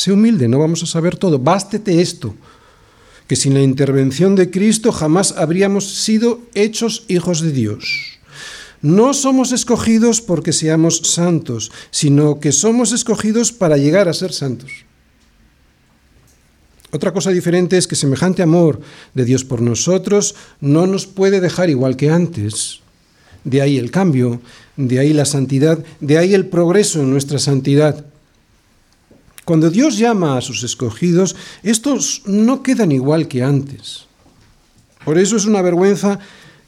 Sé 0.00 0.12
humilde, 0.12 0.48
no 0.48 0.58
vamos 0.58 0.82
a 0.82 0.86
saber 0.86 1.18
todo. 1.18 1.38
Bástete 1.38 2.00
esto, 2.00 2.34
que 3.28 3.36
sin 3.36 3.52
la 3.52 3.60
intervención 3.60 4.34
de 4.34 4.50
Cristo 4.50 4.92
jamás 4.92 5.32
habríamos 5.36 5.84
sido 5.84 6.40
hechos 6.54 7.04
hijos 7.08 7.42
de 7.42 7.52
Dios. 7.52 8.18
No 8.80 9.12
somos 9.12 9.52
escogidos 9.52 10.22
porque 10.22 10.54
seamos 10.54 11.02
santos, 11.04 11.70
sino 11.90 12.40
que 12.40 12.50
somos 12.50 12.92
escogidos 12.92 13.52
para 13.52 13.76
llegar 13.76 14.08
a 14.08 14.14
ser 14.14 14.32
santos. 14.32 14.70
Otra 16.92 17.12
cosa 17.12 17.28
diferente 17.28 17.76
es 17.76 17.86
que 17.86 17.94
semejante 17.94 18.42
amor 18.42 18.80
de 19.12 19.26
Dios 19.26 19.44
por 19.44 19.60
nosotros 19.60 20.34
no 20.62 20.86
nos 20.86 21.04
puede 21.06 21.42
dejar 21.42 21.68
igual 21.68 21.98
que 21.98 22.08
antes. 22.08 22.80
De 23.44 23.60
ahí 23.60 23.76
el 23.76 23.90
cambio, 23.90 24.40
de 24.78 24.98
ahí 24.98 25.12
la 25.12 25.26
santidad, 25.26 25.84
de 26.00 26.16
ahí 26.16 26.32
el 26.32 26.46
progreso 26.46 27.02
en 27.02 27.10
nuestra 27.10 27.38
santidad. 27.38 28.06
Cuando 29.50 29.68
Dios 29.68 29.98
llama 29.98 30.38
a 30.38 30.42
sus 30.42 30.62
escogidos, 30.62 31.34
estos 31.64 32.22
no 32.24 32.62
quedan 32.62 32.92
igual 32.92 33.26
que 33.26 33.42
antes. 33.42 34.04
Por 35.04 35.18
eso 35.18 35.36
es 35.36 35.44
una 35.44 35.60
vergüenza 35.60 36.20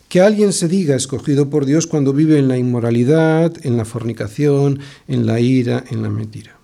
que 0.09 0.21
alguien 0.21 0.53
se 0.53 0.67
diga 0.67 0.97
escogido 0.97 1.49
por 1.49 1.65
Dios 1.65 1.87
cuando 1.87 2.13
vive 2.13 2.41
en 2.41 2.49
la 2.49 2.59
inmoralidad, 2.59 3.55
en 3.65 3.77
la 3.77 3.85
fornicación, 3.85 4.81
en 5.07 5.27
la 5.27 5.39
ira, 5.39 5.85
en 5.93 6.03
la 6.03 6.09
mentira. 6.09 6.59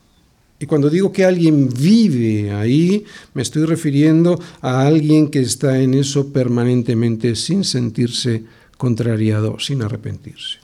Y 0.58 0.66
cuando 0.66 0.90
digo 0.90 1.12
que 1.12 1.24
alguien 1.24 1.68
vive 1.68 2.50
ahí, 2.50 3.04
me 3.34 3.42
estoy 3.42 3.64
refiriendo 3.66 4.42
a 4.60 4.88
alguien 4.88 5.28
que 5.28 5.38
está 5.38 5.78
en 5.78 5.94
eso 5.94 6.32
permanentemente 6.32 7.36
sin 7.36 7.62
sentirse 7.62 8.42
contrariado, 8.76 9.60
sin 9.60 9.82
arrepentirse. 9.82 10.58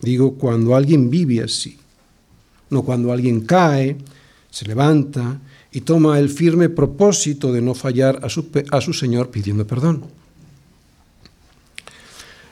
Digo 0.00 0.36
cuando 0.38 0.74
alguien 0.74 1.10
vive 1.10 1.42
así, 1.42 1.76
no 2.70 2.80
cuando 2.82 3.12
alguien 3.12 3.42
cae, 3.42 3.98
se 4.52 4.66
levanta 4.66 5.40
y 5.72 5.80
toma 5.80 6.18
el 6.18 6.28
firme 6.28 6.68
propósito 6.68 7.52
de 7.52 7.62
no 7.62 7.74
fallar 7.74 8.20
a 8.22 8.28
su, 8.28 8.92
Señor 8.92 9.30
pidiendo 9.30 9.66
perdón. 9.66 10.04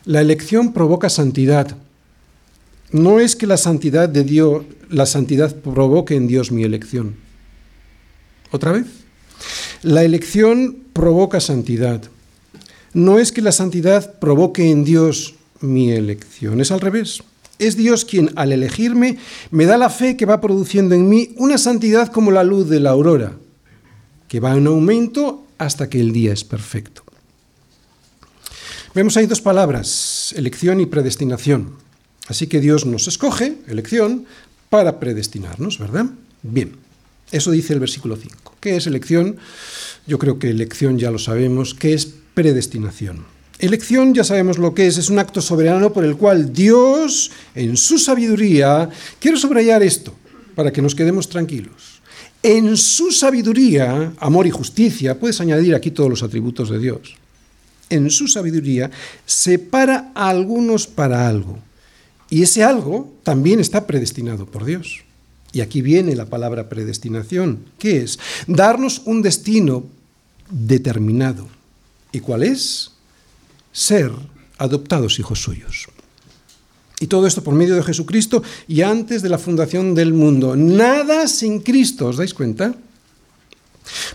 La 0.07 0.23
elección 0.23 0.73
provoca 0.73 1.11
santidad. 1.11 1.77
No 2.91 3.21
es 3.21 3.37
que 3.37 3.47
la 3.47 3.59
santidad 3.59 4.09
de 4.09 4.25
Dios, 4.25 4.65
la 4.89 5.05
santidad 5.05 5.55
provoque 5.55 6.17
en 6.17 6.27
Dios 6.27 6.51
mi 6.51 6.65
elección. 6.65 7.17
¿Otra 8.51 8.73
vez? 8.73 8.87
La 9.83 10.03
elección 10.03 10.79
provoca 10.95 11.39
santidad. 11.39 12.03
No 12.95 13.19
es 13.19 13.31
que 13.31 13.43
la 13.43 13.53
santidad 13.53 14.19
provoque 14.19 14.71
en 14.71 14.85
Dios 14.85 15.35
mi 15.61 15.93
elección, 15.93 16.63
es 16.63 16.73
al 16.73 16.81
revés. 16.81 17.23
Es 17.61 17.77
Dios 17.77 18.07
quien, 18.07 18.31
al 18.37 18.53
elegirme, 18.53 19.19
me 19.51 19.67
da 19.67 19.77
la 19.77 19.91
fe 19.91 20.17
que 20.17 20.25
va 20.25 20.41
produciendo 20.41 20.95
en 20.95 21.09
mí 21.11 21.35
una 21.37 21.59
santidad 21.59 22.11
como 22.11 22.31
la 22.31 22.43
luz 22.43 22.71
de 22.71 22.81
la 22.81 22.91
aurora, 22.91 23.37
que 24.29 24.41
va 24.41 24.57
en 24.57 24.67
aumento 24.67 25.45
hasta 25.59 25.91
que 25.91 26.01
el 26.01 26.13
día 26.13 26.33
es 26.33 26.43
perfecto. 26.43 27.05
Vemos 28.95 29.17
ahí 29.19 29.27
dos 29.27 29.43
palabras, 29.43 30.33
elección 30.37 30.81
y 30.81 30.87
predestinación. 30.87 31.75
Así 32.29 32.47
que 32.47 32.61
Dios 32.61 32.87
nos 32.87 33.07
escoge, 33.09 33.59
elección, 33.69 34.25
para 34.71 34.99
predestinarnos, 34.99 35.79
¿verdad? 35.79 36.07
Bien, 36.43 36.77
eso 37.31 37.51
dice 37.51 37.75
el 37.75 37.81
versículo 37.81 38.17
5. 38.17 38.55
¿Qué 38.59 38.77
es 38.77 38.87
elección? 38.87 39.37
Yo 40.07 40.19
creo 40.19 40.39
que 40.39 40.49
elección 40.49 40.99
ya 40.99 41.11
lo 41.11 41.19
sabemos. 41.19 41.75
¿Qué 41.75 41.93
es 41.93 42.09
predestinación? 42.33 43.27
Elección 43.61 44.15
ya 44.15 44.25
sabemos 44.25 44.57
lo 44.57 44.73
que 44.75 44.87
es, 44.87 44.97
es 44.97 45.11
un 45.11 45.19
acto 45.19 45.43
soberano 45.43 45.93
por 45.93 46.03
el 46.03 46.17
cual 46.17 46.51
Dios, 46.51 47.31
en 47.55 47.77
su 47.77 47.99
sabiduría, 47.99 48.89
quiero 49.19 49.37
subrayar 49.37 49.83
esto, 49.83 50.15
para 50.55 50.73
que 50.73 50.81
nos 50.81 50.95
quedemos 50.95 51.29
tranquilos. 51.29 52.01
En 52.43 52.75
su 52.79 53.11
sabiduría, 53.11 54.15
amor 54.19 54.47
y 54.47 54.51
justicia, 54.51 55.21
puedes 55.21 55.43
añadir 55.43 55.75
aquí 55.75 55.91
todos 55.91 56.09
los 56.09 56.23
atributos 56.23 56.71
de 56.71 56.79
Dios. 56.79 57.17
En 57.91 58.09
su 58.09 58.29
sabiduría 58.29 58.91
separa 59.27 60.11
a 60.15 60.31
algunos 60.31 60.87
para 60.87 61.29
algo. 61.29 61.59
Y 62.31 62.43
ese 62.43 62.65
algo 62.65 63.13
también 63.25 63.61
está 63.61 63.87
predestinado 63.87 64.47
por 64.47 64.65
Dios. 64.65 65.03
Y 65.53 65.61
aquí 65.61 65.83
viene 65.83 66.17
la 66.17 66.27
palabra 66.27 66.71
predestinación. 66.71 67.67
¿Qué 67.79 67.99
es? 67.99 68.19
Darnos 68.47 69.03
un 69.05 69.21
destino 69.21 69.85
determinado. 70.49 71.47
¿Y 72.11 72.21
cuál 72.21 72.45
es? 72.45 72.93
Ser 73.73 74.13
adoptados 74.59 75.19
hijos 75.19 75.41
suyos. 75.41 75.89
Y 77.01 77.07
todo 77.07 77.27
esto 77.27 77.43
por 77.43 77.55
medio 77.55 77.77
de 77.77 77.83
Jesucristo 77.83 78.43
y 78.69 78.83
antes 78.83 79.23
de 79.23 79.31
la 79.31 79.39
fundación 79.39 79.95
del 79.95 80.13
mundo. 80.13 80.55
Nada 80.55 81.27
sin 81.29 81.61
Cristo, 81.61 82.09
¿os 82.09 82.19
dais 82.19 82.35
cuenta? 82.35 82.75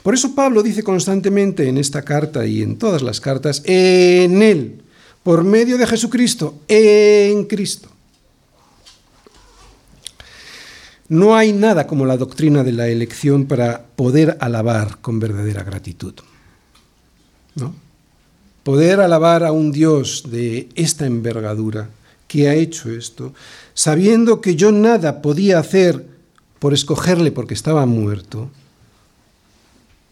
Por 0.03 0.13
eso 0.13 0.35
Pablo 0.35 0.61
dice 0.61 0.83
constantemente 0.83 1.67
en 1.67 1.77
esta 1.77 2.03
carta 2.03 2.45
y 2.45 2.61
en 2.61 2.77
todas 2.77 3.01
las 3.01 3.19
cartas, 3.19 3.63
en 3.65 4.41
Él, 4.41 4.83
por 5.23 5.43
medio 5.43 5.79
de 5.79 5.87
Jesucristo, 5.87 6.59
en 6.67 7.45
Cristo. 7.45 7.89
No 11.07 11.35
hay 11.35 11.53
nada 11.53 11.85
como 11.85 12.05
la 12.05 12.17
doctrina 12.17 12.63
de 12.63 12.71
la 12.71 12.87
elección 12.87 13.45
para 13.45 13.85
poder 13.95 14.37
alabar 14.39 14.99
con 15.01 15.19
verdadera 15.19 15.63
gratitud. 15.63 16.13
¿No? 17.55 17.84
Poder 18.65 18.99
alabar 18.99 19.43
a 19.43 19.51
un 19.51 19.71
Dios 19.71 20.23
de 20.25 20.69
esta 20.73 21.05
envergadura 21.05 21.89
que 22.27 22.49
ha 22.49 22.55
hecho 22.55 22.89
esto, 22.89 23.31
sabiendo 23.75 24.41
que 24.41 24.55
yo 24.55 24.71
nada 24.71 25.21
podía 25.21 25.59
hacer 25.59 26.03
por 26.57 26.73
escogerle 26.73 27.31
porque 27.31 27.53
estaba 27.53 27.85
muerto, 27.85 28.49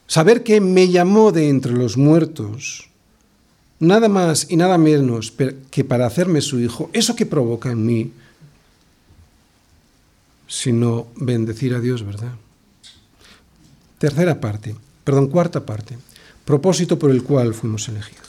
saber 0.06 0.44
que 0.44 0.62
me 0.62 0.90
llamó 0.90 1.32
de 1.32 1.50
entre 1.50 1.74
los 1.74 1.98
muertos, 1.98 2.90
nada 3.80 4.08
más 4.08 4.46
y 4.52 4.56
nada 4.56 4.78
menos 4.78 5.34
que 5.72 5.84
para 5.84 6.06
hacerme 6.06 6.42
su 6.42 6.60
hijo, 6.60 6.92
eso 6.94 7.16
que 7.16 7.26
provoca 7.26 7.72
en 7.72 7.84
mí, 7.84 8.12
sino 10.48 11.08
bendecir 11.16 11.74
a 11.74 11.80
Dios, 11.80 12.06
¿verdad? 12.06 12.36
Tercera 13.98 14.40
parte, 14.40 14.76
perdón, 15.04 15.28
cuarta 15.30 15.66
parte, 15.66 15.98
propósito 16.46 17.00
por 17.00 17.10
el 17.10 17.24
cual 17.24 17.56
fuimos 17.56 17.88
elegidos. 17.90 18.23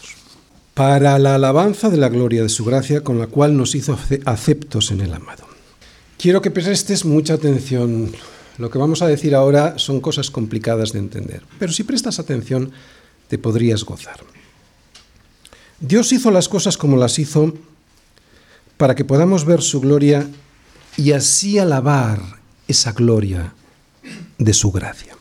Para 0.75 1.21
la 1.21 1.37
alabanza 1.37 1.89
de 1.89 1.97
la 1.97 2.09
gloria 2.09 2.43
de 2.43 2.49
su 2.49 2.65
gracia 2.65 3.03
con 3.03 3.19
la 3.21 3.29
cual 3.29 3.57
nos 3.57 3.77
hizo 3.77 3.97
aceptos 4.25 4.91
en 4.91 5.01
el 5.01 5.15
amado. 5.15 5.45
Quiero 6.19 6.43
que 6.43 6.51
prestes 6.51 7.05
mucha 7.05 7.35
atención. 7.35 8.11
Lo 8.59 8.71
que 8.71 8.79
vamos 8.79 9.01
a 9.01 9.07
decir 9.07 9.37
ahora 9.37 9.79
son 9.79 10.01
cosas 10.01 10.31
complicadas 10.31 10.93
de 10.93 10.99
entender, 10.99 11.43
pero 11.59 11.73
si 11.73 11.85
prestas 11.85 12.19
atención 12.19 12.73
te 13.29 13.39
podrías 13.39 13.85
gozar. 13.85 14.17
Dios 15.79 16.13
hizo 16.13 16.31
las 16.31 16.49
cosas 16.49 16.77
como 16.77 16.97
las 16.97 17.19
hizo 17.19 17.55
para 18.77 18.95
que 18.95 19.05
podamos 19.05 19.45
ver 19.45 19.63
su 19.63 19.81
gloria 19.81 20.27
y 20.97 21.13
así 21.13 21.59
alabar 21.59 22.21
esa 22.67 22.93
gloria 22.93 23.55
de 24.39 24.55
su 24.55 24.73
gracia. 24.73 25.17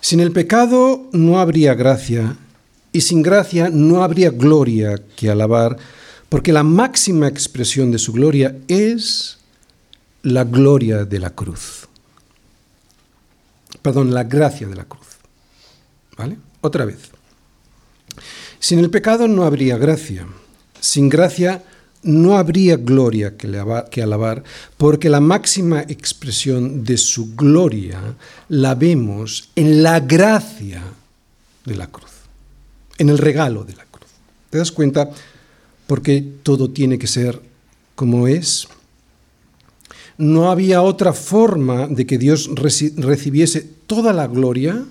Sin 0.00 0.20
el 0.20 0.30
pecado 0.30 1.08
no 1.12 1.40
habría 1.40 1.74
gracia 1.74 2.36
y 2.96 3.02
sin 3.02 3.22
gracia 3.22 3.68
no 3.70 4.02
habría 4.02 4.30
gloria 4.30 4.98
que 5.16 5.28
alabar, 5.28 5.76
porque 6.30 6.50
la 6.50 6.62
máxima 6.62 7.28
expresión 7.28 7.92
de 7.92 7.98
su 7.98 8.12
gloria 8.12 8.56
es 8.68 9.36
la 10.22 10.44
gloria 10.44 11.04
de 11.04 11.18
la 11.18 11.28
cruz. 11.28 11.88
Perdón, 13.82 14.14
la 14.14 14.24
gracia 14.24 14.66
de 14.66 14.76
la 14.76 14.84
cruz. 14.86 15.06
¿Vale? 16.16 16.38
Otra 16.62 16.86
vez. 16.86 16.96
Sin 18.58 18.78
el 18.78 18.88
pecado 18.88 19.28
no 19.28 19.44
habría 19.44 19.76
gracia. 19.76 20.26
Sin 20.80 21.10
gracia 21.10 21.62
no 22.02 22.38
habría 22.38 22.76
gloria 22.76 23.36
que 23.36 24.02
alabar, 24.02 24.42
porque 24.78 25.10
la 25.10 25.20
máxima 25.20 25.82
expresión 25.82 26.82
de 26.82 26.96
su 26.96 27.34
gloria 27.34 28.16
la 28.48 28.74
vemos 28.74 29.50
en 29.54 29.82
la 29.82 30.00
gracia 30.00 30.82
de 31.66 31.74
la 31.74 31.88
cruz, 31.88 32.15
en 32.98 33.08
el 33.08 33.18
regalo 33.18 33.64
de 33.64 33.74
la 33.74 33.84
cruz. 33.84 34.10
¿Te 34.50 34.58
das 34.58 34.72
cuenta? 34.72 35.10
Porque 35.86 36.24
todo 36.42 36.70
tiene 36.70 36.98
que 36.98 37.06
ser 37.06 37.40
como 37.94 38.28
es. 38.28 38.68
No 40.18 40.50
había 40.50 40.82
otra 40.82 41.12
forma 41.12 41.86
de 41.88 42.06
que 42.06 42.18
Dios 42.18 42.50
recibiese 42.54 43.60
toda 43.86 44.12
la 44.12 44.26
gloria 44.26 44.84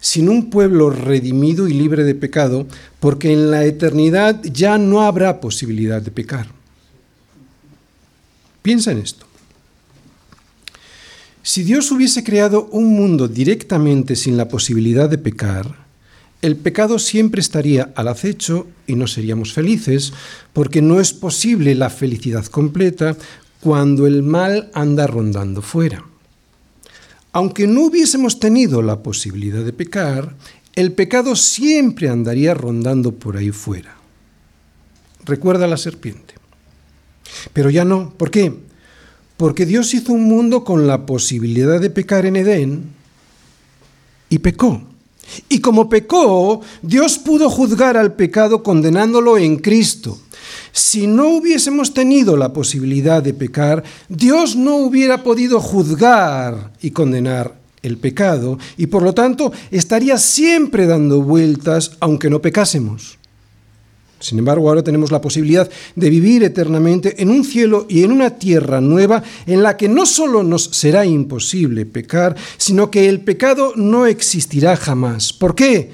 sin 0.00 0.28
un 0.28 0.48
pueblo 0.48 0.90
redimido 0.90 1.68
y 1.68 1.74
libre 1.74 2.04
de 2.04 2.14
pecado, 2.14 2.66
porque 3.00 3.32
en 3.32 3.50
la 3.50 3.64
eternidad 3.64 4.42
ya 4.42 4.78
no 4.78 5.02
habrá 5.02 5.40
posibilidad 5.40 6.00
de 6.00 6.10
pecar. 6.10 6.48
Piensa 8.62 8.92
en 8.92 8.98
esto. 8.98 9.26
Si 11.42 11.62
Dios 11.62 11.90
hubiese 11.90 12.22
creado 12.24 12.66
un 12.70 12.94
mundo 12.94 13.28
directamente 13.28 14.16
sin 14.16 14.36
la 14.36 14.48
posibilidad 14.48 15.08
de 15.08 15.18
pecar, 15.18 15.89
el 16.42 16.56
pecado 16.56 16.98
siempre 16.98 17.40
estaría 17.40 17.92
al 17.94 18.08
acecho 18.08 18.66
y 18.86 18.94
no 18.94 19.06
seríamos 19.06 19.52
felices, 19.52 20.12
porque 20.52 20.80
no 20.80 21.00
es 21.00 21.12
posible 21.12 21.74
la 21.74 21.90
felicidad 21.90 22.46
completa 22.46 23.16
cuando 23.60 24.06
el 24.06 24.22
mal 24.22 24.70
anda 24.72 25.06
rondando 25.06 25.60
fuera. 25.60 26.04
Aunque 27.32 27.66
no 27.66 27.82
hubiésemos 27.82 28.40
tenido 28.40 28.82
la 28.82 29.02
posibilidad 29.02 29.62
de 29.64 29.72
pecar, 29.72 30.34
el 30.74 30.92
pecado 30.92 31.36
siempre 31.36 32.08
andaría 32.08 32.54
rondando 32.54 33.12
por 33.12 33.36
ahí 33.36 33.50
fuera. 33.50 33.96
Recuerda 35.24 35.66
la 35.66 35.76
serpiente. 35.76 36.34
Pero 37.52 37.70
ya 37.70 37.84
no. 37.84 38.14
¿Por 38.16 38.30
qué? 38.30 38.52
Porque 39.36 39.66
Dios 39.66 39.94
hizo 39.94 40.12
un 40.12 40.24
mundo 40.24 40.64
con 40.64 40.86
la 40.86 41.06
posibilidad 41.06 41.80
de 41.80 41.90
pecar 41.90 42.26
en 42.26 42.36
Edén 42.36 42.84
y 44.28 44.38
pecó. 44.38 44.89
Y 45.48 45.60
como 45.60 45.88
pecó, 45.88 46.60
Dios 46.82 47.18
pudo 47.18 47.50
juzgar 47.50 47.96
al 47.96 48.14
pecado 48.14 48.62
condenándolo 48.62 49.38
en 49.38 49.56
Cristo. 49.56 50.18
Si 50.72 51.06
no 51.06 51.28
hubiésemos 51.28 51.92
tenido 51.94 52.36
la 52.36 52.52
posibilidad 52.52 53.22
de 53.22 53.34
pecar, 53.34 53.82
Dios 54.08 54.56
no 54.56 54.76
hubiera 54.76 55.22
podido 55.22 55.60
juzgar 55.60 56.72
y 56.80 56.90
condenar 56.92 57.60
el 57.82 57.96
pecado 57.96 58.58
y 58.76 58.86
por 58.86 59.02
lo 59.02 59.14
tanto 59.14 59.52
estaría 59.70 60.18
siempre 60.18 60.86
dando 60.86 61.22
vueltas 61.22 61.92
aunque 62.00 62.30
no 62.30 62.40
pecásemos. 62.42 63.19
Sin 64.20 64.38
embargo, 64.38 64.68
ahora 64.68 64.84
tenemos 64.84 65.10
la 65.10 65.22
posibilidad 65.22 65.68
de 65.96 66.10
vivir 66.10 66.44
eternamente 66.44 67.22
en 67.22 67.30
un 67.30 67.42
cielo 67.42 67.86
y 67.88 68.04
en 68.04 68.12
una 68.12 68.30
tierra 68.38 68.80
nueva 68.80 69.22
en 69.46 69.62
la 69.62 69.78
que 69.78 69.88
no 69.88 70.04
solo 70.04 70.42
nos 70.42 70.64
será 70.64 71.06
imposible 71.06 71.86
pecar, 71.86 72.36
sino 72.58 72.90
que 72.90 73.08
el 73.08 73.20
pecado 73.20 73.72
no 73.76 74.04
existirá 74.04 74.76
jamás. 74.76 75.32
¿Por 75.32 75.54
qué? 75.54 75.90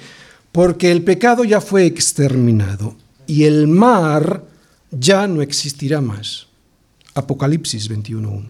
Porque 0.50 0.90
el 0.90 1.04
pecado 1.04 1.44
ya 1.44 1.60
fue 1.60 1.86
exterminado 1.86 2.96
y 3.28 3.44
el 3.44 3.68
mar 3.68 4.42
ya 4.90 5.28
no 5.28 5.40
existirá 5.40 6.00
más. 6.00 6.48
Apocalipsis 7.14 7.88
21.1. 7.88 8.48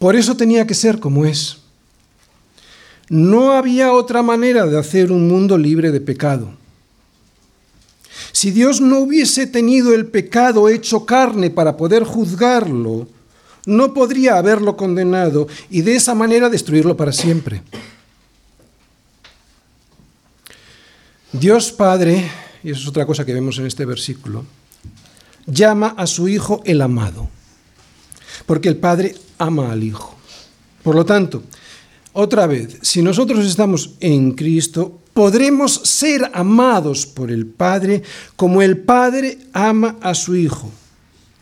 Por 0.00 0.16
eso 0.16 0.36
tenía 0.36 0.66
que 0.66 0.74
ser 0.74 0.98
como 0.98 1.26
es. 1.26 1.58
No 3.08 3.52
había 3.52 3.92
otra 3.92 4.20
manera 4.22 4.66
de 4.66 4.76
hacer 4.76 5.12
un 5.12 5.28
mundo 5.28 5.56
libre 5.56 5.92
de 5.92 6.00
pecado. 6.00 6.61
Si 8.32 8.50
Dios 8.50 8.80
no 8.80 9.00
hubiese 9.00 9.46
tenido 9.46 9.94
el 9.94 10.06
pecado 10.06 10.68
hecho 10.68 11.06
carne 11.06 11.50
para 11.50 11.76
poder 11.76 12.04
juzgarlo, 12.04 13.06
no 13.66 13.94
podría 13.94 14.38
haberlo 14.38 14.76
condenado 14.76 15.46
y 15.70 15.82
de 15.82 15.94
esa 15.94 16.14
manera 16.14 16.48
destruirlo 16.48 16.96
para 16.96 17.12
siempre. 17.12 17.62
Dios 21.32 21.72
Padre 21.72 22.30
y 22.62 22.70
eso 22.70 22.82
es 22.82 22.88
otra 22.88 23.06
cosa 23.06 23.24
que 23.24 23.34
vemos 23.34 23.58
en 23.58 23.66
este 23.66 23.84
versículo, 23.84 24.44
llama 25.46 25.94
a 25.96 26.06
su 26.06 26.28
Hijo 26.28 26.62
el 26.64 26.80
amado, 26.80 27.28
porque 28.46 28.68
el 28.68 28.76
Padre 28.76 29.16
ama 29.38 29.72
al 29.72 29.82
Hijo. 29.82 30.14
Por 30.82 30.94
lo 30.94 31.04
tanto, 31.04 31.42
otra 32.12 32.46
vez, 32.46 32.78
si 32.82 33.02
nosotros 33.02 33.44
estamos 33.46 33.94
en 34.00 34.32
Cristo, 34.32 35.00
podremos 35.14 35.74
ser 35.84 36.30
amados 36.32 37.06
por 37.06 37.30
el 37.30 37.46
Padre 37.46 38.02
como 38.36 38.62
el 38.62 38.78
Padre 38.78 39.38
ama 39.52 39.96
a 40.00 40.14
su 40.14 40.36
Hijo 40.36 40.70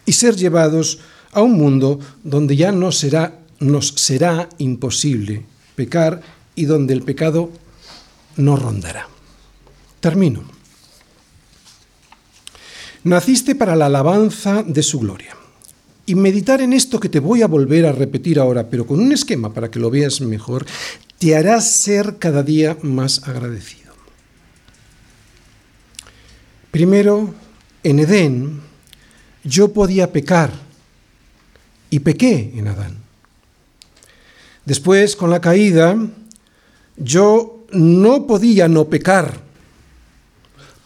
y 0.06 0.12
ser 0.12 0.36
llevados 0.36 0.98
a 1.32 1.42
un 1.42 1.52
mundo 1.52 2.00
donde 2.24 2.56
ya 2.56 2.72
no 2.72 2.90
será, 2.92 3.38
nos 3.60 3.88
será 3.96 4.48
imposible 4.58 5.44
pecar 5.76 6.20
y 6.54 6.64
donde 6.64 6.94
el 6.94 7.02
pecado 7.02 7.50
no 8.36 8.56
rondará. 8.56 9.08
Termino. 10.00 10.42
Naciste 13.04 13.54
para 13.54 13.76
la 13.76 13.86
alabanza 13.86 14.62
de 14.62 14.82
su 14.82 15.00
gloria. 15.00 15.36
Y 16.06 16.14
meditar 16.14 16.60
en 16.60 16.72
esto 16.72 16.98
que 16.98 17.08
te 17.08 17.20
voy 17.20 17.42
a 17.42 17.46
volver 17.46 17.86
a 17.86 17.92
repetir 17.92 18.40
ahora, 18.40 18.68
pero 18.68 18.86
con 18.86 19.00
un 19.00 19.12
esquema 19.12 19.54
para 19.54 19.70
que 19.70 19.78
lo 19.78 19.90
veas 19.90 20.20
mejor, 20.20 20.66
te 21.20 21.36
hará 21.36 21.60
ser 21.60 22.16
cada 22.18 22.42
día 22.42 22.76
más 22.82 23.28
agradecido. 23.28 23.92
Primero, 26.72 27.32
en 27.84 28.00
Edén, 28.00 28.60
yo 29.44 29.72
podía 29.72 30.10
pecar 30.10 30.50
y 31.90 32.00
pequé 32.00 32.54
en 32.56 32.66
Adán. 32.66 32.96
Después, 34.64 35.14
con 35.14 35.30
la 35.30 35.40
caída, 35.40 35.94
yo 36.96 37.66
no 37.70 38.26
podía 38.26 38.66
no 38.66 38.88
pecar. 38.88 39.40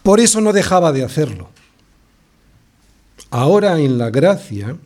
Por 0.03 0.19
eso 0.19 0.39
no 0.41 0.53
dejaba 0.53 0.91
de 0.91 1.03
hacerlo 1.03 1.55
ahora 3.35 3.79
en 3.79 3.97
la 3.97 4.09
gracia, 4.09 4.77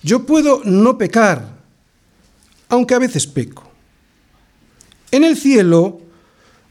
yo 0.00 0.24
puedo 0.24 0.60
no 0.64 0.96
pecar, 0.96 1.56
aunque 2.68 2.94
a 2.94 3.00
veces 3.00 3.26
peco. 3.26 3.65
En 5.10 5.24
el 5.24 5.36
cielo 5.36 6.00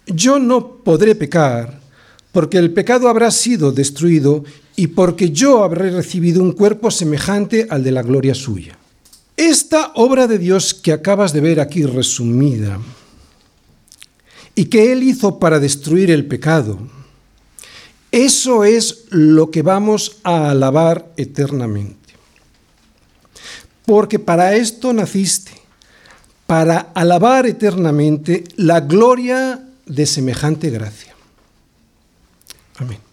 yo 0.07 0.39
no 0.39 0.77
podré 0.83 1.15
pecar, 1.15 1.79
porque 2.31 2.57
el 2.57 2.73
pecado 2.73 3.07
habrá 3.07 3.31
sido 3.31 3.71
destruido 3.71 4.43
y 4.75 4.87
porque 4.87 5.31
yo 5.31 5.63
habré 5.63 5.91
recibido 5.91 6.43
un 6.43 6.51
cuerpo 6.51 6.91
semejante 6.91 7.67
al 7.69 7.83
de 7.83 7.91
la 7.91 8.01
gloria 8.01 8.35
suya. 8.35 8.77
Esta 9.37 9.91
obra 9.95 10.27
de 10.27 10.37
Dios 10.37 10.73
que 10.73 10.91
acabas 10.91 11.33
de 11.33 11.41
ver 11.41 11.59
aquí 11.59 11.83
resumida 11.83 12.79
y 14.53 14.65
que 14.65 14.91
Él 14.91 15.03
hizo 15.03 15.39
para 15.39 15.59
destruir 15.59 16.11
el 16.11 16.25
pecado, 16.25 16.79
eso 18.11 18.63
es 18.63 19.05
lo 19.09 19.51
que 19.51 19.61
vamos 19.61 20.17
a 20.23 20.51
alabar 20.51 21.11
eternamente. 21.17 22.13
Porque 23.85 24.19
para 24.19 24.55
esto 24.55 24.93
naciste, 24.93 25.51
para 26.45 26.91
alabar 26.93 27.45
eternamente 27.45 28.43
la 28.55 28.81
gloria 28.81 29.61
de 29.85 30.05
semejante 30.05 30.69
gracia. 30.69 31.15
Amén. 32.77 33.04